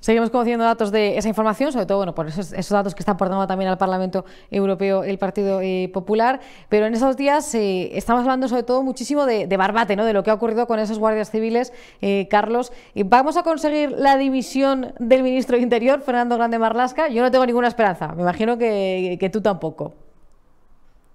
Seguimos 0.00 0.30
conociendo 0.30 0.64
datos 0.64 0.92
de 0.92 1.18
esa 1.18 1.28
información, 1.28 1.72
sobre 1.72 1.86
todo 1.86 1.98
bueno, 1.98 2.14
por 2.14 2.28
esos, 2.28 2.68
datos 2.68 2.94
que 2.94 3.00
está 3.00 3.12
aportando 3.12 3.46
también 3.46 3.70
al 3.70 3.78
Parlamento 3.78 4.24
Europeo 4.50 5.02
el 5.02 5.18
Partido 5.18 5.60
eh, 5.60 5.90
Popular, 5.92 6.40
pero 6.68 6.86
en 6.86 6.94
esos 6.94 7.16
días 7.16 7.52
eh, 7.54 7.90
estamos 7.96 8.22
hablando 8.22 8.48
sobre 8.48 8.62
todo 8.62 8.82
muchísimo 8.82 9.26
de, 9.26 9.56
Barbate, 9.56 9.96
¿no? 9.96 10.04
de 10.04 10.12
lo 10.12 10.22
que 10.22 10.30
ha 10.30 10.34
ocurrido 10.34 10.66
con 10.66 10.78
esos 10.78 10.98
guardias 10.98 11.30
civiles, 11.30 11.72
eh, 12.00 12.28
Carlos. 12.30 12.72
¿Vamos 12.94 13.36
a 13.36 13.42
conseguir 13.42 13.90
la 13.90 14.16
dimisión 14.16 14.92
del 15.00 15.22
ministro 15.22 15.56
de 15.56 15.62
Interior, 15.62 16.00
Fernando 16.00 16.36
Grande 16.36 16.58
Marlasca? 16.58 17.08
Yo 17.08 17.22
no 17.22 17.30
tengo 17.30 17.44
ninguna 17.44 17.68
esperanza, 17.68 18.08
me 18.14 18.22
imagino 18.22 18.56
que 18.56 19.30
tú 19.32 19.40
tampoco. 19.40 20.07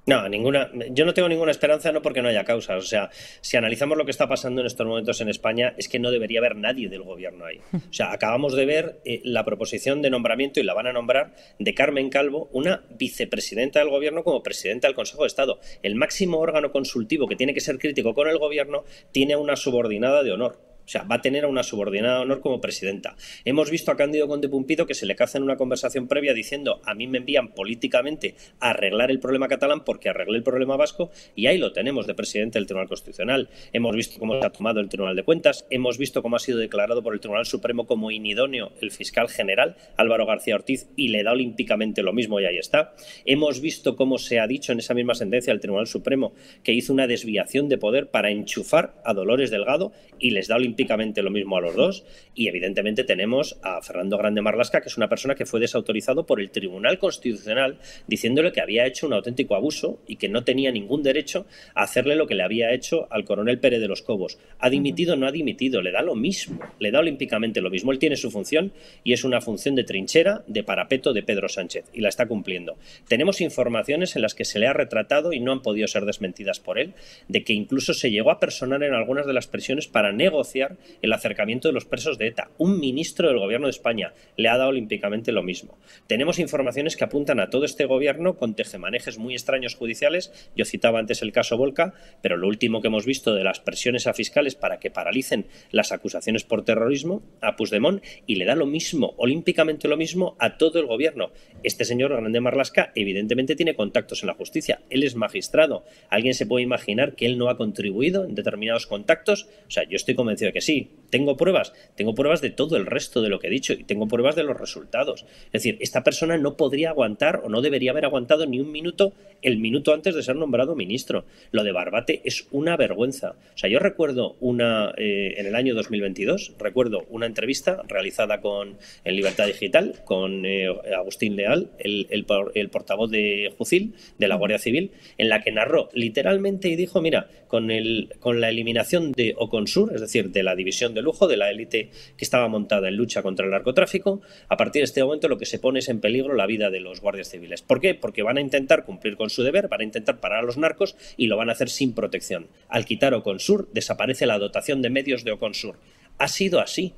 No, 0.06 0.28
ninguna. 0.28 0.70
Yo 0.92 1.06
no 1.06 1.14
tengo 1.14 1.30
ninguna 1.30 1.52
esperanza, 1.52 1.92
no 1.94 2.02
porque 2.02 2.22
no 2.22 2.28
haya 2.28 2.44
causas. 2.44 2.84
O 2.84 2.86
sea, 2.88 3.10
si 3.40 3.56
analizamos 3.56 3.98
lo 3.98 4.04
que 4.04 4.12
está 4.12 4.28
pasando 4.28 4.60
en 4.60 4.68
estos 4.68 4.86
momentos 4.86 5.22
en 5.22 5.30
España, 5.30 5.74
es 5.78 5.88
que 5.88 6.00
no 6.00 6.12
debería 6.12 6.40
haber 6.40 6.58
nadie 6.58 6.90
del 6.90 7.04
gobierno 7.04 7.46
ahí. 7.46 7.60
O 7.94 7.96
sea, 7.96 8.12
acabamos 8.12 8.56
de 8.56 8.66
ver 8.66 9.02
eh, 9.06 9.22
la 9.24 9.46
proposición 9.46 10.02
de 10.02 10.10
nombramiento, 10.10 10.60
y 10.60 10.64
la 10.64 10.74
van 10.74 10.88
a 10.88 10.94
nombrar, 10.94 11.36
de 11.60 11.74
Carmen 11.74 12.10
Calvo, 12.10 12.50
una 12.52 12.84
vicepresidenta 12.90 13.80
del 13.80 13.90
gobierno 13.90 14.24
como 14.24 14.42
presidenta 14.42 14.88
del 14.88 14.96
Consejo 14.96 15.24
de 15.24 15.28
Estado. 15.28 15.60
El 15.84 15.96
máximo 15.96 16.40
órgano 16.40 16.72
consultivo 16.72 17.28
que 17.28 17.36
tiene 17.36 17.54
que 17.54 17.62
ser 17.62 17.78
crítico 17.78 18.14
con 18.14 18.28
el 18.28 18.40
gobierno 18.40 18.84
tiene 19.12 19.36
una 19.36 19.56
subordinada 19.56 20.24
de 20.24 20.32
honor. 20.32 20.73
O 20.86 20.90
sea, 20.90 21.04
va 21.04 21.16
a 21.16 21.22
tener 21.22 21.46
a 21.46 21.48
una 21.48 21.64
subordinada 21.64 22.18
de 22.18 22.22
honor 22.24 22.42
como 22.42 22.60
presidenta. 22.60 23.16
Hemos 23.46 23.72
visto 23.72 23.92
a 23.92 23.96
Cándido 23.96 24.28
Conde 24.28 24.50
Pumpido 24.50 24.86
que 24.86 24.94
se 24.94 25.06
le 25.06 25.16
caza 25.16 25.38
en 25.38 25.44
una 25.44 25.56
conversación 25.56 26.08
previa 26.08 26.34
diciendo 26.34 26.82
a 26.86 26.94
mí 26.94 27.08
me 27.08 27.20
envían 27.20 27.50
políticamente 27.50 28.36
a 28.60 28.72
arreglar 28.72 29.10
el 29.10 29.20
problema 29.20 29.48
catalán 29.48 29.86
porque 29.86 30.10
arreglé 30.10 30.38
el 30.38 30.44
problema 30.44 30.76
vasco 30.76 31.10
y 31.36 31.48
ahí 31.48 31.58
lo 31.58 31.72
tenemos 31.72 32.06
de 32.06 32.16
presidente 32.16 32.60
del 32.60 32.66
Tribunal 32.66 32.90
Constitucional. 32.90 33.50
Hemos 33.72 33.96
visto 33.96 34.20
cómo 34.20 34.40
se 34.40 34.46
ha 34.46 34.50
tomado 34.50 34.82
el 34.82 34.90
Tribunal 34.90 35.16
de 35.16 35.24
Cuentas, 35.24 35.66
hemos 35.70 35.98
visto 35.98 36.22
cómo 36.22 36.36
ha 36.36 36.40
sido 36.40 36.58
declarado 36.58 37.02
por 37.02 37.14
el 37.14 37.22
Tribunal 37.22 37.46
Supremo 37.46 37.88
como 37.88 38.12
inidóneo 38.12 38.74
el 38.82 38.92
fiscal 38.92 39.30
general 39.30 39.78
Álvaro 39.96 40.26
García 40.26 40.56
Ortiz 40.56 40.90
y 40.98 41.08
le 41.08 41.24
da 41.24 41.32
olímpicamente 41.32 42.04
lo 42.04 42.12
mismo 42.12 42.42
y 42.42 42.46
ahí 42.46 42.58
está. 42.58 42.94
Hemos 43.26 43.62
visto 43.62 43.96
cómo 43.96 44.18
se 44.18 44.40
ha 44.40 44.48
dicho 44.48 44.74
en 44.74 44.80
esa 44.80 44.94
misma 44.94 45.16
sentencia 45.16 45.54
del 45.54 45.62
Tribunal 45.62 45.88
Supremo 45.88 46.34
que 46.64 46.74
hizo 46.74 46.92
una 46.92 47.08
desviación 47.08 47.70
de 47.70 47.78
poder 47.78 48.10
para 48.10 48.32
enchufar 48.32 48.96
a 49.06 49.14
Dolores 49.14 49.50
Delgado 49.50 49.94
y 50.20 50.32
les 50.32 50.48
da 50.48 50.56
olímpicamente 50.56 50.73
lo 51.22 51.30
mismo 51.30 51.58
a 51.58 51.62
los 51.62 51.76
dos. 51.76 52.06
Y 52.36 52.48
evidentemente 52.48 53.04
tenemos 53.04 53.58
a 53.62 53.82
Fernando 53.82 54.18
Grande 54.18 54.42
Marlasca, 54.42 54.82
que 54.82 54.90
es 54.90 54.98
una 54.98 55.10
persona 55.10 55.36
que 55.36 55.46
fue 55.46 55.60
desautorizado 55.60 56.26
por 56.26 56.40
el 56.40 56.52
Tribunal 56.52 57.00
Constitucional 57.00 57.78
diciéndole 58.08 58.52
que 58.52 58.62
había 58.62 58.86
hecho 58.86 59.08
un 59.08 59.14
auténtico 59.14 59.56
abuso 59.56 60.00
y 60.08 60.18
que 60.18 60.30
no 60.30 60.44
tenía 60.44 60.72
ningún 60.72 61.04
derecho 61.04 61.46
a 61.76 61.84
hacerle 61.84 62.16
lo 62.16 62.28
que 62.28 62.36
le 62.36 62.44
había 62.44 62.74
hecho 62.74 63.08
al 63.12 63.26
coronel 63.26 63.60
Pérez 63.60 63.82
de 63.82 63.88
los 63.88 64.02
Cobos. 64.02 64.38
¿Ha 64.60 64.70
dimitido 64.70 65.14
o 65.14 65.18
no 65.18 65.28
ha 65.28 65.32
dimitido? 65.32 65.82
Le 65.82 65.92
da 65.92 66.02
lo 66.02 66.16
mismo, 66.16 66.60
le 66.80 66.92
da 66.92 67.00
olímpicamente 67.00 67.62
lo 67.62 67.70
mismo. 67.70 67.92
Él 67.92 68.00
tiene 68.00 68.16
su 68.16 68.32
función 68.32 68.74
y 69.04 69.14
es 69.14 69.24
una 69.24 69.42
función 69.42 69.76
de 69.76 69.84
trinchera, 69.84 70.44
de 70.48 70.64
parapeto 70.64 71.14
de 71.14 71.24
Pedro 71.24 71.50
Sánchez 71.50 71.86
y 71.94 72.02
la 72.02 72.10
está 72.10 72.28
cumpliendo. 72.28 72.78
Tenemos 73.08 73.42
informaciones 73.42 74.16
en 74.16 74.22
las 74.22 74.36
que 74.36 74.46
se 74.46 74.60
le 74.60 74.68
ha 74.68 74.74
retratado 74.74 75.34
y 75.34 75.40
no 75.40 75.52
han 75.52 75.62
podido 75.62 75.88
ser 75.88 76.06
desmentidas 76.06 76.60
por 76.60 76.80
él, 76.80 76.94
de 77.28 77.44
que 77.44 77.54
incluso 77.54 77.94
se 77.94 78.12
llegó 78.12 78.32
a 78.32 78.40
personar 78.40 78.84
en 78.84 78.94
algunas 78.94 79.26
de 79.26 79.34
las 79.34 79.48
prisiones 79.48 79.88
para 79.88 80.12
negociar 80.12 80.63
el 81.02 81.14
acercamiento 81.14 81.68
de 81.68 81.74
los 81.74 81.86
presos 81.86 82.18
de 82.18 82.28
ETA. 82.28 82.52
Un 82.58 82.80
ministro 82.80 83.28
del 83.28 83.40
gobierno 83.40 83.68
de 83.68 83.72
España 83.72 84.14
le 84.38 84.50
ha 84.50 84.58
dado 84.58 84.70
olímpicamente 84.70 85.32
lo 85.32 85.44
mismo. 85.44 85.78
Tenemos 86.08 86.40
informaciones 86.40 86.96
que 86.96 87.04
apuntan 87.04 87.40
a 87.40 87.50
todo 87.50 87.66
este 87.66 87.86
gobierno 87.86 88.38
con 88.38 88.56
tejemanejes 88.56 89.18
muy 89.18 89.34
extraños 89.34 89.76
judiciales. 89.76 90.32
Yo 90.56 90.66
citaba 90.66 91.00
antes 91.00 91.22
el 91.22 91.32
caso 91.32 91.58
Volca, 91.58 91.94
pero 92.22 92.38
lo 92.38 92.48
último 92.48 92.82
que 92.82 92.88
hemos 92.88 93.06
visto 93.06 93.34
de 93.34 93.44
las 93.44 93.60
presiones 93.60 94.08
a 94.08 94.14
fiscales 94.14 94.56
para 94.56 94.80
que 94.80 94.92
paralicen 94.92 95.48
las 95.72 95.92
acusaciones 95.92 96.44
por 96.44 96.64
terrorismo 96.64 97.24
a 97.42 97.56
Puigdemont 97.56 98.04
y 98.26 98.36
le 98.36 98.46
da 98.46 98.56
lo 98.56 98.66
mismo, 98.66 99.14
olímpicamente 99.18 99.88
lo 99.88 99.98
mismo 99.98 100.36
a 100.40 100.58
todo 100.58 100.80
el 100.80 100.86
gobierno. 100.86 101.32
Este 101.64 101.86
señor 101.86 102.12
Grande 102.12 102.40
Marlasca 102.40 102.92
evidentemente 102.96 103.56
tiene 103.56 103.76
contactos 103.76 104.24
en 104.24 104.28
la 104.28 104.34
justicia. 104.34 104.82
Él 104.90 105.04
es 105.04 105.16
magistrado. 105.16 105.86
¿Alguien 106.10 106.34
se 106.34 106.46
puede 106.46 106.64
imaginar 106.64 107.16
que 107.16 107.26
él 107.26 107.38
no 107.38 107.50
ha 107.50 107.58
contribuido 107.58 108.26
en 108.26 108.36
determinados 108.36 108.88
contactos? 108.88 109.48
O 109.68 109.72
sea, 109.72 109.84
yo 109.84 109.96
estoy 109.96 110.16
convencido 110.16 110.52
que 110.54 110.62
sí. 110.62 110.92
Tengo 111.10 111.38
pruebas, 111.38 111.74
tengo 111.96 112.16
pruebas 112.16 112.42
de 112.42 112.50
todo 112.50 112.76
el 112.76 112.88
resto 112.88 113.22
de 113.22 113.30
lo 113.30 113.38
que 113.38 113.46
he 113.46 113.52
dicho 113.52 113.74
y 113.74 113.84
tengo 113.84 114.08
pruebas 114.08 114.36
de 114.36 114.42
los 114.42 114.60
resultados. 114.60 115.28
Es 115.46 115.52
decir, 115.52 115.78
esta 115.80 116.04
persona 116.04 116.40
no 116.40 116.58
podría 116.58 116.90
aguantar 116.90 117.42
o 117.44 117.50
no 117.50 117.62
debería 117.62 117.92
haber 117.92 118.06
aguantado 118.06 118.48
ni 118.48 118.60
un 118.60 118.72
minuto 118.72 119.14
el 119.44 119.58
minuto 119.60 119.94
antes 119.94 120.16
de 120.16 120.24
ser 120.24 120.36
nombrado 120.36 120.76
ministro. 120.76 121.26
Lo 121.52 121.64
de 121.64 121.72
Barbate 121.72 122.22
es 122.24 122.48
una 122.52 122.78
vergüenza. 122.78 123.36
O 123.54 123.58
sea, 123.58 123.70
yo 123.70 123.78
recuerdo 123.78 124.38
una, 124.40 124.94
eh, 124.98 125.36
en 125.38 125.46
el 125.46 125.56
año 125.56 125.76
2022, 125.76 126.54
recuerdo 126.58 127.06
una 127.10 127.28
entrevista 127.28 127.84
realizada 127.88 128.42
con, 128.42 128.78
en 129.04 129.16
Libertad 129.16 129.46
Digital 129.46 130.02
con 130.06 130.46
eh, 130.46 130.68
Agustín 130.96 131.36
Leal, 131.36 131.72
el, 131.78 132.08
el, 132.10 132.70
portavoz 132.70 133.12
de 133.12 133.54
Jucil, 133.58 133.94
de 134.18 134.28
la 134.28 134.36
Guardia 134.36 134.58
Civil, 134.58 134.92
en 135.18 135.30
la 135.30 135.42
que 135.42 135.52
narró 135.52 135.90
literalmente 135.94 136.70
y 136.70 136.76
dijo, 136.76 137.02
mira, 137.02 137.28
con, 137.48 137.70
el, 137.70 138.14
con 138.20 138.42
la 138.42 138.50
eliminación 138.50 139.12
de 139.12 139.36
Oconsur, 139.38 139.94
es 139.94 140.02
decir, 140.02 140.32
de 140.32 140.43
la 140.44 140.56
división 140.56 140.94
de 140.94 141.02
lujo, 141.02 141.28
de 141.28 141.38
la 141.38 141.50
élite 141.50 141.90
que 142.18 142.26
estaba 142.26 142.48
montada 142.48 142.88
en 142.88 142.96
lucha 142.96 143.24
contra 143.24 143.46
el 143.46 143.52
narcotráfico, 143.52 144.22
a 144.50 144.58
partir 144.58 144.82
de 144.82 144.86
este 144.86 145.04
momento 145.04 145.28
lo 145.28 145.38
que 145.38 145.46
se 145.46 145.60
pone 145.60 145.80
es 145.80 145.90
en 145.90 146.00
peligro 146.00 146.36
la 146.36 146.46
vida 146.46 146.70
de 146.70 146.80
los 146.80 147.02
guardias 147.02 147.30
civiles. 147.30 147.62
¿Por 147.62 147.80
qué? 147.80 147.96
Porque 147.96 148.24
van 148.24 148.38
a 148.38 148.42
intentar 148.42 148.86
cumplir 148.86 149.16
con 149.16 149.30
su 149.30 149.44
deber, 149.44 149.68
van 149.68 149.82
a 149.82 149.86
intentar 149.86 150.20
parar 150.20 150.40
a 150.40 150.44
los 150.44 150.58
narcos 150.58 150.96
y 151.18 151.28
lo 151.28 151.38
van 151.38 151.50
a 151.50 151.54
hacer 151.54 151.70
sin 151.70 151.94
protección. 151.94 152.48
Al 152.68 152.86
quitar 152.86 153.14
Oconsur, 153.14 153.70
desaparece 153.74 154.26
la 154.26 154.40
dotación 154.40 154.82
de 154.82 154.90
medios 154.90 155.24
de 155.24 155.32
Oconsur. 155.32 155.80
Ha 156.18 156.28
sido 156.28 156.60
así. 156.60 156.94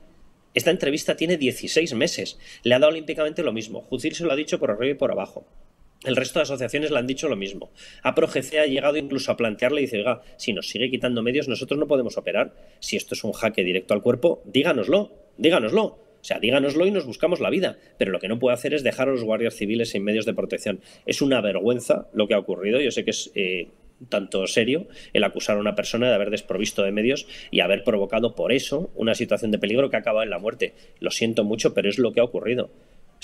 Esta 0.54 0.72
entrevista 0.72 1.16
tiene 1.16 1.38
16 1.38 1.94
meses. 1.96 2.40
Le 2.64 2.76
ha 2.76 2.80
dado 2.80 2.92
olímpicamente 2.92 3.44
lo 3.44 3.52
mismo. 3.52 3.82
Jucir 3.82 4.16
se 4.16 4.24
lo 4.24 4.32
ha 4.32 4.36
dicho 4.36 4.60
por 4.60 4.72
arriba 4.72 4.92
y 4.92 4.98
por 4.98 5.12
abajo. 5.12 5.46
El 6.06 6.16
resto 6.16 6.40
de 6.40 6.44
asociaciones 6.44 6.92
le 6.92 7.00
han 7.00 7.08
dicho 7.08 7.28
lo 7.28 7.36
mismo. 7.36 7.72
APROGC 8.04 8.56
ha 8.56 8.66
llegado 8.66 8.98
incluso 8.98 9.32
a 9.32 9.38
plantearle 9.38 9.82
y 9.82 9.86
dice, 9.86 9.98
oiga, 9.98 10.22
si 10.38 10.54
nos 10.54 10.70
sigue 10.70 10.90
quitando 10.90 11.22
medios, 11.22 11.48
nosotros 11.48 11.80
no 11.80 11.88
podemos 11.88 12.18
operar. 12.18 12.54
Si 12.80 12.96
esto 12.96 13.16
es 13.16 13.24
un 13.24 13.34
jaque 13.34 13.64
directo 13.64 13.94
al 13.94 14.02
cuerpo, 14.02 14.42
díganoslo, 14.46 15.12
díganoslo. 15.38 15.84
O 15.84 16.28
sea, 16.28 16.40
díganoslo 16.40 16.88
y 16.88 16.92
nos 16.92 17.06
buscamos 17.06 17.40
la 17.40 17.50
vida. 17.50 17.78
Pero 17.98 18.12
lo 18.12 18.20
que 18.20 18.28
no 18.28 18.40
puede 18.40 18.56
hacer 18.56 18.74
es 18.74 18.84
dejar 18.84 19.10
a 19.10 19.12
los 19.12 19.24
guardias 19.24 19.56
civiles 19.56 19.92
sin 19.92 20.04
medios 20.04 20.26
de 20.26 20.34
protección. 20.34 20.82
Es 21.06 21.22
una 21.22 21.40
vergüenza 21.42 22.08
lo 22.14 22.28
que 22.28 22.34
ha 22.34 22.40
ocurrido. 22.40 22.82
Yo 22.82 22.90
sé 22.90 23.04
que 23.04 23.12
es 23.12 23.32
eh, 23.36 23.68
tanto 24.10 24.46
serio 24.48 24.88
el 25.14 25.24
acusar 25.24 25.58
a 25.58 25.60
una 25.60 25.76
persona 25.76 26.10
de 26.10 26.16
haber 26.16 26.30
desprovisto 26.30 26.84
de 26.84 26.92
medios 26.92 27.28
y 27.52 27.60
haber 27.60 27.84
provocado 27.84 28.36
por 28.36 28.52
eso 28.52 28.90
una 28.96 29.16
situación 29.16 29.52
de 29.52 29.60
peligro 29.60 29.90
que 29.90 29.98
ha 29.98 30.00
acabado 30.00 30.24
en 30.24 30.30
la 30.30 30.40
muerte. 30.40 30.74
Lo 31.00 31.12
siento 31.12 31.44
mucho, 31.44 31.74
pero 31.74 31.90
es 31.90 32.00
lo 32.00 32.12
que 32.12 32.22
ha 32.22 32.24
ocurrido. 32.24 32.70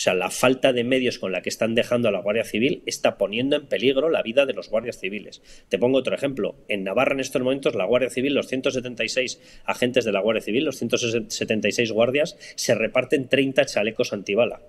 O 0.01 0.03
sea, 0.03 0.15
la 0.15 0.31
falta 0.31 0.73
de 0.73 0.83
medios 0.83 1.19
con 1.19 1.31
la 1.31 1.43
que 1.43 1.49
están 1.49 1.75
dejando 1.75 2.07
a 2.07 2.11
la 2.11 2.21
Guardia 2.21 2.43
Civil 2.43 2.81
está 2.87 3.19
poniendo 3.19 3.55
en 3.55 3.67
peligro 3.67 4.09
la 4.09 4.23
vida 4.23 4.47
de 4.47 4.53
los 4.53 4.67
guardias 4.67 4.99
civiles. 4.99 5.43
Te 5.69 5.77
pongo 5.77 5.99
otro 5.99 6.15
ejemplo. 6.15 6.55
En 6.67 6.83
Navarra 6.83 7.13
en 7.13 7.19
estos 7.19 7.43
momentos 7.43 7.75
la 7.75 7.85
Guardia 7.85 8.09
Civil, 8.09 8.33
los 8.33 8.47
176 8.47 9.61
agentes 9.63 10.03
de 10.03 10.11
la 10.11 10.19
Guardia 10.19 10.41
Civil, 10.41 10.65
los 10.65 10.77
176 10.77 11.91
guardias, 11.91 12.35
se 12.55 12.73
reparten 12.73 13.29
30 13.29 13.63
chalecos 13.65 14.11
antibala. 14.11 14.63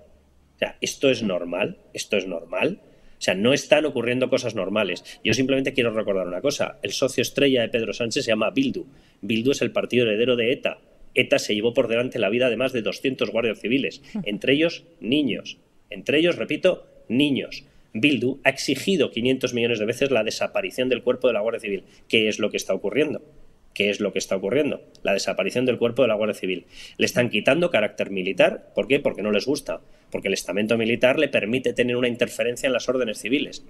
O 0.53 0.59
sea, 0.59 0.77
¿esto 0.81 1.09
es 1.09 1.23
normal? 1.23 1.79
¿Esto 1.93 2.17
es 2.17 2.27
normal? 2.27 2.81
O 2.83 3.21
sea, 3.23 3.33
no 3.33 3.53
están 3.53 3.85
ocurriendo 3.85 4.29
cosas 4.29 4.53
normales. 4.53 5.03
Yo 5.23 5.33
simplemente 5.33 5.73
quiero 5.73 5.89
recordar 5.89 6.27
una 6.27 6.41
cosa. 6.41 6.77
El 6.83 6.91
socio 6.91 7.23
estrella 7.23 7.63
de 7.63 7.69
Pedro 7.69 7.91
Sánchez 7.93 8.25
se 8.25 8.29
llama 8.29 8.51
Bildu. 8.51 8.85
Bildu 9.21 9.49
es 9.49 9.63
el 9.63 9.71
partido 9.71 10.05
heredero 10.05 10.35
de 10.35 10.53
ETA. 10.53 10.77
ETA 11.15 11.39
se 11.39 11.55
llevó 11.55 11.73
por 11.73 11.87
delante 11.87 12.19
la 12.19 12.29
vida 12.29 12.49
de 12.49 12.57
más 12.57 12.73
de 12.73 12.81
200 12.81 13.29
guardias 13.29 13.59
civiles, 13.59 14.01
entre 14.23 14.53
ellos 14.53 14.85
niños. 14.99 15.57
Entre 15.89 16.17
ellos, 16.19 16.37
repito, 16.37 16.87
niños. 17.07 17.65
Bildu 17.93 18.39
ha 18.43 18.49
exigido 18.49 19.11
500 19.11 19.53
millones 19.53 19.79
de 19.79 19.85
veces 19.85 20.09
la 20.09 20.23
desaparición 20.23 20.89
del 20.89 21.03
cuerpo 21.03 21.27
de 21.27 21.33
la 21.33 21.41
Guardia 21.41 21.59
Civil. 21.59 21.83
¿Qué 22.07 22.27
es 22.27 22.39
lo 22.39 22.49
que 22.49 22.57
está 22.57 22.73
ocurriendo? 22.73 23.21
¿Qué 23.73 23.89
es 23.89 23.99
lo 23.99 24.11
que 24.13 24.19
está 24.19 24.35
ocurriendo? 24.35 24.81
La 25.03 25.13
desaparición 25.13 25.65
del 25.65 25.77
cuerpo 25.77 26.01
de 26.01 26.07
la 26.07 26.15
Guardia 26.15 26.35
Civil. 26.35 26.65
Le 26.97 27.05
están 27.05 27.29
quitando 27.29 27.69
carácter 27.69 28.09
militar. 28.09 28.71
¿Por 28.73 28.87
qué? 28.87 28.99
Porque 28.99 29.21
no 29.21 29.31
les 29.31 29.45
gusta. 29.45 29.81
Porque 30.11 30.27
el 30.27 30.33
estamento 30.33 30.77
militar 30.77 31.19
le 31.19 31.27
permite 31.27 31.73
tener 31.73 31.95
una 31.95 32.07
interferencia 32.07 32.67
en 32.67 32.73
las 32.73 32.89
órdenes 32.89 33.19
civiles. 33.19 33.63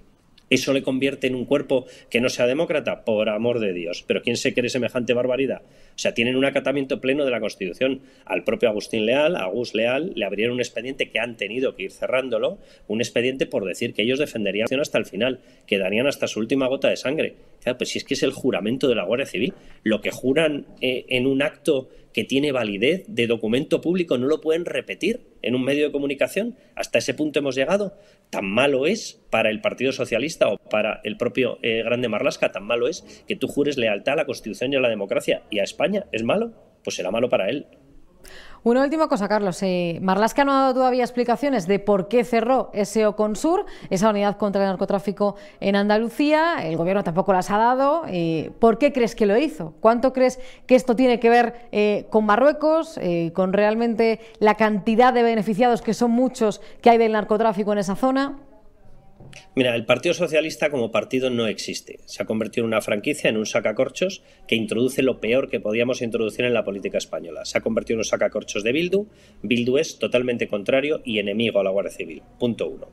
¿Eso 0.54 0.72
le 0.72 0.84
convierte 0.84 1.26
en 1.26 1.34
un 1.34 1.46
cuerpo 1.46 1.84
que 2.08 2.20
no 2.20 2.28
sea 2.28 2.46
demócrata? 2.46 3.04
Por 3.04 3.28
amor 3.28 3.58
de 3.58 3.72
Dios. 3.72 4.04
Pero 4.06 4.22
¿quién 4.22 4.36
se 4.36 4.54
cree 4.54 4.70
semejante 4.70 5.12
barbaridad? 5.12 5.62
O 5.62 5.98
sea, 5.98 6.14
tienen 6.14 6.36
un 6.36 6.44
acatamiento 6.44 7.00
pleno 7.00 7.24
de 7.24 7.32
la 7.32 7.40
Constitución. 7.40 8.02
Al 8.24 8.44
propio 8.44 8.68
Agustín 8.68 9.04
Leal, 9.04 9.34
a 9.34 9.46
Agus 9.46 9.74
Leal, 9.74 10.12
le 10.14 10.24
abrieron 10.24 10.54
un 10.54 10.60
expediente 10.60 11.10
que 11.10 11.18
han 11.18 11.36
tenido 11.36 11.74
que 11.74 11.82
ir 11.82 11.90
cerrándolo, 11.90 12.58
un 12.86 13.00
expediente 13.00 13.46
por 13.46 13.64
decir 13.64 13.94
que 13.94 14.02
ellos 14.02 14.20
defenderían 14.20 14.68
hasta 14.80 14.96
el 14.96 15.06
final, 15.06 15.40
que 15.66 15.78
darían 15.78 16.06
hasta 16.06 16.28
su 16.28 16.38
última 16.38 16.68
gota 16.68 16.88
de 16.88 16.98
sangre. 16.98 17.34
pues 17.76 17.90
si 17.90 17.98
es 17.98 18.04
que 18.04 18.14
es 18.14 18.22
el 18.22 18.32
juramento 18.32 18.86
de 18.86 18.94
la 18.94 19.02
Guardia 19.02 19.26
Civil, 19.26 19.54
lo 19.82 20.00
que 20.00 20.12
juran 20.12 20.66
eh, 20.80 21.04
en 21.08 21.26
un 21.26 21.42
acto 21.42 21.88
que 22.14 22.24
tiene 22.24 22.52
validez 22.52 23.04
de 23.08 23.26
documento 23.26 23.80
público 23.80 24.16
no 24.16 24.26
lo 24.26 24.40
pueden 24.40 24.64
repetir 24.64 25.26
en 25.42 25.54
un 25.54 25.64
medio 25.64 25.84
de 25.84 25.92
comunicación. 25.92 26.56
Hasta 26.76 26.98
ese 26.98 27.12
punto 27.12 27.40
hemos 27.40 27.56
llegado. 27.56 27.98
Tan 28.30 28.46
malo 28.46 28.86
es 28.86 29.20
para 29.30 29.50
el 29.50 29.60
Partido 29.60 29.92
Socialista 29.92 30.48
o 30.48 30.56
para 30.56 31.00
el 31.04 31.16
propio 31.16 31.58
eh, 31.62 31.82
Grande 31.84 32.08
Marlasca, 32.08 32.52
tan 32.52 32.64
malo 32.64 32.88
es 32.88 33.02
que 33.26 33.36
tú 33.36 33.48
jures 33.48 33.76
lealtad 33.76 34.14
a 34.14 34.16
la 34.18 34.26
Constitución 34.26 34.72
y 34.72 34.76
a 34.76 34.80
la 34.80 34.88
democracia. 34.88 35.42
¿Y 35.50 35.58
a 35.58 35.64
España 35.64 36.06
es 36.12 36.22
malo? 36.22 36.52
Pues 36.84 36.96
será 36.96 37.10
malo 37.10 37.28
para 37.28 37.50
él. 37.50 37.66
Una 38.64 38.82
última 38.82 39.08
cosa, 39.08 39.28
Carlos. 39.28 39.62
Eh, 39.62 39.98
Marlaska 40.00 40.42
no 40.42 40.52
ha 40.52 40.60
dado 40.62 40.72
todavía 40.72 41.04
explicaciones 41.04 41.66
de 41.66 41.78
por 41.80 42.08
qué 42.08 42.24
cerró 42.24 42.70
ese 42.72 43.04
Oconsur, 43.04 43.66
esa 43.90 44.08
unidad 44.08 44.38
contra 44.38 44.62
el 44.62 44.68
narcotráfico 44.70 45.36
en 45.60 45.76
Andalucía. 45.76 46.66
El 46.66 46.78
gobierno 46.78 47.04
tampoco 47.04 47.34
las 47.34 47.50
ha 47.50 47.58
dado. 47.58 48.04
Eh, 48.08 48.52
¿Por 48.60 48.78
qué 48.78 48.90
crees 48.90 49.14
que 49.14 49.26
lo 49.26 49.36
hizo? 49.36 49.74
¿Cuánto 49.80 50.14
crees 50.14 50.40
que 50.66 50.76
esto 50.76 50.96
tiene 50.96 51.20
que 51.20 51.28
ver 51.28 51.68
eh, 51.72 52.06
con 52.08 52.24
Marruecos, 52.24 52.98
con 53.34 53.52
realmente 53.52 54.20
la 54.38 54.54
cantidad 54.54 55.12
de 55.12 55.22
beneficiados, 55.22 55.82
que 55.82 55.92
son 55.92 56.12
muchos, 56.12 56.62
que 56.80 56.88
hay 56.88 56.96
del 56.96 57.12
narcotráfico 57.12 57.70
en 57.72 57.78
esa 57.80 57.96
zona? 57.96 58.38
Mira, 59.56 59.74
el 59.76 59.84
Partido 59.84 60.14
Socialista 60.14 60.70
como 60.70 60.90
partido 60.90 61.30
no 61.30 61.46
existe. 61.46 62.00
Se 62.06 62.22
ha 62.22 62.26
convertido 62.26 62.64
en 62.64 62.68
una 62.68 62.80
franquicia, 62.80 63.30
en 63.30 63.36
un 63.36 63.46
sacacorchos 63.46 64.22
que 64.48 64.56
introduce 64.56 65.02
lo 65.02 65.20
peor 65.20 65.48
que 65.48 65.60
podíamos 65.60 66.02
introducir 66.02 66.44
en 66.44 66.54
la 66.54 66.64
política 66.64 66.98
española. 66.98 67.44
Se 67.44 67.58
ha 67.58 67.60
convertido 67.60 67.94
en 67.94 67.98
un 68.00 68.04
sacacorchos 68.04 68.64
de 68.64 68.72
Bildu. 68.72 69.06
Bildu 69.42 69.78
es 69.78 69.98
totalmente 69.98 70.48
contrario 70.48 71.02
y 71.04 71.18
enemigo 71.18 71.60
a 71.60 71.64
la 71.64 71.70
Guardia 71.70 71.92
Civil. 71.92 72.22
Punto 72.38 72.68
uno. 72.68 72.88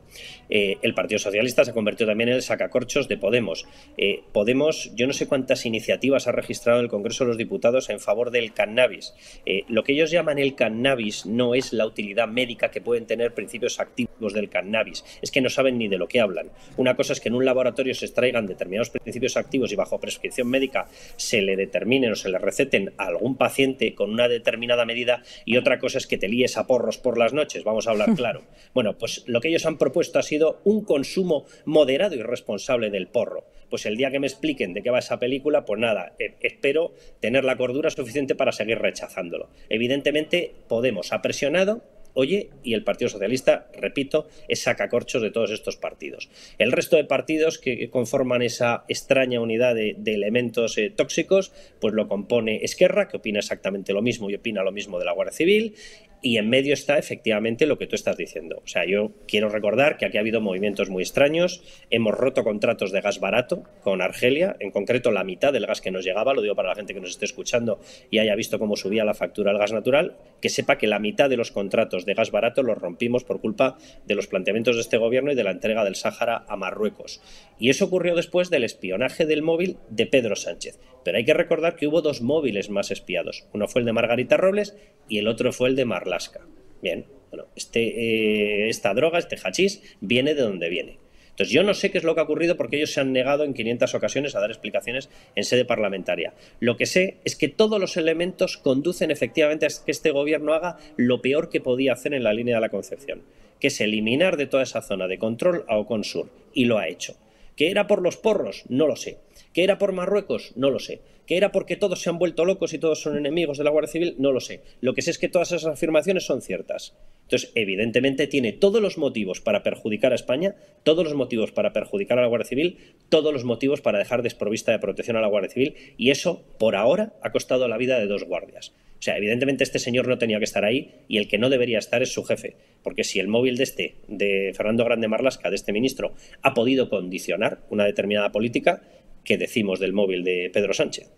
Eh, 0.50 0.78
el 0.82 0.94
Partido 0.94 1.20
Socialista 1.20 1.66
se 1.66 1.72
ha 1.72 1.74
convertido 1.74 2.10
también 2.10 2.30
en 2.30 2.36
el 2.36 2.42
sacacorchos 2.42 3.08
de 3.08 3.18
Podemos. 3.18 3.66
Eh, 3.98 4.22
Podemos, 4.32 4.92
yo 4.96 5.08
no 5.08 5.14
sé 5.14 5.28
cuántas 5.28 5.66
iniciativas 5.66 6.28
ha 6.28 6.32
registrado 6.32 6.80
en 6.80 6.86
el 6.86 6.92
Congreso 6.92 7.24
de 7.24 7.30
los 7.30 7.38
Diputados 7.38 7.90
en 7.90 8.00
favor 8.00 8.32
del 8.32 8.54
cannabis. 8.54 9.14
Eh, 9.46 9.64
lo 9.68 9.84
que 9.84 9.94
ellos 9.94 10.12
llaman 10.12 10.40
el 10.40 10.56
cannabis 10.56 11.26
no 11.26 11.56
es 11.56 11.74
la 11.74 11.86
utilidad 11.86 12.28
médica 12.28 12.72
que 12.72 12.82
pueden 12.82 13.06
tener 13.06 13.34
principios 13.34 13.80
activos 13.80 14.34
del 14.34 14.50
cannabis. 14.50 15.04
Es 15.22 15.32
que 15.32 15.42
no 15.42 15.50
saben 15.50 15.78
ni 15.78 15.88
de 15.88 15.98
lo 15.98 16.08
que 16.08 16.20
hablan 16.20 16.31
una 16.78 16.96
cosa 16.96 17.14
es 17.14 17.20
que 17.20 17.30
en 17.30 17.36
un 17.36 17.46
laboratorio 17.46 17.94
se 17.94 18.06
extraigan 18.06 18.48
determinados 18.48 18.90
principios 18.90 19.38
activos 19.38 19.72
y 19.72 19.76
bajo 19.76 20.00
prescripción 20.00 20.48
médica 20.48 20.88
se 21.16 21.42
le 21.42 21.56
determinen 21.56 22.12
o 22.12 22.16
se 22.16 22.30
le 22.30 22.38
receten 22.38 22.94
a 22.98 23.08
algún 23.08 23.36
paciente 23.36 23.94
con 23.96 24.12
una 24.12 24.28
determinada 24.28 24.86
medida 24.86 25.24
y 25.46 25.58
otra 25.58 25.80
cosa 25.80 25.98
es 25.98 26.08
que 26.08 26.18
te 26.18 26.28
líes 26.28 26.58
a 26.58 26.68
porros 26.68 26.98
por 26.98 27.18
las 27.18 27.34
noches, 27.34 27.64
vamos 27.64 27.88
a 27.88 27.92
hablar 27.92 28.10
claro. 28.16 28.44
Bueno, 28.74 28.98
pues 28.98 29.24
lo 29.28 29.42
que 29.42 29.50
ellos 29.50 29.66
han 29.66 29.78
propuesto 29.78 30.20
ha 30.20 30.24
sido 30.24 30.62
un 30.64 30.84
consumo 30.84 31.46
moderado 31.66 32.16
y 32.16 32.22
responsable 32.22 32.90
del 32.90 33.08
porro. 33.08 33.46
Pues 33.70 33.86
el 33.86 33.96
día 33.96 34.12
que 34.12 34.20
me 34.20 34.28
expliquen 34.28 34.74
de 34.74 34.84
qué 34.84 34.90
va 34.90 35.00
esa 35.00 35.18
película, 35.18 35.64
pues 35.64 35.80
nada, 35.80 36.14
eh, 36.20 36.36
espero 36.42 36.94
tener 37.22 37.46
la 37.46 37.56
cordura 37.56 37.90
suficiente 37.90 38.36
para 38.36 38.52
seguir 38.52 38.80
rechazándolo. 38.80 39.50
Evidentemente, 39.70 40.52
Podemos 40.68 41.12
ha 41.12 41.22
presionado 41.22 41.84
oye, 42.14 42.50
y 42.64 42.74
el 42.74 42.84
Partido 42.84 43.10
Socialista, 43.10 43.68
repito, 43.80 44.28
es 44.48 44.62
sacacorchos 44.64 45.22
de 45.22 45.32
todos 45.32 45.52
estos 45.52 45.78
partidos. 45.78 46.30
El 46.58 46.72
resto 46.72 46.96
de 46.96 47.06
partidos 47.06 47.58
que 47.58 47.90
conforman 47.90 48.42
esa 48.42 48.84
extraña 48.88 49.40
unidad 49.40 49.76
de, 49.76 49.96
elementos 50.06 50.78
eh, 50.78 50.90
tóxicos, 50.90 51.52
pues 51.80 51.94
lo 51.94 52.08
compone 52.08 52.64
Esquerra, 52.64 53.08
que 53.08 53.18
opina 53.18 53.40
exactamente 53.40 53.94
lo 53.94 54.02
mismo 54.02 54.30
y 54.30 54.36
opina 54.36 54.64
lo 54.64 54.72
mismo 54.72 55.00
de 55.00 55.06
la 55.06 55.14
Guardia 55.14 55.34
Civil, 55.34 55.76
y 56.22 56.38
en 56.38 56.50
medio 56.50 56.74
está 56.74 56.98
efectivamente 56.98 57.66
lo 57.66 57.78
que 57.78 57.88
tú 57.88 57.96
estás 57.96 58.18
diciendo. 58.18 58.62
O 58.64 58.68
sea, 58.68 58.86
yo 58.86 59.12
quiero 59.28 59.50
recordar 59.50 59.98
que 59.98 60.06
aquí 60.06 60.18
ha 60.18 60.22
habido 60.22 60.42
movimientos 60.42 60.90
muy 60.90 61.04
extraños. 61.04 61.64
Hemos 61.90 62.14
roto 62.16 62.44
contratos 62.44 62.92
de 62.92 63.02
gas 63.02 63.20
barato 63.20 63.64
con 63.84 64.02
Argelia, 64.02 64.56
en 64.60 64.72
concreto 64.72 65.12
la 65.12 65.24
mitad 65.24 65.52
del 65.52 65.66
gas 65.66 65.82
que 65.82 65.92
nos 65.92 66.06
llegaba, 66.06 66.34
lo 66.34 66.42
digo 66.42 66.56
para 66.56 66.70
la 66.70 66.76
gente 66.76 66.94
que 66.94 67.02
nos 67.02 67.12
esté 67.12 67.26
escuchando 67.26 67.80
y 68.10 68.20
haya 68.20 68.36
visto 68.36 68.60
cómo 68.60 68.76
subía 68.76 69.04
la 69.04 69.14
factura 69.14 69.52
del 69.52 69.60
gas 69.60 69.74
natural, 69.74 70.18
que 70.42 70.50
sepa 70.50 70.78
que 70.78 70.88
la 70.88 71.00
mitad 71.00 71.30
de 71.30 71.38
los 71.38 71.52
contratos 71.52 72.06
de 72.06 72.14
gas 72.14 72.32
barato 72.32 72.64
los 72.64 72.78
rompimos 72.78 73.24
por 73.24 73.42
culpa 73.42 73.78
de 74.06 74.16
los 74.16 74.28
planteamientos 74.28 74.76
de 74.76 74.82
este 74.82 74.98
gobierno 74.98 75.32
y 75.32 75.36
de 75.36 75.44
la 75.44 75.52
entrega 75.52 75.84
del 75.84 75.96
Sáhara 75.96 76.46
a 76.48 76.56
Marruecos. 76.56 77.22
Y 77.60 77.70
eso 77.70 77.86
ocurrió 77.86 78.16
después 78.16 78.50
del 78.50 78.64
espionaje 78.64 79.26
del 79.26 79.42
móvil 79.42 79.78
de 79.90 80.06
Pedro 80.06 80.36
Sánchez. 80.36 80.80
Pero 81.04 81.18
hay 81.18 81.26
que 81.26 81.34
recordar 81.34 81.76
que 81.76 81.88
hubo 81.88 82.02
dos 82.02 82.22
móviles 82.22 82.70
más 82.70 82.92
espiados. 82.92 83.46
Uno 83.54 83.68
fue 83.68 83.82
el 83.82 83.86
de 83.86 83.94
Margarita 83.94 84.38
Robles 84.38 84.76
y 85.10 85.18
el 85.18 85.28
otro 85.28 85.52
fue 85.52 85.70
el 85.70 85.76
de 85.76 85.86
Marlaska. 85.86 86.42
Bien, 86.82 87.06
bueno, 87.30 87.48
este, 87.56 87.82
eh, 87.82 88.70
esta 88.70 88.94
droga, 88.94 89.20
este 89.20 89.38
hachís, 89.38 89.82
viene 90.02 90.34
de 90.34 90.42
donde 90.42 90.70
viene. 90.70 90.98
Entonces 91.32 91.54
yo 91.54 91.64
no 91.64 91.74
sé 91.74 91.92
qué 91.92 91.98
es 91.98 92.04
lo 92.04 92.14
que 92.14 92.22
ha 92.22 92.26
ocurrido 92.26 92.58
porque 92.58 92.76
ellos 92.76 92.92
se 92.92 93.00
han 93.00 93.14
negado 93.14 93.44
en 93.44 93.54
500 93.54 93.96
ocasiones 93.96 94.36
a 94.36 94.42
dar 94.42 94.52
explicaciones 94.52 95.10
en 95.36 95.44
sede 95.44 95.66
parlamentaria. 95.66 96.34
Lo 96.60 96.76
que 96.78 96.86
sé 96.86 97.18
es 97.24 97.36
que 97.36 97.48
todos 97.48 97.80
los 97.80 97.98
elementos 97.98 98.58
conducen 98.58 99.12
efectivamente 99.12 99.66
a 99.66 99.70
que 99.84 99.92
este 99.92 100.12
gobierno 100.12 100.54
haga 100.54 100.78
lo 100.98 101.22
peor 101.22 101.50
que 101.50 101.62
podía 101.62 101.94
hacer 101.94 102.14
en 102.14 102.24
la 102.24 102.34
línea 102.34 102.56
de 102.56 102.62
la 102.62 102.70
Concepción, 102.70 103.24
que 103.60 103.68
es 103.68 103.80
eliminar 103.80 104.36
de 104.38 104.48
toda 104.48 104.64
esa 104.64 104.82
zona 104.82 105.08
de 105.08 105.18
control 105.18 105.64
a 105.68 105.78
Oconsur. 105.78 106.30
Y 106.54 106.66
lo 106.66 106.78
ha 106.78 106.90
hecho. 106.90 107.16
¿Que 107.56 107.72
era 107.72 107.88
por 107.88 108.02
los 108.02 108.18
porros? 108.18 108.64
No 108.70 108.88
lo 108.88 108.96
sé. 108.96 109.18
¿Que 109.54 109.64
era 109.64 109.78
por 109.78 109.92
Marruecos? 109.92 110.54
No 110.56 110.70
lo 110.70 110.80
sé. 110.80 111.02
¿Que 111.28 111.38
era 111.38 111.52
porque 111.52 111.76
todos 111.76 112.02
se 112.02 112.10
han 112.10 112.18
vuelto 112.18 112.46
locos 112.46 112.74
y 112.74 112.80
todos 112.80 113.02
son 113.02 113.18
enemigos 113.18 113.58
de 113.58 113.64
la 113.64 113.70
Guardia 113.70 113.92
Civil? 113.92 114.16
No 114.18 114.32
lo 114.32 114.40
sé. 114.40 114.62
Lo 114.82 114.94
que 114.94 115.02
sé 115.02 115.12
es 115.12 115.18
que 115.18 115.30
todas 115.30 115.52
esas 115.52 115.74
afirmaciones 115.74 116.26
son 116.26 116.42
ciertas. 116.42 116.96
Entonces, 117.24 117.52
evidentemente 117.56 118.28
tiene 118.28 118.52
todos 118.52 118.82
los 118.82 118.98
motivos 118.98 119.40
para 119.40 119.64
perjudicar 119.64 120.12
a 120.12 120.16
España, 120.16 120.56
todos 120.84 121.04
los 121.04 121.14
motivos 121.14 121.52
para 121.52 121.72
perjudicar 121.72 122.20
a 122.20 122.22
la 122.22 122.28
Guardia 122.28 122.48
Civil, 122.48 122.78
todos 123.10 123.32
los 123.32 123.46
motivos 123.46 123.82
para 123.82 124.00
dejar 124.00 124.22
desprovista 124.24 124.72
de 124.72 124.80
protección 124.80 125.16
a 125.16 125.22
la 125.22 125.28
Guardia 125.28 125.52
Civil 125.52 125.76
y 125.96 126.10
eso, 126.10 126.44
por 126.58 126.76
ahora, 126.76 127.14
ha 127.22 127.32
costado 127.32 127.68
la 127.68 127.78
vida 127.78 128.00
de 128.00 128.08
dos 128.08 128.24
guardias. 128.24 128.74
O 129.02 129.04
sea, 129.04 129.18
evidentemente 129.18 129.64
este 129.64 129.80
señor 129.80 130.08
no 130.08 130.20
tenía 130.20 130.38
que 130.38 130.44
estar 130.44 130.64
ahí 130.64 130.92
y 131.08 131.18
el 131.18 131.28
que 131.28 131.40
no 131.40 131.50
debería 131.50 131.80
estar 131.80 132.04
es 132.04 132.14
su 132.14 132.24
jefe, 132.24 132.56
porque 132.84 133.04
si 133.04 133.20
el 133.20 133.30
móvil 133.30 133.58
de 133.58 133.64
este, 133.64 133.96
de 134.08 134.54
Fernando 134.56 134.86
Grande 134.86 135.08
Marlasca, 135.08 135.50
de 135.50 135.56
este 135.56 135.74
ministro, 135.74 136.14
ha 136.44 136.54
podido 136.54 136.88
condicionar 136.88 137.62
una 137.72 137.86
determinada 137.86 138.32
política, 138.32 138.84
¿qué 139.24 139.38
decimos 139.38 139.80
del 139.80 139.94
móvil 139.94 140.24
de 140.24 140.50
Pedro 140.54 140.74
Sánchez? 140.74 141.12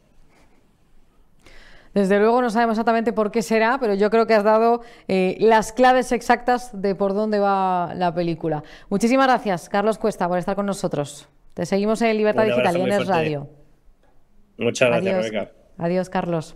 Desde 1.93 2.17
luego 2.17 2.41
no 2.41 2.49
sabemos 2.49 2.73
exactamente 2.73 3.13
por 3.13 3.31
qué 3.31 3.43
será, 3.43 3.77
pero 3.79 3.93
yo 3.93 4.09
creo 4.09 4.25
que 4.25 4.33
has 4.33 4.43
dado 4.43 4.81
eh, 5.07 5.37
las 5.39 5.71
claves 5.73 6.11
exactas 6.11 6.81
de 6.81 6.95
por 6.95 7.13
dónde 7.13 7.37
va 7.37 7.93
la 7.95 8.13
película. 8.15 8.63
Muchísimas 8.89 9.27
gracias, 9.27 9.69
Carlos 9.69 9.99
Cuesta, 9.99 10.27
por 10.27 10.39
estar 10.39 10.55
con 10.55 10.65
nosotros. 10.65 11.29
Te 11.53 11.67
seguimos 11.67 12.01
en 12.01 12.17
Libertad 12.17 12.45
Digital 12.45 12.77
y 12.77 12.81
en 12.81 12.91
el 12.91 13.07
radio. 13.07 13.49
Muchas 14.57 14.89
gracias, 14.89 15.25
Adiós. 15.27 15.47
Adiós, 15.77 16.09
Carlos. 16.09 16.55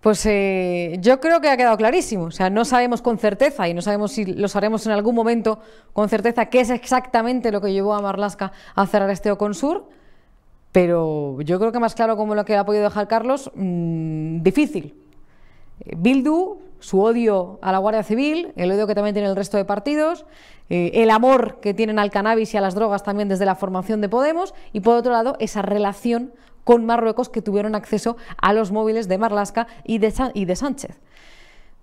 Pues 0.00 0.24
eh, 0.26 0.96
yo 1.00 1.18
creo 1.18 1.40
que 1.40 1.48
ha 1.48 1.56
quedado 1.56 1.76
clarísimo. 1.76 2.24
O 2.24 2.30
sea, 2.30 2.50
no 2.50 2.64
sabemos 2.64 3.02
con 3.02 3.18
certeza 3.18 3.68
y 3.68 3.74
no 3.74 3.82
sabemos 3.82 4.12
si 4.12 4.24
lo 4.24 4.46
sabremos 4.48 4.86
en 4.86 4.92
algún 4.92 5.14
momento 5.14 5.58
con 5.92 6.08
certeza 6.08 6.46
qué 6.46 6.60
es 6.60 6.70
exactamente 6.70 7.50
lo 7.50 7.60
que 7.60 7.72
llevó 7.72 7.94
a 7.94 8.00
Marlaska 8.00 8.52
a 8.74 8.86
cerrar 8.86 9.10
este 9.10 9.30
Oconsur. 9.30 9.88
Pero 10.70 11.40
yo 11.40 11.58
creo 11.58 11.72
que 11.72 11.80
más 11.80 11.94
claro 11.94 12.16
como 12.16 12.34
lo 12.34 12.44
que 12.44 12.56
ha 12.56 12.64
podido 12.64 12.84
dejar 12.84 13.08
Carlos, 13.08 13.50
mm, 13.54 14.42
difícil. 14.42 14.94
Eh, 15.80 15.94
Bildu, 15.96 16.58
su 16.78 17.00
odio 17.00 17.58
a 17.62 17.72
la 17.72 17.78
Guardia 17.78 18.04
Civil, 18.04 18.52
el 18.54 18.70
odio 18.70 18.86
que 18.86 18.94
también 18.94 19.14
tiene 19.14 19.28
el 19.28 19.34
resto 19.34 19.56
de 19.56 19.64
partidos, 19.64 20.26
eh, 20.70 20.92
el 20.94 21.10
amor 21.10 21.58
que 21.60 21.74
tienen 21.74 21.98
al 21.98 22.10
cannabis 22.10 22.54
y 22.54 22.56
a 22.56 22.60
las 22.60 22.74
drogas 22.74 23.02
también 23.02 23.28
desde 23.28 23.46
la 23.46 23.56
formación 23.56 24.00
de 24.00 24.08
Podemos, 24.08 24.54
y 24.72 24.80
por 24.80 24.94
otro 24.94 25.12
lado, 25.12 25.36
esa 25.40 25.62
relación 25.62 26.32
con 26.68 26.84
Marruecos 26.84 27.30
que 27.30 27.40
tuvieron 27.40 27.74
acceso 27.74 28.18
a 28.36 28.52
los 28.52 28.72
móviles 28.72 29.08
de 29.08 29.16
Marlasca 29.16 29.68
y 29.84 29.96
de, 29.96 30.12
y 30.34 30.44
de 30.44 30.54
Sánchez. 30.54 30.98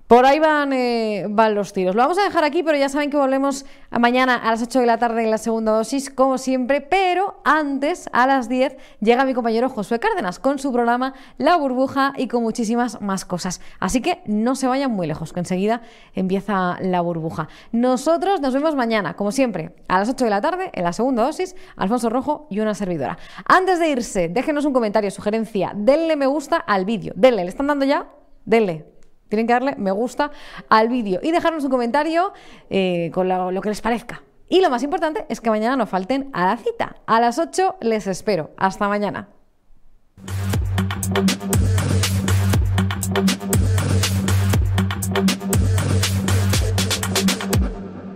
Por 0.08 0.28
ahí 0.28 0.38
van, 0.38 0.72
eh, 0.72 1.26
van, 1.28 1.56
los 1.56 1.74
tiros. 1.74 1.96
Lo 1.96 2.04
vamos 2.04 2.20
a 2.20 2.24
dejar 2.24 2.44
aquí, 2.44 2.62
pero 2.62 2.78
ya 2.78 2.90
saben 2.90 3.10
que 3.10 3.18
volvemos 3.18 3.66
mañana 3.90 4.36
a 4.36 4.52
las 4.52 4.62
8 4.62 4.82
de 4.82 4.86
la 4.86 5.00
tarde 5.00 5.24
en 5.24 5.32
la 5.32 5.40
segunda 5.40 5.72
dosis, 5.72 6.12
como 6.12 6.38
siempre. 6.38 6.80
Pero 6.80 7.42
antes, 7.44 8.08
a 8.14 8.28
las 8.28 8.48
10, 8.48 8.78
llega 9.02 9.26
mi 9.26 9.34
compañero 9.34 9.68
Josué 9.68 10.00
Cárdenas 10.00 10.38
con 10.38 10.60
su 10.60 10.72
programa 10.72 11.16
La 11.40 11.56
Burbuja 11.58 12.14
y 12.18 12.28
con 12.28 12.44
muchísimas 12.44 13.02
más 13.02 13.26
cosas. 13.26 13.62
Así 13.80 14.02
que 14.02 14.22
no 14.28 14.56
se 14.56 14.68
vayan 14.68 14.92
muy 14.92 15.08
lejos, 15.08 15.34
que 15.34 15.40
enseguida 15.40 15.82
empieza 16.14 16.78
La 16.82 17.02
Burbuja. 17.02 17.48
Nosotros 17.72 18.42
nos 18.42 18.54
vemos 18.54 18.76
mañana, 18.76 19.16
como 19.16 19.32
siempre, 19.32 19.74
a 19.88 19.98
las 19.98 20.10
8 20.10 20.24
de 20.24 20.30
la 20.30 20.42
tarde 20.42 20.70
en 20.74 20.84
la 20.84 20.94
segunda 20.94 21.24
dosis. 21.24 21.56
Alfonso 21.78 22.12
Rojo 22.12 22.46
y 22.52 22.60
una 22.60 22.76
servidora. 22.76 23.18
Antes 23.46 23.80
de 23.80 23.90
irse, 23.90 24.30
déjenos 24.30 24.66
un 24.66 24.74
comentario, 24.74 25.10
sugerencia. 25.10 25.72
Denle 25.76 26.16
me 26.16 26.28
gusta 26.28 26.58
al 26.58 26.86
vídeo. 26.86 27.14
Denle, 27.16 27.44
¿le 27.44 27.50
están 27.50 27.66
dando 27.66 27.86
ya? 27.86 28.08
Denle, 28.46 28.95
tienen 29.36 29.48
que 29.48 29.54
darle 29.54 29.76
me 29.76 29.92
gusta 29.92 30.32
al 30.70 30.88
vídeo 30.88 31.20
y 31.22 31.32
dejarnos 31.32 31.66
un 31.66 31.70
comentario 31.70 32.32
eh, 32.70 33.12
con 33.14 33.28
lo, 33.28 33.52
lo 33.52 33.60
que 33.60 33.68
les 33.68 33.82
parezca. 33.82 34.24
Y 34.48 34.62
lo 34.62 34.70
más 34.70 34.82
importante 34.82 35.26
es 35.28 35.42
que 35.42 35.50
mañana 35.50 35.76
no 35.76 35.86
falten 35.88 36.30
a 36.32 36.46
la 36.46 36.56
cita. 36.56 36.96
A 37.06 37.20
las 37.20 37.38
8 37.38 37.78
les 37.82 38.08
espero. 38.08 38.52
Hasta 38.56 38.88
mañana. 38.88 39.28